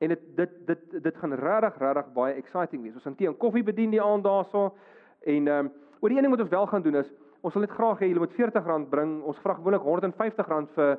En 0.00 0.08
dit 0.08 0.36
dit 0.36 0.66
dit 0.66 1.02
dit 1.02 1.16
gaan 1.16 1.32
regtig 1.32 1.78
regtig 1.78 2.12
baie 2.12 2.34
exciting 2.34 2.82
wees. 2.82 2.94
Ons 2.94 3.02
gaan 3.02 3.14
tee 3.14 3.28
en 3.28 3.36
koffie 3.36 3.62
bedien 3.62 3.90
die 3.90 4.02
aand 4.02 4.24
daarso 4.24 4.74
en 5.20 5.48
ehm 5.48 5.66
um, 5.66 5.72
oor 6.00 6.08
die 6.08 6.18
een 6.18 6.24
ding 6.24 6.36
wat 6.36 6.44
ons 6.44 6.50
wel 6.50 6.66
gaan 6.66 6.82
doen 6.82 6.96
is 6.96 7.12
ons 7.44 7.54
wil 7.54 7.64
net 7.66 7.76
graag 7.76 8.00
hê 8.00 8.08
julle 8.08 8.22
moet 8.24 8.32
R40 8.32 8.88
bring. 8.88 9.18
Ons 9.22 9.38
vra 9.44 9.54
gewoonlik 9.54 9.84
R150 9.84 10.72
vir 10.76 10.94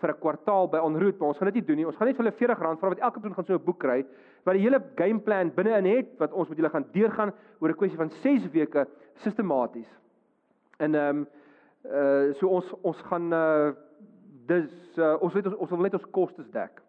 vir 0.00 0.10
'n 0.10 0.20
kwartaal 0.20 0.68
by 0.68 0.78
Onroot, 0.78 1.18
maar 1.18 1.28
ons 1.28 1.38
gaan 1.38 1.52
dit 1.52 1.60
nie 1.60 1.66
doen 1.66 1.76
nie. 1.76 1.86
Ons 1.86 1.96
gaan 1.96 2.08
net 2.08 2.16
vir 2.16 2.24
hulle 2.24 2.36
R40 2.36 2.58
vra 2.58 2.88
wat 2.88 2.98
elke 2.98 3.20
persoon 3.20 3.34
gaan 3.34 3.44
so 3.44 3.54
'n 3.54 3.64
boek 3.64 3.78
kry 3.78 4.04
wat 4.44 4.54
die 4.54 4.62
hele 4.62 4.80
game 4.96 5.20
plan 5.20 5.50
binne-in 5.54 5.84
het 5.84 6.18
wat 6.18 6.32
ons 6.32 6.48
met 6.48 6.58
julle 6.58 6.70
gaan 6.70 6.86
deurgaan 6.92 7.32
oor 7.60 7.68
'n 7.68 7.76
kwessie 7.76 7.98
van 7.98 8.10
6 8.10 8.50
weke 8.50 8.86
sistematies. 9.14 9.88
En 10.78 10.94
ehm 10.94 11.16
um, 11.16 11.26
uh 11.84 12.32
so 12.34 12.48
ons 12.48 12.74
ons 12.82 13.02
gaan 13.02 13.32
uh 13.32 13.72
dis 14.46 14.98
uh, 14.98 15.16
ons 15.20 15.32
weet 15.32 15.46
ons, 15.46 15.56
ons 15.56 15.70
wil 15.70 15.80
net 15.80 15.94
ons 15.94 16.10
kostes 16.10 16.50
dek. 16.50 16.82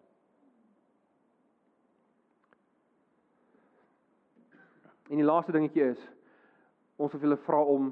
En 5.10 5.20
die 5.20 5.28
laaste 5.28 5.52
dingetjie 5.52 5.90
is 5.92 6.02
ons 6.96 7.12
wil 7.12 7.22
julle 7.22 7.38
vra 7.46 7.62
om 7.64 7.92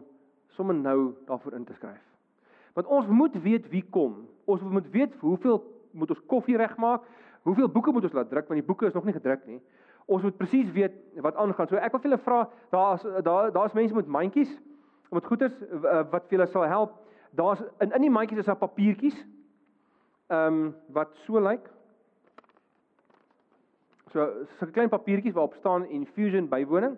sommer 0.56 0.76
nou 0.76 1.14
daarvoor 1.28 1.54
in 1.54 1.66
te 1.66 1.74
skryf. 1.74 2.04
Want 2.74 2.88
ons 2.88 3.08
moet 3.08 3.36
weet 3.44 3.68
wie 3.70 3.84
kom. 3.92 4.22
Ons 4.50 4.64
moet 4.66 4.88
weet 4.94 5.16
hoeveel 5.22 5.60
moet 5.92 6.10
ons 6.14 6.26
koffie 6.30 6.58
regmaak? 6.58 7.06
Hoeveel 7.48 7.70
boeke 7.72 7.94
moet 7.94 8.08
ons 8.10 8.18
laat 8.18 8.30
druk 8.30 8.50
want 8.50 8.60
die 8.60 8.68
boeke 8.68 8.90
is 8.90 8.98
nog 8.98 9.06
nie 9.08 9.16
gedruk 9.16 9.46
nie. 9.50 9.60
Ons 10.10 10.26
moet 10.26 10.38
presies 10.38 10.72
weet 10.74 10.96
wat 11.26 11.38
aangaan. 11.38 11.70
So 11.70 11.78
ek 11.78 11.94
wil 11.94 12.02
vir 12.02 12.10
julle 12.10 12.24
vra, 12.26 12.40
daar's 12.74 13.06
daar 13.26 13.52
daar's 13.54 13.78
mense 13.78 13.96
met 13.96 14.10
mandjies 14.10 14.52
dit 15.10 15.26
goeders 15.26 15.54
uh, 15.62 16.04
wat 16.12 16.28
vir 16.30 16.38
julle 16.38 16.48
sal 16.52 16.68
help. 16.70 16.98
Daar's 17.38 17.62
in 17.82 17.94
in 17.98 18.06
die 18.06 18.14
mandjies 18.14 18.44
is 18.44 18.50
daar 18.50 18.62
papiertjies. 18.62 19.18
Ehm 20.30 20.60
um, 20.62 20.76
wat 20.94 21.16
so 21.26 21.42
lyk. 21.42 21.70
So 24.14 24.28
so 24.60 24.70
klein 24.74 24.90
papiertjies 24.90 25.34
waarop 25.34 25.58
staan 25.58 25.88
infusion 25.90 26.50
bywoning. 26.50 26.98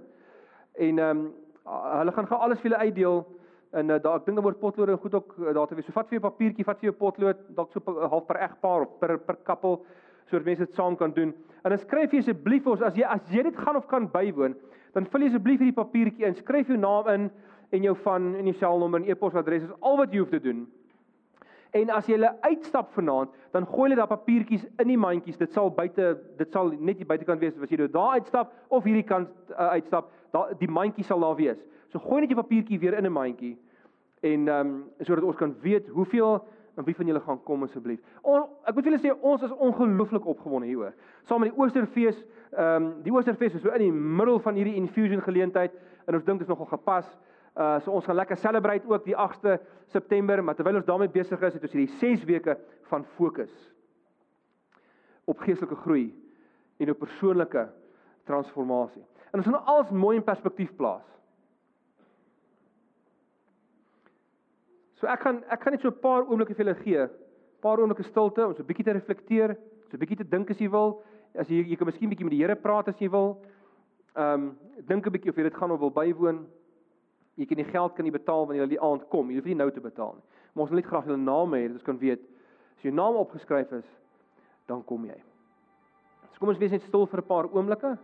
En 0.73 0.99
ehm 0.99 1.17
um, 1.17 1.29
hulle 1.99 2.11
gaan 2.11 2.27
gou 2.27 2.39
alles 2.39 2.59
vir 2.59 2.71
julle 2.71 2.83
uitdeel 2.83 3.23
en 3.71 3.89
uh, 3.89 3.97
daar 4.03 4.19
ek 4.19 4.25
dink 4.27 4.39
daar 4.39 4.47
word 4.49 4.59
potlood 4.59 4.89
en 4.91 4.99
goed 4.99 5.15
ook 5.15 5.35
uh, 5.39 5.53
daar 5.55 5.67
te 5.69 5.77
wees. 5.77 5.87
So 5.87 5.95
vat 5.95 6.09
vir 6.09 6.19
jou 6.19 6.25
papiertjie, 6.25 6.65
vat 6.67 6.81
vir 6.81 6.91
jou 6.91 6.97
potlood, 6.97 7.43
dalk 7.55 7.71
so 7.71 7.95
half 8.01 8.27
per 8.27 8.41
egpaar 8.47 8.87
of 8.87 8.97
per 8.99 9.17
per 9.27 9.39
kappel 9.47 9.79
sodat 10.31 10.47
mense 10.47 10.65
dit 10.65 10.75
saam 10.75 10.95
kan 10.95 11.11
doen. 11.15 11.33
En 11.63 11.73
dan 11.73 11.79
skryf 11.79 12.13
jy 12.13 12.21
asseblief 12.23 12.67
ons 12.67 12.83
as 12.87 12.97
jy 12.97 13.07
as 13.07 13.23
jy 13.31 13.43
dit 13.47 13.63
gaan 13.63 13.79
of 13.79 13.87
kan 13.91 14.07
bywoon, 14.11 14.55
dan 14.95 15.07
vul 15.11 15.25
jy 15.25 15.31
asseblief 15.31 15.63
hierdie 15.63 15.77
papiertjie 15.77 16.27
in, 16.27 16.37
skryf 16.39 16.71
jou 16.71 16.79
naam 16.79 17.09
in 17.11 17.31
en 17.71 17.87
jou 17.87 17.95
van 18.03 18.33
en 18.35 18.51
jou 18.51 18.57
selnommer 18.59 19.01
en 19.01 19.09
e-posadres 19.11 19.67
is 19.67 19.75
al 19.79 19.99
wat 20.01 20.11
jy 20.11 20.23
hoef 20.23 20.31
te 20.33 20.43
doen. 20.43 20.65
En 21.71 21.89
as 21.95 22.07
jy 22.07 22.17
hulle 22.17 22.31
uitstap 22.43 22.91
vanaand, 22.97 23.31
dan 23.55 23.65
gooi 23.65 23.89
hulle 23.89 23.99
daai 23.99 24.11
papiertjies 24.11 24.63
in 24.83 24.89
die 24.91 24.99
mandjies. 24.99 25.37
Dit 25.39 25.53
sal 25.55 25.71
buite 25.71 26.17
dit 26.37 26.51
sal 26.51 26.73
net 26.75 26.99
die 26.99 27.07
buitekant 27.07 27.39
wees 27.39 27.55
as 27.55 27.71
jy 27.71 27.79
nou 27.79 27.91
daar 27.91 28.17
uitstap 28.19 28.51
of 28.67 28.83
hierdie 28.83 29.07
kant 29.07 29.31
uh, 29.55 29.71
uitstap, 29.77 30.09
daai 30.35 30.55
die 30.59 30.67
mandjie 30.71 31.05
sal 31.07 31.23
daar 31.23 31.37
wees. 31.39 31.59
So 31.91 31.99
gooi 32.03 32.21
net 32.23 32.33
jou 32.33 32.39
papiertjie 32.41 32.79
weer 32.79 32.97
in 32.99 33.07
'n 33.07 33.13
mandjie 33.13 33.57
en 34.21 34.47
ehm 34.47 34.67
um, 34.67 34.83
sodat 34.99 35.23
ons 35.23 35.35
kan 35.35 35.55
weet 35.61 35.87
hoeveel 35.87 36.43
en 36.75 36.83
wie 36.83 36.95
van 36.95 37.05
julle 37.05 37.19
gaan 37.19 37.43
kom 37.43 37.63
asseblief. 37.63 37.99
Ek 38.65 38.75
moet 38.75 38.85
julle 38.85 38.99
sê 38.99 39.11
ons 39.21 39.41
is 39.41 39.51
ongelooflik 39.51 40.25
opgewonde 40.25 40.67
hieroor. 40.67 40.93
Saam 41.23 41.39
met 41.39 41.51
die 41.51 41.59
Oosterfees, 41.59 42.23
ehm 42.51 42.83
um, 42.83 42.93
die 43.03 43.11
Oosterfees 43.11 43.55
is 43.55 43.61
so 43.61 43.69
in 43.69 43.85
die 43.87 43.91
middel 43.91 44.39
van 44.39 44.55
hierdie 44.55 44.75
infusion 44.75 45.21
geleentheid 45.21 45.71
en 46.05 46.15
ons 46.15 46.25
dink 46.25 46.39
dit 46.39 46.47
is 46.47 46.53
nogal 46.53 46.77
gepas. 46.77 47.07
Uh 47.55 47.79
so 47.83 47.91
ons 47.91 48.05
gaan 48.05 48.15
lekker 48.15 48.37
celebrate 48.37 48.87
ook 48.87 49.05
die 49.05 49.15
8de 49.15 49.59
September, 49.91 50.43
maar 50.43 50.55
terwyl 50.55 50.75
ons 50.75 50.85
daarmee 50.85 51.11
besig 51.11 51.41
is, 51.41 51.53
het 51.53 51.63
ons 51.63 51.71
hierdie 51.71 51.97
6 51.99 52.23
weke 52.23 52.57
van 52.89 53.05
fokus 53.17 53.51
op 55.25 55.39
geestelike 55.39 55.75
groei 55.75 56.13
en 56.77 56.89
op 56.89 56.99
persoonlike 56.99 57.67
transformasie. 58.23 59.03
En 59.31 59.39
ons 59.39 59.47
gaan 59.47 59.65
alles 59.65 59.91
mooi 59.91 60.17
in 60.17 60.23
perspektief 60.23 60.71
plaas. 60.75 61.05
So 65.01 65.09
ek 65.09 65.23
gaan 65.25 65.41
ek 65.49 65.63
gaan 65.63 65.73
net 65.73 65.81
so 65.81 65.89
'n 65.89 65.99
paar 65.99 66.27
oomblikke 66.27 66.55
vir 66.55 66.65
julle 66.65 66.83
gee. 66.83 67.03
'n 67.03 67.09
Paar 67.61 67.79
oomblikke 67.79 68.03
stilte 68.03 68.45
om 68.45 68.53
so 68.53 68.61
'n 68.61 68.65
bietjie 68.65 68.85
te 68.85 68.91
reflekteer, 68.91 69.57
so 69.89 69.97
'n 69.97 69.99
bietjie 69.99 70.17
te 70.17 70.29
dink 70.29 70.49
as 70.49 70.59
jy 70.59 70.69
wil. 70.69 71.03
As 71.35 71.47
jy 71.47 71.63
jy 71.67 71.75
kan 71.75 71.87
miskien 71.87 72.09
bietjie 72.09 72.25
met 72.25 72.31
die 72.31 72.43
Here 72.43 72.55
praat 72.55 72.87
as 72.87 72.99
jy 72.99 73.09
wil. 73.09 73.41
Ehm 74.15 74.33
um, 74.33 74.57
dink 74.87 75.05
'n 75.05 75.11
bietjie 75.11 75.29
of 75.29 75.35
jy 75.35 75.43
dit 75.43 75.55
gaan 75.55 75.71
of 75.71 75.79
wil 75.79 75.91
bywoon. 75.91 76.47
Jy 77.41 77.47
kan 77.49 77.57
die 77.57 77.71
geld 77.71 77.95
kan 77.97 78.05
nie 78.05 78.13
betaal 78.13 78.45
wanneer 78.45 78.67
jy 78.67 78.75
die 78.75 78.83
aand 78.85 79.07
kom. 79.09 79.31
Jy 79.31 79.39
hoef 79.39 79.49
nie 79.49 79.57
nou 79.57 79.69
te 79.73 79.81
betaal 79.81 80.13
nie. 80.13 80.25
Maar 80.53 80.65
ons 80.65 80.71
wil 80.73 80.81
net 80.81 80.89
graag 80.91 81.07
jou 81.09 81.17
naam 81.17 81.55
hê, 81.57 81.63
dat 81.65 81.79
ons 81.79 81.87
kan 81.87 81.97
weet 81.97 82.21
as 82.77 82.85
jou 82.85 82.93
naam 82.93 83.17
opgeskryf 83.17 83.71
is, 83.79 83.87
dan 84.69 84.83
kom 84.85 85.07
jy. 85.09 85.17
So 86.33 86.43
kom 86.43 86.51
ons 86.53 86.61
wees 86.61 86.75
net 86.75 86.85
stil 86.85 87.07
vir 87.09 87.21
'n 87.21 87.27
paar 87.27 87.49
oomblikke. 87.49 87.97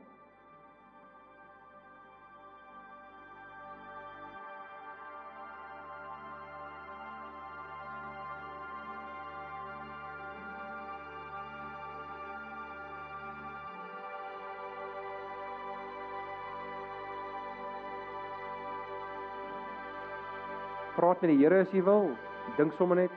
Praat 21.17 21.29
met 21.29 21.37
die 21.37 21.43
Here 21.43 21.61
as 21.61 21.71
jy 21.73 21.81
wil. 21.83 22.11
Dink 22.57 22.73
sommer 22.77 22.97
net. 22.97 23.11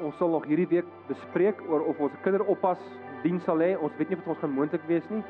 Ons 0.00 0.16
sal 0.18 0.30
nog 0.30 0.46
hierdie 0.46 0.68
week 0.70 0.86
bespreek 1.08 1.60
oor 1.68 1.84
of 1.90 1.98
ons 2.00 2.14
kinderoppas 2.24 2.80
diens 3.24 3.44
sal 3.44 3.60
hê. 3.60 3.76
Ons 3.76 3.92
weet 3.98 4.08
nie 4.08 4.16
of 4.16 4.24
dit 4.24 4.32
ons 4.32 4.40
gaan 4.40 4.54
moontlik 4.54 4.86
wees 4.88 5.04
nie. 5.10 5.22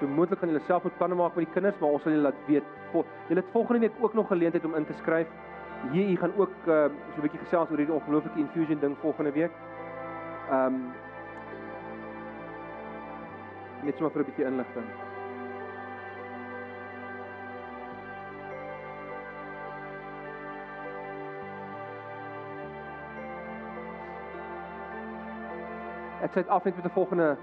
So 0.00 0.06
moontlik 0.06 0.42
gaan 0.42 0.52
julle 0.52 0.64
self 0.66 0.84
moet 0.84 0.98
planne 0.98 1.16
maak 1.16 1.36
met 1.36 1.46
die 1.46 1.54
kinders, 1.54 1.78
maar 1.80 1.96
ons 1.96 2.02
sal 2.04 2.12
julle 2.12 2.26
laat 2.28 2.46
weet. 2.50 2.74
Julle 2.92 3.40
het 3.40 3.52
volgende 3.54 3.86
week 3.86 3.96
ook 4.02 4.14
nog 4.14 4.28
geleentheid 4.28 4.64
om 4.64 4.74
in 4.76 4.86
te 4.86 4.96
skryf. 5.00 5.30
Hier, 5.92 6.08
u 6.10 6.16
gaan 6.16 6.32
ook 6.36 6.52
uh, 6.66 6.86
so 7.14 7.20
'n 7.20 7.24
bietjie 7.24 7.40
gesels 7.40 7.70
oor 7.70 7.78
hierdie 7.78 7.94
ongelooflike 7.94 8.38
infusion 8.38 8.80
ding 8.80 8.96
volgende 9.00 9.32
week. 9.32 9.52
Ehm 10.50 10.74
um, 10.74 11.05
net 13.86 13.96
sommer 13.96 14.12
vir 14.12 14.22
'n 14.22 14.26
bietjie 14.26 14.46
inligting. 14.46 14.88
Ek 26.26 26.32
sê 26.32 26.42
dit 26.42 26.48
af 26.48 26.64
net 26.64 26.76
met 26.76 26.84
'n 26.84 26.98
volgende 26.98 27.36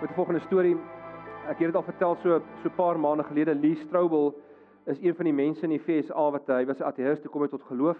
met 0.00 0.10
'n 0.10 0.14
volgende 0.14 0.40
storie. 0.40 0.76
Ek 1.48 1.58
het 1.58 1.66
dit 1.66 1.76
al 1.76 1.82
vertel 1.82 2.16
so 2.16 2.40
so 2.62 2.68
'n 2.68 2.74
paar 2.74 2.98
maande 2.98 3.24
gelede. 3.24 3.54
Lee 3.54 3.76
Strobel 3.76 4.34
is 4.86 4.98
een 5.00 5.14
van 5.14 5.24
die 5.24 5.34
mense 5.34 5.62
in 5.62 5.70
die 5.70 5.78
FSA 5.78 6.30
wat 6.30 6.46
hy 6.46 6.64
was 6.66 6.78
'n 6.78 6.90
ateïst 6.90 7.22
toe 7.22 7.30
kom 7.30 7.42
hy 7.42 7.48
tot 7.48 7.62
geloof. 7.62 7.98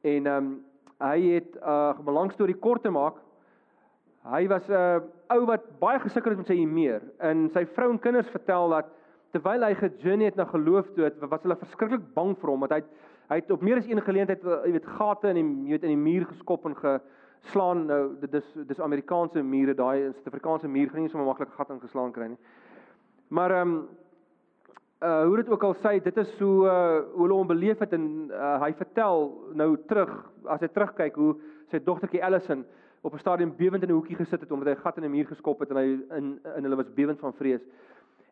En 0.00 0.26
ehm 0.26 0.36
um, 0.36 0.64
hy 0.98 1.20
het 1.20 1.56
uh, 1.56 1.98
belang 2.04 2.32
storie 2.32 2.56
kort 2.56 2.82
te 2.82 2.90
maak. 2.90 3.14
Hy 4.24 4.46
was 4.48 4.68
'n 4.68 4.72
uh, 4.72 5.00
ou 5.36 5.44
wat 5.46 5.64
baie 5.80 5.98
gesukkel 6.00 6.32
het 6.32 6.38
met 6.38 6.46
sy 6.46 6.56
humeur. 6.56 7.02
En 7.20 7.48
sy 7.52 7.66
vrou 7.76 7.90
en 7.90 7.98
kinders 7.98 8.28
vertel 8.32 8.68
dat 8.72 8.86
terwyl 9.32 9.66
hy 9.66 9.74
gejourney 9.74 10.30
het 10.30 10.36
na 10.36 10.44
geloof 10.44 10.86
toe, 10.94 11.04
het, 11.04 11.18
was 11.20 11.42
hulle 11.42 11.56
verskriklik 11.56 12.06
bang 12.14 12.36
vir 12.38 12.50
hom 12.50 12.60
want 12.60 12.72
hy 12.72 12.78
het, 12.80 12.90
hy 13.28 13.36
het 13.40 13.50
op 13.50 13.62
meer 13.62 13.80
as 13.80 13.88
een 13.88 14.00
geleentheid, 14.00 14.42
jy 14.42 14.72
weet, 14.72 14.86
gate 14.86 15.28
in 15.28 15.40
die 15.40 15.44
jy 15.44 15.76
weet 15.76 15.84
in 15.84 15.94
die 15.96 16.04
muur 16.04 16.24
geskop 16.30 16.64
en 16.64 16.76
ge 16.76 17.00
slaan 17.52 17.86
nou 17.86 18.14
dit 18.20 18.34
is 18.34 18.46
dis 18.68 18.80
Amerikaanse 18.80 19.42
mure 19.42 19.74
daai 19.74 20.12
Suid-Afrikaanse 20.12 20.68
muur 20.68 20.88
gaan 20.92 21.04
nie 21.04 21.12
so 21.12 21.24
maklik 21.24 21.52
gat 21.58 21.74
ingeslaan 21.74 22.12
kry 22.14 22.30
nie. 22.32 22.40
Maar 23.28 23.50
ehm 23.58 23.74
um, 23.74 23.88
uh 25.04 25.24
hoe 25.26 25.36
dit 25.36 25.50
ook 25.50 25.62
al 25.62 25.74
sê 25.82 25.98
dit 26.02 26.16
is 26.16 26.30
so 26.38 26.64
uh 26.64 27.02
hoe 27.12 27.26
hulle 27.26 27.34
hom 27.36 27.50
beleef 27.50 27.78
het 27.78 27.92
en 27.92 28.30
uh, 28.30 28.56
hy 28.62 28.72
vertel 28.78 29.26
nou 29.52 29.76
terug 29.88 30.14
as 30.48 30.60
hy 30.64 30.68
terugkyk 30.68 31.18
hoe 31.20 31.34
sy 31.70 31.82
dogtertjie 31.84 32.24
Allison 32.24 32.64
op 33.04 33.12
'n 33.12 33.18
stadium 33.18 33.56
bewend 33.56 33.82
in 33.82 33.88
'n 33.88 33.92
hoekie 33.92 34.16
gesit 34.16 34.40
het 34.40 34.50
omdat 34.50 34.68
hy 34.68 34.74
'n 34.74 34.82
gat 34.82 34.96
in 34.96 35.04
'n 35.04 35.10
muur 35.10 35.26
geskop 35.26 35.58
het 35.58 35.70
en 35.70 35.76
hy 35.76 35.88
in 36.16 36.40
in 36.56 36.62
hulle 36.62 36.76
was 36.76 36.94
bewend 36.94 37.18
van 37.18 37.34
vrees. 37.34 37.60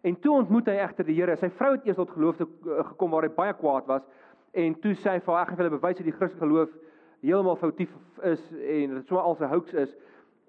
En 0.00 0.20
toe 0.20 0.32
ontmoet 0.32 0.66
hy 0.66 0.72
egter 0.72 1.04
die 1.04 1.14
Here. 1.14 1.36
Sy 1.36 1.50
vrou 1.50 1.72
het 1.72 1.84
eers 1.84 1.96
tot 1.96 2.10
geloof 2.10 2.36
te 2.36 2.46
gekom 2.64 3.10
waar 3.10 3.22
hy 3.22 3.28
baie 3.28 3.54
kwaad 3.54 3.86
was 3.86 4.02
en 4.50 4.80
toe 4.80 4.94
sê 4.94 5.10
hy 5.10 5.20
vir 5.20 5.34
haar 5.34 5.42
ek 5.42 5.48
gaan 5.48 5.58
hulle 5.58 5.78
bewys 5.78 5.96
dat 5.96 6.04
die 6.04 6.12
Christelike 6.12 6.46
geloof 6.46 6.70
heeltemal 7.20 7.56
foutief 7.56 7.90
is 8.22 8.52
en 8.52 8.94
dit 8.94 9.06
so 9.06 9.16
al 9.16 9.34
sy 9.34 9.44
hoax 9.44 9.74
is 9.74 9.96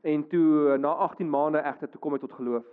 en 0.01 0.27
toe 0.27 0.77
na 0.77 0.87
18 0.87 1.29
maande 1.29 1.59
egter 1.59 1.89
toe 1.89 1.99
kom 1.99 2.13
hy 2.13 2.19
tot 2.19 2.31
geloof. 2.31 2.65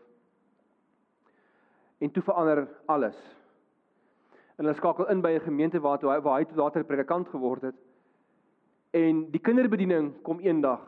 En 1.98 2.11
toe 2.11 2.22
verander 2.22 2.68
alles. 2.86 3.18
En 4.57 4.64
hulle 4.64 4.76
skakel 4.76 5.09
in 5.09 5.20
by 5.20 5.30
'n 5.30 5.40
gemeente 5.40 5.80
waar 5.80 5.98
toe 5.98 6.11
hy 6.11 6.20
waar 6.20 6.38
hy 6.38 6.44
toe 6.44 6.57
later 6.57 6.80
'n 6.80 6.86
predikant 6.86 7.28
geword 7.28 7.62
het. 7.62 7.74
En 8.90 9.30
die 9.30 9.40
kinderbediening 9.40 10.22
kom 10.22 10.40
eendag 10.40 10.80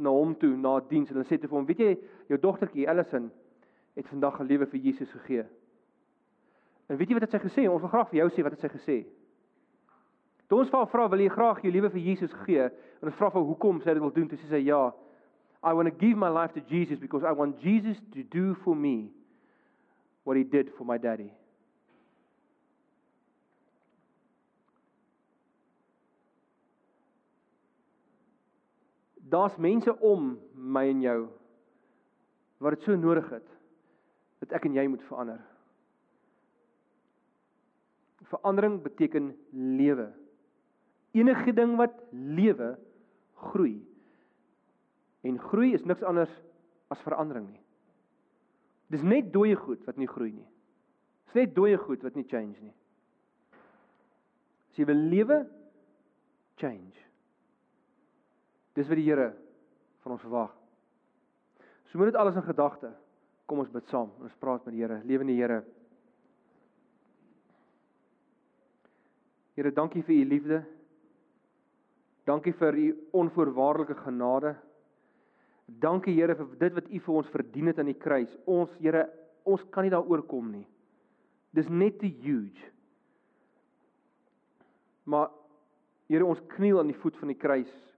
na 0.00 0.10
hom 0.10 0.34
toe 0.40 0.50
na 0.56 0.78
diens 0.88 1.10
en 1.10 1.18
hulle 1.18 1.28
sê 1.28 1.38
te 1.38 1.48
vir 1.48 1.56
hom, 1.58 1.66
"Weet 1.66 1.78
jy, 1.78 1.98
jou 2.28 2.38
dogtertjie 2.38 2.86
Ellison 2.88 3.30
het 3.96 4.08
vandag 4.08 4.40
'n 4.40 4.46
lewe 4.46 4.66
vir 4.66 4.80
Jesus 4.80 5.10
gegee." 5.12 5.44
En 6.88 6.96
weet 6.96 7.08
jy 7.08 7.14
wat 7.14 7.22
het 7.22 7.30
sy 7.30 7.38
gesê? 7.38 7.68
Ons 7.70 7.80
wil 7.80 7.88
graag 7.88 8.08
vir 8.10 8.18
jou 8.18 8.30
sê 8.30 8.42
wat 8.42 8.52
het 8.52 8.60
sy 8.60 8.68
gesê? 8.68 9.06
Toe 10.48 10.58
ons 10.58 10.70
vra 10.70 10.86
vra 10.86 11.08
wil 11.08 11.20
jy 11.20 11.28
graag 11.28 11.62
jou 11.62 11.72
lewe 11.72 11.90
vir 11.90 12.00
Jesus 12.00 12.32
gee 12.44 12.64
en 12.64 13.10
ons 13.10 13.14
vra 13.14 13.30
vir 13.30 13.42
hoekom 13.42 13.80
sy 13.80 13.94
dit 13.94 14.02
wil 14.02 14.10
doen, 14.10 14.28
toe 14.28 14.38
sê 14.38 14.48
sy 14.48 14.62
ja. 14.66 14.92
I 15.62 15.72
want 15.72 15.88
to 15.88 15.94
give 15.94 16.18
my 16.18 16.28
life 16.28 16.52
to 16.54 16.60
Jesus 16.60 16.98
because 16.98 17.22
I 17.22 17.32
want 17.32 17.60
Jesus 17.60 18.00
to 18.14 18.22
do 18.22 18.54
for 18.64 18.74
me 18.74 19.12
what 20.24 20.36
he 20.36 20.42
did 20.42 20.72
for 20.76 20.84
my 20.84 20.98
daddy. 20.98 21.30
Daar's 29.30 29.56
mense 29.56 29.92
om 30.02 30.34
my 30.54 30.88
en 30.90 31.04
jou 31.04 31.20
wat 32.60 32.76
dit 32.76 32.84
so 32.84 32.96
nodig 32.98 33.28
het 33.30 33.46
dat 34.42 34.56
ek 34.56 34.66
en 34.66 34.76
jy 34.76 34.86
moet 34.88 35.04
verander. 35.08 35.40
Verandering 38.30 38.78
beteken 38.82 39.30
lewe. 39.52 40.08
Enige 41.16 41.52
ding 41.56 41.74
wat 41.78 41.96
lewe, 42.10 42.74
groei. 43.50 43.80
En 45.26 45.38
groei 45.50 45.74
is 45.76 45.84
niks 45.84 46.04
anders 46.06 46.32
as 46.92 47.02
verandering 47.04 47.48
nie. 47.50 47.64
Dis 48.90 49.02
net 49.06 49.32
dooie 49.34 49.58
goed 49.58 49.84
wat 49.86 49.98
nie 50.00 50.08
groei 50.10 50.32
nie. 50.32 50.48
Dis 51.30 51.42
net 51.42 51.54
dooie 51.54 51.78
goed 51.78 52.02
wat 52.06 52.16
nie 52.18 52.26
change 52.30 52.58
nie. 52.58 52.74
As 54.70 54.78
jy 54.78 54.86
wil 54.88 55.06
lewe, 55.12 55.44
change. 56.62 57.09
Dis 58.80 58.88
wat 58.88 58.96
die 58.96 59.10
Here 59.10 59.28
van 60.00 60.14
ons 60.14 60.22
verwag. 60.24 60.52
So 61.90 61.98
moet 62.00 62.08
dit 62.08 62.16
alles 62.16 62.38
in 62.38 62.46
gedagte. 62.46 62.94
Kom 63.50 63.60
ons 63.60 63.72
bid 63.72 63.88
saam. 63.92 64.08
Ons 64.24 64.36
praat 64.40 64.64
met 64.64 64.72
die 64.72 64.80
Here. 64.80 65.02
Lewende 65.04 65.36
Here. 65.36 65.58
Here, 69.58 69.72
dankie 69.76 70.00
vir 70.06 70.14
u 70.16 70.24
liefde. 70.30 70.62
Dankie 72.24 72.54
vir 72.56 72.78
u 72.78 72.86
onvoorwaardelike 73.20 73.98
genade. 74.00 74.54
Dankie 75.66 76.16
Here 76.16 76.38
vir 76.38 76.56
dit 76.64 76.78
wat 76.78 76.88
u 76.88 77.02
vir 77.04 77.20
ons 77.20 77.30
verdien 77.34 77.68
het 77.68 77.82
aan 77.82 77.92
die 77.92 77.98
kruis. 78.00 78.32
Ons 78.48 78.72
Here, 78.80 79.04
ons 79.44 79.66
kan 79.74 79.84
nie 79.84 79.92
daaroor 79.92 80.24
kom 80.30 80.48
nie. 80.54 80.64
Dis 81.52 81.68
net 81.68 82.00
te 82.00 82.08
huge. 82.08 82.72
Maar 85.04 85.28
Here, 86.08 86.24
ons 86.24 86.40
kniel 86.56 86.80
aan 86.80 86.94
die 86.94 87.00
voet 87.04 87.20
van 87.20 87.34
die 87.34 87.40
kruis 87.44 87.89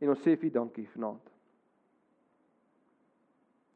en 0.00 0.08
ons 0.08 0.22
sê 0.24 0.36
vir 0.36 0.48
u 0.48 0.50
dankie 0.54 0.88
vanaand. 0.94 1.30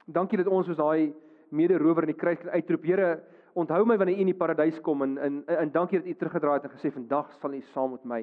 Dankie 0.05 0.41
dat 0.41 0.51
ons 0.53 0.67
soos 0.67 0.81
daai 0.81 1.15
mede-rower 1.55 2.05
in 2.05 2.13
die 2.13 2.19
kruis 2.21 2.41
kan 2.41 2.53
uitroep, 2.57 2.85
Here, 2.85 3.09
onthou 3.55 3.85
my 3.87 3.97
wanneer 3.97 4.19
u 4.19 4.25
in 4.25 4.33
die 4.33 4.39
paradys 4.39 4.81
kom 4.83 5.03
en 5.03 5.19
en 5.19 5.43
en 5.47 5.71
dankie 5.71 6.01
dat 6.01 6.09
u 6.09 6.15
teruggedraai 6.15 6.59
het 6.59 6.65
en 6.65 6.77
gesê 6.77 6.93
vandag 6.93 7.31
sal 7.41 7.55
u 7.55 7.61
saam 7.73 7.91
met 7.91 8.05
my 8.05 8.21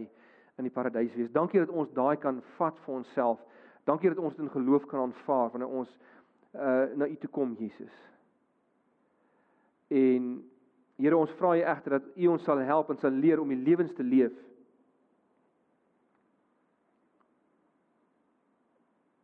in 0.58 0.68
die 0.68 0.74
paradys 0.74 1.16
wees. 1.16 1.32
Dankie 1.32 1.60
dat 1.60 1.70
ons 1.70 1.92
daai 1.96 2.18
kan 2.18 2.42
vat 2.58 2.78
vir 2.86 2.96
onsself. 2.96 3.40
Dankie 3.86 4.10
dat 4.10 4.20
ons 4.20 4.36
dit 4.36 4.44
in 4.46 4.52
geloof 4.52 4.86
kan 4.86 5.00
aanvaar 5.08 5.52
wanneer 5.52 5.70
ons 5.70 5.90
uh 6.54 6.92
na 6.96 7.08
U 7.08 7.16
toe 7.16 7.30
kom, 7.30 7.56
Jesus. 7.60 7.94
En 9.88 10.44
Here, 11.02 11.18
ons 11.18 11.32
vra 11.40 11.56
U 11.58 11.62
egter 11.62 11.98
dat 11.98 12.10
U 12.16 12.28
ons 12.28 12.44
sal 12.44 12.60
help 12.68 12.90
en 12.90 12.98
sal 12.98 13.12
leer 13.12 13.40
om 13.42 13.50
die 13.50 13.58
lewens 13.58 13.94
te 13.98 14.04
leef. 14.04 14.36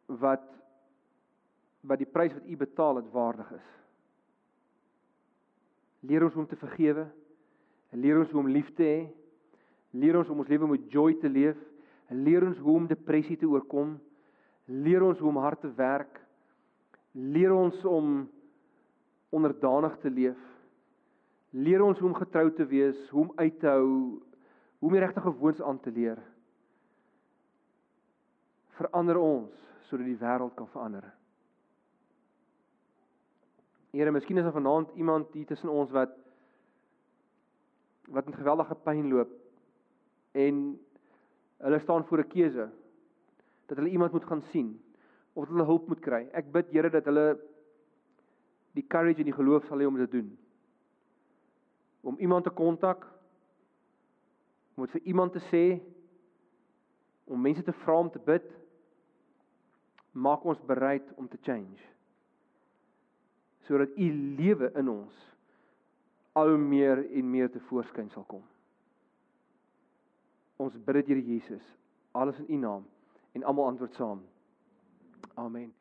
Wat 0.07 0.45
wat 1.87 2.01
die 2.01 2.09
prys 2.09 2.33
wat 2.33 2.47
u 2.49 2.55
betaal 2.57 2.97
het 2.99 3.11
waardig 3.13 3.51
is. 3.55 3.67
Leer 6.09 6.25
ons 6.25 6.35
om 6.35 6.47
te 6.47 6.57
vergewe. 6.59 7.05
Leer 7.95 8.19
ons 8.19 8.31
hoe 8.33 8.41
om 8.41 8.49
lief 8.51 8.67
te 8.75 8.83
hê. 8.83 8.97
Leer 9.95 10.17
ons 10.19 10.29
om 10.33 10.41
ons 10.43 10.49
lewe 10.51 10.67
met 10.67 10.89
joy 10.91 11.15
te 11.21 11.29
leef. 11.31 11.59
Leer 12.11 12.43
ons 12.43 12.59
hoe 12.59 12.75
om 12.75 12.89
depressie 12.89 13.37
te 13.39 13.47
oorkom. 13.47 13.95
Leer 14.67 15.05
ons 15.05 15.21
hoe 15.21 15.29
om 15.29 15.39
hard 15.39 15.61
te 15.63 15.71
werk. 15.77 16.19
Leer 17.15 17.53
ons 17.55 17.85
om 17.87 18.25
onderdanig 19.31 19.95
te 20.03 20.11
leef. 20.11 20.43
Leer 21.55 21.83
ons 21.85 21.99
hoe 21.99 22.09
om 22.09 22.17
getrou 22.17 22.49
te 22.53 22.65
wees, 22.67 22.97
hoe 23.09 23.23
om 23.23 23.31
uit 23.39 23.59
te 23.59 23.69
hou, 23.71 23.87
hoe 24.79 24.89
om 24.89 24.95
die 24.97 25.01
regte 25.01 25.23
gewoontes 25.23 25.63
aan 25.63 25.79
te 25.79 25.93
leer. 25.93 26.19
Verander 28.77 29.17
ons 29.17 29.66
sodat 29.87 30.07
die 30.07 30.19
wêreld 30.19 30.55
kan 30.55 30.67
verander. 30.73 31.05
Here, 33.95 34.11
miskien 34.11 34.37
is 34.37 34.45
daar 34.45 34.55
vanaand 34.57 34.91
iemand 34.99 35.33
hier 35.33 35.47
tussen 35.47 35.71
ons 35.73 35.91
wat 35.95 36.15
wat 38.07 38.27
in 38.29 38.37
geweldige 38.37 38.75
pyn 38.85 39.07
loop 39.11 39.31
en 40.31 40.59
hulle 41.63 41.79
staan 41.83 42.05
voor 42.07 42.19
'n 42.23 42.27
keuse 42.31 42.69
dat 43.67 43.77
hulle 43.77 43.89
iemand 43.89 44.11
moet 44.11 44.25
gaan 44.25 44.43
sien 44.51 44.69
of 45.33 45.43
dat 45.43 45.53
hulle 45.53 45.65
hulp 45.65 45.87
moet 45.87 45.99
kry. 45.99 46.27
Ek 46.31 46.51
bid 46.51 46.71
Here 46.71 46.89
dat 46.89 47.05
hulle 47.05 47.39
die 48.71 48.87
courage 48.87 49.17
en 49.17 49.29
die 49.29 49.33
geloof 49.33 49.65
sal 49.65 49.79
hê 49.79 49.87
om 49.87 49.97
dit 49.97 50.09
te 50.09 50.17
doen. 50.17 50.37
Om 52.01 52.17
iemand 52.17 52.43
te 52.43 52.49
kontak 52.49 53.07
om 54.75 54.87
vir 54.87 55.01
iemand 55.01 55.33
te 55.33 55.41
sê 55.49 55.81
om 57.25 57.41
mense 57.41 57.63
te 57.63 57.73
vra 57.73 57.97
om 57.99 58.09
te 58.09 58.19
bid 58.19 58.45
maak 60.17 60.45
ons 60.49 60.61
bereid 60.65 61.05
om 61.21 61.29
te 61.29 61.37
change 61.45 61.93
sodat 63.67 63.91
u 63.99 64.07
lewe 64.39 64.71
in 64.79 64.89
ons 64.89 65.15
al 66.39 66.53
meer 66.57 67.01
en 67.11 67.31
meer 67.31 67.49
te 67.51 67.59
voorskyn 67.67 68.07
sal 68.13 68.23
kom. 68.29 68.43
Ons 70.61 70.77
bid 70.77 71.01
dit 71.01 71.11
Here 71.11 71.25
Jesus, 71.25 71.65
alles 72.17 72.39
in 72.45 72.53
U 72.53 72.61
naam 72.61 72.85
en 73.35 73.43
almal 73.43 73.73
antwoord 73.73 73.97
saam. 73.99 74.23
Amen. 75.35 75.77